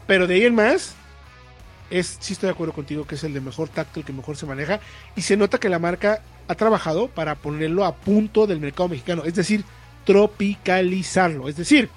Pero 0.06 0.26
de 0.26 0.34
ahí 0.34 0.44
en 0.44 0.54
más, 0.54 0.94
es, 1.90 2.18
sí 2.20 2.32
estoy 2.32 2.48
de 2.48 2.52
acuerdo 2.52 2.72
contigo 2.72 3.06
que 3.06 3.14
es 3.14 3.24
el 3.24 3.34
de 3.34 3.40
mejor 3.40 3.68
tacto, 3.68 4.00
el 4.00 4.06
que 4.06 4.12
mejor 4.12 4.36
se 4.36 4.46
maneja. 4.46 4.80
Y 5.16 5.22
se 5.22 5.36
nota 5.36 5.58
que 5.58 5.68
la 5.68 5.78
marca 5.78 6.22
ha 6.48 6.54
trabajado 6.54 7.08
para 7.08 7.34
ponerlo 7.34 7.84
a 7.84 7.94
punto 7.94 8.46
del 8.46 8.60
mercado 8.60 8.88
mexicano. 8.88 9.24
Es 9.24 9.34
decir, 9.34 9.64
tropicalizarlo. 10.04 11.48
Es 11.48 11.56
decir, 11.56 11.88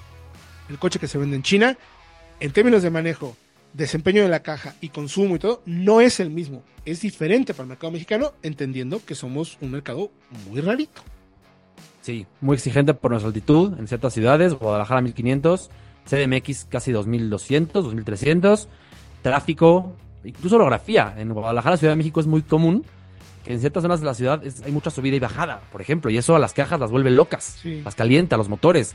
el 0.68 0.78
coche 0.78 0.98
que 0.98 1.08
se 1.08 1.18
vende 1.18 1.36
en 1.36 1.42
China, 1.42 1.78
en 2.40 2.52
términos 2.52 2.82
de 2.82 2.90
manejo, 2.90 3.36
desempeño 3.72 4.22
de 4.22 4.28
la 4.28 4.40
caja 4.40 4.74
y 4.80 4.88
consumo 4.88 5.36
y 5.36 5.38
todo, 5.38 5.62
no 5.66 6.00
es 6.00 6.20
el 6.20 6.30
mismo. 6.30 6.62
Es 6.84 7.00
diferente 7.00 7.54
para 7.54 7.64
el 7.64 7.68
mercado 7.70 7.92
mexicano, 7.92 8.32
entendiendo 8.42 9.04
que 9.04 9.14
somos 9.14 9.58
un 9.60 9.70
mercado 9.70 10.10
muy 10.48 10.60
rarito. 10.60 11.02
Sí, 12.08 12.26
muy 12.40 12.54
exigente 12.54 12.94
por 12.94 13.10
nuestra 13.10 13.26
altitud 13.26 13.78
en 13.78 13.86
ciertas 13.86 14.14
ciudades, 14.14 14.54
Guadalajara 14.54 15.02
1500, 15.02 15.68
CDMX 16.08 16.64
casi 16.64 16.90
2200, 16.90 17.84
2300, 17.84 18.66
tráfico, 19.20 19.92
incluso 20.24 20.56
orografía. 20.56 21.14
En 21.18 21.34
Guadalajara, 21.34 21.76
Ciudad 21.76 21.92
de 21.92 21.96
México 21.96 22.20
es 22.20 22.26
muy 22.26 22.40
común 22.40 22.82
que 23.44 23.52
en 23.52 23.60
ciertas 23.60 23.82
zonas 23.82 24.00
de 24.00 24.06
la 24.06 24.14
ciudad 24.14 24.42
hay 24.64 24.72
mucha 24.72 24.88
subida 24.88 25.16
y 25.16 25.18
bajada, 25.18 25.60
por 25.70 25.82
ejemplo, 25.82 26.10
y 26.10 26.16
eso 26.16 26.34
a 26.34 26.38
las 26.38 26.54
cajas 26.54 26.80
las 26.80 26.90
vuelve 26.90 27.10
locas, 27.10 27.60
las 27.62 27.94
calienta, 27.94 28.38
los 28.38 28.48
motores. 28.48 28.94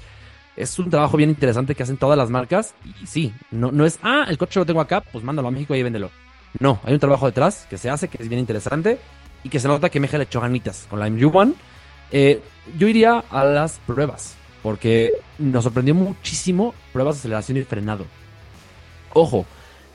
es 0.56 0.80
un 0.80 0.90
trabajo 0.90 1.16
bien 1.16 1.30
interesante 1.30 1.76
que 1.76 1.84
hacen 1.84 1.98
todas 1.98 2.18
las 2.18 2.32
marcas. 2.32 2.74
Y 3.00 3.06
sí, 3.06 3.32
no, 3.52 3.72
no 3.72 3.86
es, 3.86 4.00
ah, 4.02 4.26
el 4.28 4.40
coche 4.40 4.60
lo 4.60 4.66
tengo 4.66 4.82
acá, 4.82 5.02
pues 5.02 5.24
mándalo 5.24 5.50
a 5.50 5.52
México 5.52 5.76
y 5.76 5.84
véndelo. 5.84 6.10
No, 6.60 6.80
hay 6.84 6.96
un 6.96 7.00
trabajo 7.00 7.28
detrás 7.28 7.68
que 7.70 7.78
se 7.78 7.92
hace, 7.92 8.08
que 8.08 8.24
es 8.24 8.28
bien 8.28 8.40
interesante 8.40 8.98
y 9.44 9.50
que 9.50 9.60
se 9.60 9.68
nota 9.68 9.90
que 9.90 10.00
Meja 10.00 10.18
le 10.18 10.24
echó 10.24 10.42
ganitas 10.42 10.88
con 10.90 11.00
la 11.00 11.08
MU1. 11.10 11.54
Eh, 12.12 12.42
yo 12.78 12.88
iría 12.88 13.24
a 13.30 13.44
las 13.44 13.80
pruebas, 13.80 14.36
porque 14.62 15.12
nos 15.38 15.64
sorprendió 15.64 15.96
muchísimo 15.96 16.74
pruebas 16.92 17.16
de 17.16 17.20
aceleración 17.20 17.58
y 17.58 17.64
frenado. 17.64 18.06
Ojo, 19.14 19.46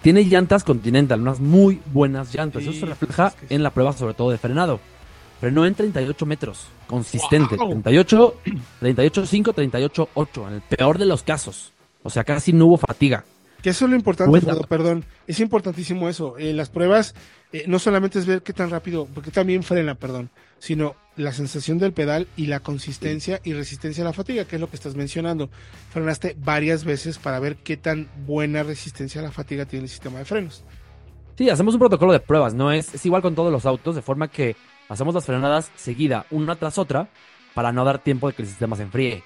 tiene 0.03 0.25
llantas 0.25 0.65
Continental, 0.65 1.21
unas 1.21 1.41
muy 1.41 1.81
buenas 1.93 2.35
llantas. 2.35 2.63
Eso 2.63 2.73
se 2.73 2.87
refleja 2.87 3.33
en 3.49 3.63
la 3.63 3.71
prueba, 3.71 3.93
sobre 3.93 4.15
todo 4.15 4.31
de 4.31 4.39
frenado. 4.39 4.81
Frenó 5.41 5.65
en 5.67 5.75
38 5.75 6.27
metros, 6.27 6.67
consistente. 6.87 7.57
38, 7.57 8.35
38, 8.81 9.27
5, 9.27 9.53
38, 9.53 10.09
8, 10.15 10.49
en 10.49 10.55
el 10.55 10.63
peor 10.63 10.99
de 10.99 11.07
los 11.07 11.23
casos. 11.23 11.73
O 12.03 12.11
sea, 12.11 12.25
casi 12.25 12.53
no 12.53 12.67
hubo 12.67 12.77
fatiga. 12.77 13.25
Que 13.63 13.71
eso 13.71 13.87
es 13.87 13.91
lo 13.91 13.97
importante, 13.97 14.41
perdón. 14.69 15.05
Es 15.27 15.41
importantísimo 15.41 16.09
eso. 16.09 16.39
En 16.39 16.57
las 16.57 16.71
pruebas, 16.71 17.15
eh, 17.53 17.65
no 17.67 17.79
solamente 17.79 18.19
es 18.19 18.27
ver 18.27 18.43
qué 18.43 18.53
tan 18.53 18.71
rápido, 18.71 19.09
porque 19.13 19.31
también 19.31 19.63
frena, 19.63 19.95
perdón, 19.97 20.31
sino 20.59 20.95
la 21.19 21.33
sensación 21.33 21.79
del 21.79 21.93
pedal 21.93 22.29
y 22.37 22.47
la 22.47 22.61
consistencia 22.61 23.41
y 23.45 23.53
resistencia 23.53 24.03
a 24.03 24.07
la 24.07 24.13
fatiga, 24.13 24.45
que 24.45 24.57
es 24.57 24.61
lo 24.61 24.71
que 24.71 24.77
estás 24.77 24.95
mencionando. 24.95 25.51
Frenaste 25.91 26.37
varias 26.39 26.85
veces 26.85 27.19
para 27.19 27.41
ver 27.41 27.57
qué 27.57 27.77
tan 27.77 28.09
buena 28.25 28.63
resistencia 28.63 29.21
a 29.21 29.25
la 29.25 29.33
fatiga 29.33 29.67
tiene 29.67 29.85
el 29.85 29.91
sistema 29.91 30.21
de 30.21 30.25
frenos. 30.25 30.65
Sí, 31.37 31.51
hacemos 31.51 31.75
un 31.75 31.81
protocolo 31.81 32.13
de 32.13 32.21
pruebas, 32.21 32.55
¿no? 32.55 32.73
Es, 32.73 32.95
es 32.95 33.05
igual 33.05 33.23
con 33.23 33.35
todos 33.35 33.53
los 33.53 33.67
autos, 33.67 33.95
de 33.95 34.03
forma 34.03 34.29
que 34.29 34.57
hacemos 34.89 35.15
las 35.15 35.27
frenadas 35.27 35.71
seguida, 35.77 36.27
una 36.31 36.57
tras 36.57 36.79
otra, 36.79 37.09
para 37.55 37.73
no 37.73 37.85
dar 37.85 37.99
tiempo 37.99 38.29
de 38.29 38.35
que 38.35 38.43
el 38.43 38.49
sistema 38.49 38.77
se 38.77 38.85
enfríe. 38.85 39.23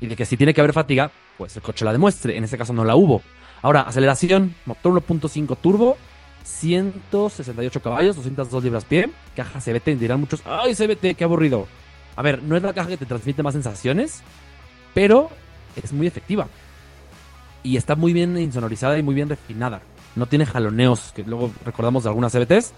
Y 0.00 0.06
de 0.06 0.16
que 0.16 0.26
si 0.26 0.36
tiene 0.36 0.52
que 0.52 0.60
haber 0.60 0.72
fatiga, 0.72 1.10
pues 1.38 1.56
el 1.56 1.62
coche 1.62 1.84
la 1.84 1.92
demuestre. 1.92 2.36
En 2.36 2.44
este 2.44 2.58
caso 2.58 2.72
no 2.72 2.84
la 2.84 2.96
hubo. 2.96 3.22
Ahora, 3.62 3.82
aceleración, 3.82 4.54
motor 4.66 4.92
1.5 4.92 5.56
turbo, 5.60 5.96
168 6.44 7.80
caballos, 7.80 8.16
202 8.16 8.62
libras 8.62 8.84
pie, 8.84 9.10
caja 9.34 9.60
CBT, 9.60 9.98
dirán 9.98 10.20
muchos, 10.20 10.42
ay 10.44 10.74
CBT, 10.74 11.16
qué 11.16 11.24
aburrido. 11.24 11.66
A 12.16 12.22
ver, 12.22 12.42
no 12.42 12.56
es 12.56 12.62
la 12.62 12.72
caja 12.72 12.90
que 12.90 12.96
te 12.96 13.06
transmite 13.06 13.42
más 13.42 13.54
sensaciones, 13.54 14.22
pero 14.92 15.30
es 15.82 15.92
muy 15.92 16.06
efectiva. 16.06 16.46
Y 17.62 17.76
está 17.76 17.96
muy 17.96 18.12
bien 18.12 18.38
insonorizada 18.38 18.98
y 18.98 19.02
muy 19.02 19.14
bien 19.14 19.28
refinada. 19.28 19.80
No 20.14 20.26
tiene 20.26 20.46
jaloneos, 20.46 21.12
que 21.12 21.24
luego 21.24 21.50
recordamos 21.64 22.04
de 22.04 22.10
algunas 22.10 22.32
CBTs. 22.32 22.72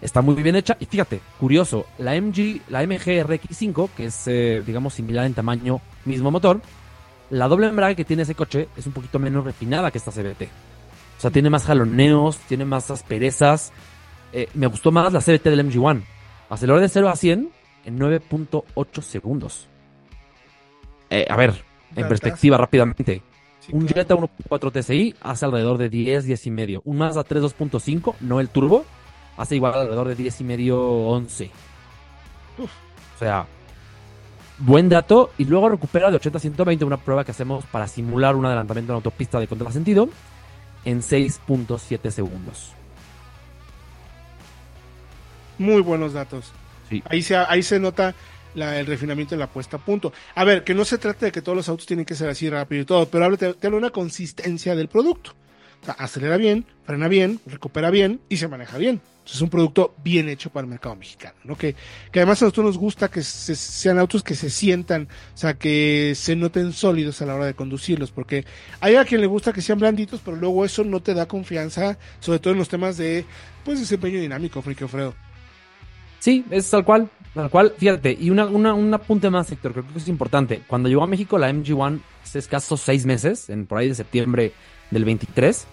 Está 0.00 0.22
muy 0.22 0.36
bien 0.36 0.56
hecha. 0.56 0.76
Y 0.80 0.86
fíjate, 0.86 1.20
curioso, 1.38 1.86
la 1.98 2.14
MG, 2.18 2.62
la 2.68 2.86
MG 2.86 3.26
RX5, 3.26 3.90
que 3.94 4.06
es, 4.06 4.22
eh, 4.28 4.62
digamos, 4.64 4.94
similar 4.94 5.26
en 5.26 5.34
tamaño, 5.34 5.80
mismo 6.04 6.30
motor, 6.30 6.62
la 7.28 7.48
doble 7.48 7.66
embrague 7.66 7.96
que 7.96 8.04
tiene 8.04 8.22
ese 8.22 8.34
coche 8.34 8.68
es 8.76 8.86
un 8.86 8.92
poquito 8.92 9.18
menos 9.18 9.44
refinada 9.44 9.90
que 9.90 9.98
esta 9.98 10.10
CBT. 10.10 10.69
O 11.20 11.22
sea, 11.22 11.30
tiene 11.30 11.50
más 11.50 11.66
jaloneos, 11.66 12.38
tiene 12.48 12.64
más 12.64 12.90
asperezas. 12.90 13.74
Eh, 14.32 14.48
me 14.54 14.68
gustó 14.68 14.90
más 14.90 15.12
la 15.12 15.20
CBT 15.20 15.50
del 15.50 15.70
MG1. 15.70 16.02
Aceleró 16.48 16.80
de 16.80 16.88
0 16.88 17.10
a 17.10 17.14
100 17.14 17.50
en 17.84 17.98
9.8 17.98 19.02
segundos. 19.02 19.68
Eh, 21.10 21.26
a 21.28 21.36
ver, 21.36 21.62
en 21.94 22.08
perspectiva 22.08 22.56
rápidamente. 22.56 23.22
un 23.70 23.86
Jetta 23.86 24.14
1.4 24.14 24.82
TSI 24.82 25.14
hace 25.20 25.44
alrededor 25.44 25.76
de 25.76 25.90
10, 25.90 26.24
10 26.24 26.46
y 26.46 26.50
medio. 26.50 26.82
Un 26.86 26.96
Mazda 26.96 27.22
3 27.22 27.42
2.5, 27.42 28.14
no 28.20 28.40
el 28.40 28.48
turbo, 28.48 28.86
hace 29.36 29.56
igual 29.56 29.74
alrededor 29.74 30.08
de 30.08 30.14
10 30.14 30.40
y 30.40 30.44
medio, 30.44 30.80
11. 30.80 31.50
O 32.60 33.18
sea, 33.18 33.44
buen 34.56 34.88
dato. 34.88 35.32
Y 35.36 35.44
luego 35.44 35.68
recupera 35.68 36.08
de 36.10 36.16
80 36.16 36.38
a 36.38 36.40
120 36.40 36.82
una 36.86 36.96
prueba 36.96 37.24
que 37.24 37.32
hacemos 37.32 37.66
para 37.66 37.86
simular 37.88 38.36
un 38.36 38.46
adelantamiento 38.46 38.94
en 38.94 38.96
autopista 38.96 39.38
de 39.38 39.48
contrasentido 39.48 40.08
en 40.84 41.02
6.7 41.02 42.10
segundos. 42.10 42.72
Muy 45.58 45.82
buenos 45.82 46.12
datos. 46.12 46.52
Ahí, 47.04 47.22
se, 47.22 47.36
ahí 47.36 47.62
se 47.62 47.78
nota 47.78 48.14
el 48.54 48.86
refinamiento 48.86 49.34
de 49.34 49.38
la 49.38 49.46
puesta 49.46 49.76
a 49.76 49.80
punto. 49.84 50.12
A 50.34 50.44
ver, 50.44 50.64
que 50.64 50.74
no 50.74 50.84
se 50.84 50.98
trate 50.98 51.26
de 51.26 51.32
que 51.32 51.42
todos 51.42 51.56
los 51.56 51.68
autos 51.68 51.86
tienen 51.86 52.06
que 52.06 52.14
ser 52.14 52.28
así 52.28 52.48
rápido 52.48 52.82
y 52.82 52.84
todo, 52.84 53.08
pero 53.08 53.24
háblate, 53.24 53.52
de 53.52 53.68
una 53.68 53.90
consistencia 53.90 54.74
del 54.74 54.88
producto. 54.88 55.32
O 55.82 55.84
sea, 55.84 55.94
acelera 55.94 56.36
bien, 56.36 56.66
frena 56.84 57.08
bien, 57.08 57.40
recupera 57.46 57.90
bien 57.90 58.20
y 58.28 58.38
se 58.38 58.48
maneja 58.48 58.76
bien 58.78 59.00
es 59.24 59.40
un 59.40 59.48
producto 59.48 59.94
bien 60.02 60.28
hecho 60.28 60.50
para 60.50 60.64
el 60.64 60.70
mercado 60.70 60.96
mexicano, 60.96 61.34
¿no? 61.44 61.56
Que, 61.56 61.74
que 62.10 62.18
además 62.18 62.42
a 62.42 62.46
nosotros 62.46 62.66
nos 62.66 62.78
gusta 62.78 63.08
que 63.08 63.22
sean 63.22 63.98
autos 63.98 64.22
que 64.22 64.34
se 64.34 64.50
sientan, 64.50 65.08
o 65.34 65.36
sea, 65.36 65.54
que 65.54 66.14
se 66.16 66.36
noten 66.36 66.72
sólidos 66.72 67.22
a 67.22 67.26
la 67.26 67.34
hora 67.34 67.46
de 67.46 67.54
conducirlos, 67.54 68.10
porque 68.10 68.44
hay 68.80 68.96
a 68.96 69.04
quien 69.04 69.20
le 69.20 69.26
gusta 69.26 69.52
que 69.52 69.62
sean 69.62 69.78
blanditos, 69.78 70.20
pero 70.24 70.36
luego 70.36 70.64
eso 70.64 70.84
no 70.84 71.00
te 71.00 71.14
da 71.14 71.26
confianza, 71.26 71.98
sobre 72.18 72.38
todo 72.38 72.52
en 72.52 72.58
los 72.58 72.68
temas 72.68 72.96
de, 72.96 73.24
pues, 73.64 73.78
desempeño 73.80 74.20
dinámico, 74.20 74.62
Friki 74.62 74.84
Alfredo. 74.84 75.14
Sí, 76.18 76.44
es 76.50 76.68
tal 76.68 76.84
cual, 76.84 77.08
tal 77.34 77.50
cual. 77.50 77.74
Fíjate, 77.78 78.16
y 78.18 78.30
una, 78.30 78.46
una, 78.46 78.74
un 78.74 78.92
apunte 78.92 79.30
más, 79.30 79.50
Héctor, 79.50 79.72
creo 79.72 79.86
que 79.86 79.98
es 79.98 80.08
importante. 80.08 80.62
Cuando 80.66 80.88
llegó 80.88 81.02
a 81.02 81.06
México 81.06 81.38
la 81.38 81.50
MG1, 81.50 82.00
hace 82.22 82.38
escasos 82.38 82.80
seis 82.80 83.06
meses, 83.06 83.48
en 83.48 83.66
por 83.66 83.78
ahí 83.78 83.88
de 83.88 83.94
septiembre 83.94 84.52
del 84.90 85.04
23, 85.06 85.66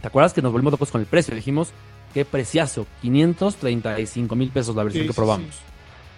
¿te 0.00 0.06
acuerdas 0.06 0.32
que 0.32 0.42
nos 0.42 0.52
volvimos 0.52 0.72
locos 0.72 0.90
con 0.90 1.00
el 1.00 1.06
precio? 1.06 1.34
Dijimos, 1.34 1.72
Qué 2.14 2.24
preciazo, 2.24 2.86
535 3.00 4.34
mil 4.34 4.50
pesos 4.50 4.76
la 4.76 4.84
versión 4.84 5.06
que 5.06 5.14
probamos. 5.14 5.60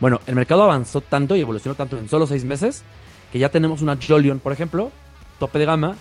Bueno, 0.00 0.20
el 0.26 0.34
mercado 0.34 0.64
avanzó 0.64 1.00
tanto 1.00 1.36
y 1.36 1.40
evolucionó 1.40 1.76
tanto 1.76 1.96
en 1.96 2.08
solo 2.08 2.26
seis 2.26 2.44
meses 2.44 2.82
que 3.32 3.38
ya 3.38 3.48
tenemos 3.48 3.80
una 3.80 3.96
Jolion, 3.96 4.40
por 4.40 4.52
ejemplo, 4.52 4.90
tope 5.38 5.58
de 5.58 5.66
gama, 5.66 5.96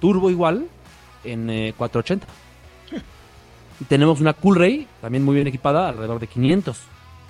turbo 0.00 0.30
igual, 0.30 0.66
en 1.24 1.72
480. 1.76 2.26
Eh, 2.26 3.00
y 3.80 3.84
tenemos 3.88 4.20
una 4.20 4.32
Coolray, 4.32 4.86
también 5.00 5.24
muy 5.24 5.34
bien 5.34 5.46
equipada, 5.46 5.88
alrededor 5.88 6.20
de 6.20 6.26
500. 6.26 6.78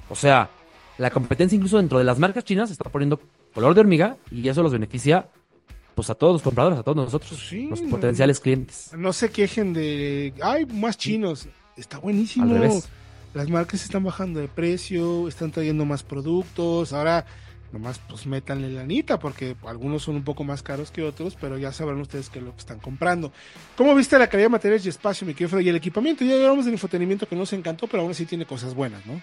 O 0.08 0.14
sea, 0.14 0.50
la 0.98 1.10
competencia 1.10 1.56
incluso 1.56 1.78
dentro 1.78 1.98
de 1.98 2.04
las 2.04 2.18
marcas 2.18 2.44
chinas 2.44 2.70
está 2.70 2.90
poniendo 2.90 3.20
color 3.52 3.74
de 3.74 3.80
hormiga 3.80 4.16
y 4.30 4.48
eso 4.48 4.62
los 4.62 4.72
beneficia 4.72 5.28
pues 5.94 6.10
a 6.10 6.14
todos 6.14 6.34
los 6.34 6.42
compradores, 6.42 6.78
a 6.78 6.82
todos 6.82 6.96
nosotros, 6.96 7.52
los 7.52 7.80
potenciales 7.82 8.40
clientes. 8.40 8.90
No 8.96 9.12
se 9.12 9.30
quejen 9.30 9.72
de, 9.72 10.34
hay 10.42 10.66
más 10.66 10.98
chinos 10.98 11.48
está 11.77 11.99
buenísimo. 11.99 12.83
Las 13.35 13.49
marcas 13.49 13.83
están 13.83 14.05
bajando 14.05 14.39
de 14.39 14.47
precio, 14.47 15.27
están 15.27 15.51
trayendo 15.51 15.85
más 15.85 16.05
productos. 16.05 16.93
Ahora, 16.93 17.27
nomás 17.72 18.01
pues 18.09 18.27
métanle 18.27 18.70
la 18.70 18.83
anita, 18.83 19.18
porque 19.18 19.57
algunos 19.66 20.03
son 20.03 20.14
un 20.14 20.22
poco 20.22 20.45
más 20.45 20.62
caros 20.62 20.93
que 20.93 21.03
otros, 21.03 21.37
pero 21.41 21.59
ya 21.59 21.72
sabrán 21.72 22.01
ustedes 22.01 22.31
qué 22.31 22.39
es 22.39 22.45
lo 22.45 22.53
que 22.53 22.61
están 22.61 22.79
comprando. 22.79 23.33
¿Cómo 23.77 23.95
viste 23.97 24.16
la 24.18 24.29
calidad 24.29 24.47
de 24.47 24.53
materiales 24.53 24.87
y 24.87 24.89
espacio, 24.89 25.27
mi 25.27 25.35
querido 25.35 25.61
Y 25.61 25.68
el 25.68 25.77
equipamiento, 25.77 26.25
ya 26.25 26.35
hablamos 26.35 26.64
del 26.64 26.75
infotenimiento 26.75 27.29
que 27.29 27.35
nos 27.35 27.53
encantó, 27.53 27.89
pero 27.89 28.05
aún 28.05 28.12
así 28.12 28.25
tiene 28.25 28.47
cosas 28.47 28.72
buenas, 28.75 29.05
¿no? 29.05 29.20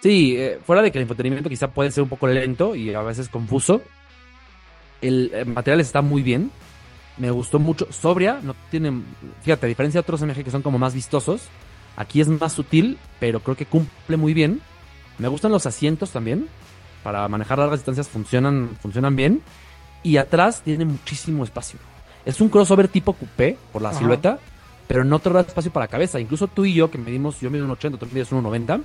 Sí, 0.00 0.36
eh, 0.36 0.58
fuera 0.66 0.82
de 0.82 0.90
que 0.90 0.98
el 0.98 1.02
infotenimiento 1.02 1.48
quizá 1.48 1.68
puede 1.68 1.92
ser 1.92 2.02
un 2.02 2.08
poco 2.08 2.26
lento 2.26 2.74
y 2.74 2.92
a 2.92 3.00
veces 3.02 3.28
confuso, 3.28 3.80
el, 5.00 5.30
el 5.32 5.46
material 5.46 5.80
está 5.80 6.02
muy 6.02 6.22
bien. 6.22 6.50
Me 7.16 7.30
gustó 7.30 7.60
mucho. 7.60 7.86
Sobria, 7.92 8.40
no 8.42 8.56
tiene. 8.70 8.92
Fíjate, 9.42 9.66
a 9.66 9.68
diferencia 9.68 9.98
de 9.98 10.02
otros 10.02 10.20
MG 10.20 10.42
que 10.42 10.50
son 10.50 10.62
como 10.62 10.78
más 10.78 10.94
vistosos, 10.94 11.42
Aquí 11.96 12.20
es 12.20 12.28
más 12.28 12.52
sutil, 12.52 12.98
pero 13.20 13.40
creo 13.40 13.56
que 13.56 13.66
cumple 13.66 14.16
muy 14.16 14.34
bien. 14.34 14.60
Me 15.18 15.28
gustan 15.28 15.52
los 15.52 15.66
asientos 15.66 16.10
también. 16.10 16.48
Para 17.02 17.28
manejar 17.28 17.58
largas 17.58 17.80
distancias 17.80 18.08
funcionan, 18.08 18.76
funcionan 18.80 19.14
bien. 19.14 19.42
Y 20.02 20.16
atrás 20.16 20.62
tiene 20.62 20.84
muchísimo 20.84 21.44
espacio. 21.44 21.78
Es 22.24 22.40
un 22.40 22.48
crossover 22.48 22.88
tipo 22.88 23.12
coupé 23.12 23.56
por 23.72 23.82
la 23.82 23.92
silueta, 23.92 24.38
pero 24.86 25.04
no 25.04 25.18
te 25.18 25.30
da 25.30 25.40
espacio 25.40 25.72
para 25.72 25.84
la 25.84 25.90
cabeza. 25.90 26.18
Incluso 26.18 26.46
tú 26.48 26.64
y 26.64 26.74
yo, 26.74 26.90
que 26.90 26.98
medimos, 26.98 27.40
yo 27.40 27.50
mido 27.50 27.64
un 27.64 27.70
80, 27.70 27.98
tú 27.98 28.06
mides 28.10 28.32
un 28.32 28.42
90. 28.42 28.80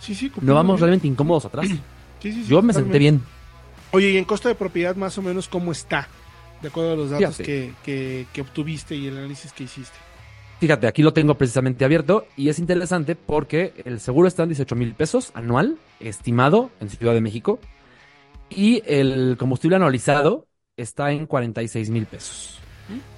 Sí, 0.00 0.14
sí, 0.14 0.30
no 0.40 0.54
vamos 0.54 0.80
realmente 0.80 1.06
incómodos 1.06 1.44
atrás. 1.44 1.66
Sí, 2.18 2.32
sí, 2.32 2.46
yo 2.48 2.62
me 2.62 2.72
senté 2.72 2.98
bien. 2.98 3.22
Oye, 3.92 4.10
y 4.10 4.16
en 4.16 4.24
costo 4.24 4.48
de 4.48 4.54
propiedad, 4.54 4.96
más 4.96 5.16
o 5.18 5.22
menos, 5.22 5.48
¿cómo 5.48 5.70
está? 5.70 6.08
De 6.62 6.68
acuerdo 6.68 6.94
a 6.94 6.96
los 6.96 7.10
datos 7.10 7.36
que, 7.36 7.74
que, 7.84 8.26
que 8.32 8.40
obtuviste 8.40 8.96
y 8.96 9.06
el 9.06 9.18
análisis 9.18 9.52
que 9.52 9.64
hiciste. 9.64 9.96
Fíjate, 10.58 10.86
aquí 10.86 11.02
lo 11.02 11.12
tengo 11.12 11.34
precisamente 11.34 11.84
abierto 11.84 12.26
y 12.34 12.48
es 12.48 12.58
interesante 12.58 13.14
porque 13.14 13.74
el 13.84 14.00
seguro 14.00 14.26
está 14.26 14.44
en 14.44 14.48
18 14.50 14.74
mil 14.74 14.94
pesos 14.94 15.30
anual, 15.34 15.76
estimado 16.00 16.70
en 16.80 16.88
Ciudad 16.88 17.12
de 17.12 17.20
México, 17.20 17.58
y 18.48 18.82
el 18.86 19.36
combustible 19.38 19.76
anualizado 19.76 20.46
está 20.76 21.12
en 21.12 21.26
46 21.26 21.90
mil 21.90 22.06
pesos. 22.06 22.58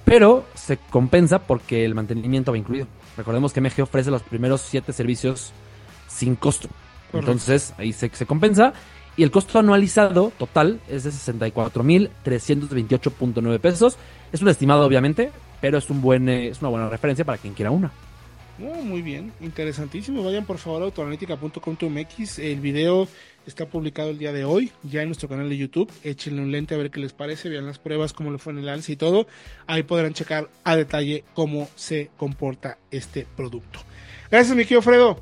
Pero 0.03 0.43
se 0.55 0.75
compensa 0.77 1.39
porque 1.39 1.85
el 1.85 1.95
mantenimiento 1.95 2.51
va 2.51 2.57
incluido. 2.57 2.87
Recordemos 3.15 3.53
que 3.53 3.61
MG 3.61 3.83
ofrece 3.83 4.11
los 4.11 4.23
primeros 4.23 4.59
7 4.61 4.91
servicios 4.91 5.53
sin 6.07 6.35
costo. 6.35 6.67
Entonces 7.13 7.73
ahí 7.77 7.93
se, 7.93 8.09
se 8.09 8.25
compensa. 8.25 8.73
Y 9.15 9.23
el 9.23 9.31
costo 9.31 9.59
anualizado 9.59 10.33
total 10.37 10.81
es 10.89 11.03
de 11.03 11.11
64.328.9 11.11 13.59
pesos. 13.59 13.95
Es 14.31 14.41
un 14.41 14.47
estimado, 14.49 14.85
obviamente, 14.85 15.31
pero 15.61 15.77
es, 15.77 15.89
un 15.89 16.01
buen, 16.01 16.27
eh, 16.29 16.47
es 16.49 16.61
una 16.61 16.69
buena 16.69 16.89
referencia 16.89 17.25
para 17.25 17.37
quien 17.37 17.53
quiera 17.53 17.71
una. 17.71 17.91
Oh, 18.61 18.81
muy 18.83 19.01
bien, 19.01 19.31
interesantísimo. 19.39 20.23
Vayan 20.23 20.45
por 20.45 20.57
favor 20.57 20.81
a 20.81 20.85
autoanalítica.com.mx. 20.85 22.39
El 22.39 22.59
video 22.59 23.07
está 23.45 23.65
publicado 23.65 24.09
el 24.09 24.17
día 24.17 24.33
de 24.33 24.43
hoy, 24.43 24.71
ya 24.83 25.01
en 25.01 25.07
nuestro 25.07 25.29
canal 25.29 25.49
de 25.49 25.57
YouTube. 25.57 25.89
Échenle 26.03 26.41
un 26.41 26.51
lente 26.51 26.75
a 26.75 26.77
ver 26.77 26.91
qué 26.91 26.99
les 26.99 27.13
parece, 27.13 27.47
vean 27.47 27.65
las 27.65 27.79
pruebas, 27.79 28.11
cómo 28.11 28.31
le 28.31 28.37
fue 28.37 28.53
en 28.53 28.59
el 28.59 28.65
lance 28.65 28.91
y 28.91 28.95
todo. 28.97 29.27
Ahí 29.65 29.83
podrán 29.83 30.13
checar 30.13 30.49
a 30.65 30.75
detalle 30.75 31.23
cómo 31.33 31.69
se 31.75 32.09
comporta 32.17 32.77
este 32.91 33.25
producto. 33.35 33.79
Gracias, 34.29 34.55
mi 34.55 34.63
querido 34.63 34.81
Fredo. 34.81 35.21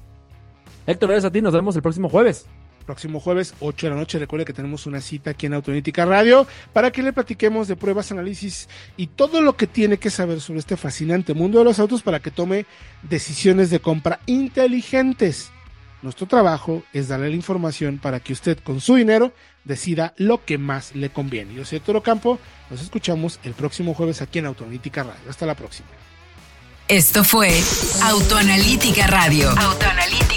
Héctor, 0.88 1.10
gracias 1.10 1.30
a 1.30 1.32
ti. 1.32 1.42
Nos 1.42 1.54
vemos 1.54 1.76
el 1.76 1.82
próximo 1.84 2.10
jueves 2.10 2.48
próximo 2.88 3.20
jueves, 3.20 3.54
8 3.60 3.86
de 3.86 3.90
la 3.92 4.00
noche. 4.00 4.18
Recuerde 4.18 4.46
que 4.46 4.54
tenemos 4.54 4.88
una 4.88 5.02
cita 5.02 5.32
aquí 5.32 5.46
en 5.46 5.54
Autonítica 5.54 6.06
Radio 6.06 6.48
para 6.74 6.90
que 6.90 7.04
le 7.04 7.14
platiquemos 7.14 7.68
de 7.68 7.76
pruebas, 7.76 8.12
análisis 8.12 8.68
y 8.96 9.08
todo 9.08 9.42
lo 9.42 9.56
que 9.56 9.68
tiene 9.68 9.98
que 9.98 10.10
saber 10.10 10.42
sobre 10.42 10.60
este 10.60 10.78
fascinante 10.78 11.36
mundo 11.36 11.60
de 11.60 11.66
los 11.66 11.80
autos 11.80 12.02
para 12.02 12.20
que 12.20 12.32
tome 12.32 12.66
decisiones 13.04 13.70
de 13.70 13.80
compra 13.80 14.20
inteligentes. 14.26 15.52
Nuestro 16.02 16.28
trabajo 16.28 16.84
es 16.94 17.10
darle 17.10 17.30
la 17.30 17.36
información 17.36 17.98
para 17.98 18.20
que 18.20 18.34
usted 18.34 18.58
con 18.64 18.80
su 18.80 18.96
dinero 18.96 19.34
decida 19.66 20.14
lo 20.18 20.46
que 20.46 20.58
más 20.58 20.96
le 20.96 21.10
conviene. 21.10 21.54
Yo 21.54 21.66
soy 21.66 21.82
Toro 21.82 22.02
Campo, 22.02 22.40
nos 22.70 22.82
escuchamos 22.82 23.40
el 23.44 23.54
próximo 23.54 23.94
jueves 23.94 24.22
aquí 24.22 24.40
en 24.40 24.46
Autoanalítica 24.46 25.04
Radio. 25.04 25.30
Hasta 25.30 25.46
la 25.46 25.56
próxima. 25.56 25.90
Esto 26.88 27.26
fue 27.26 27.50
Autoanalítica 28.04 29.08
Radio. 29.08 29.50
Autoanalítica 29.50 30.37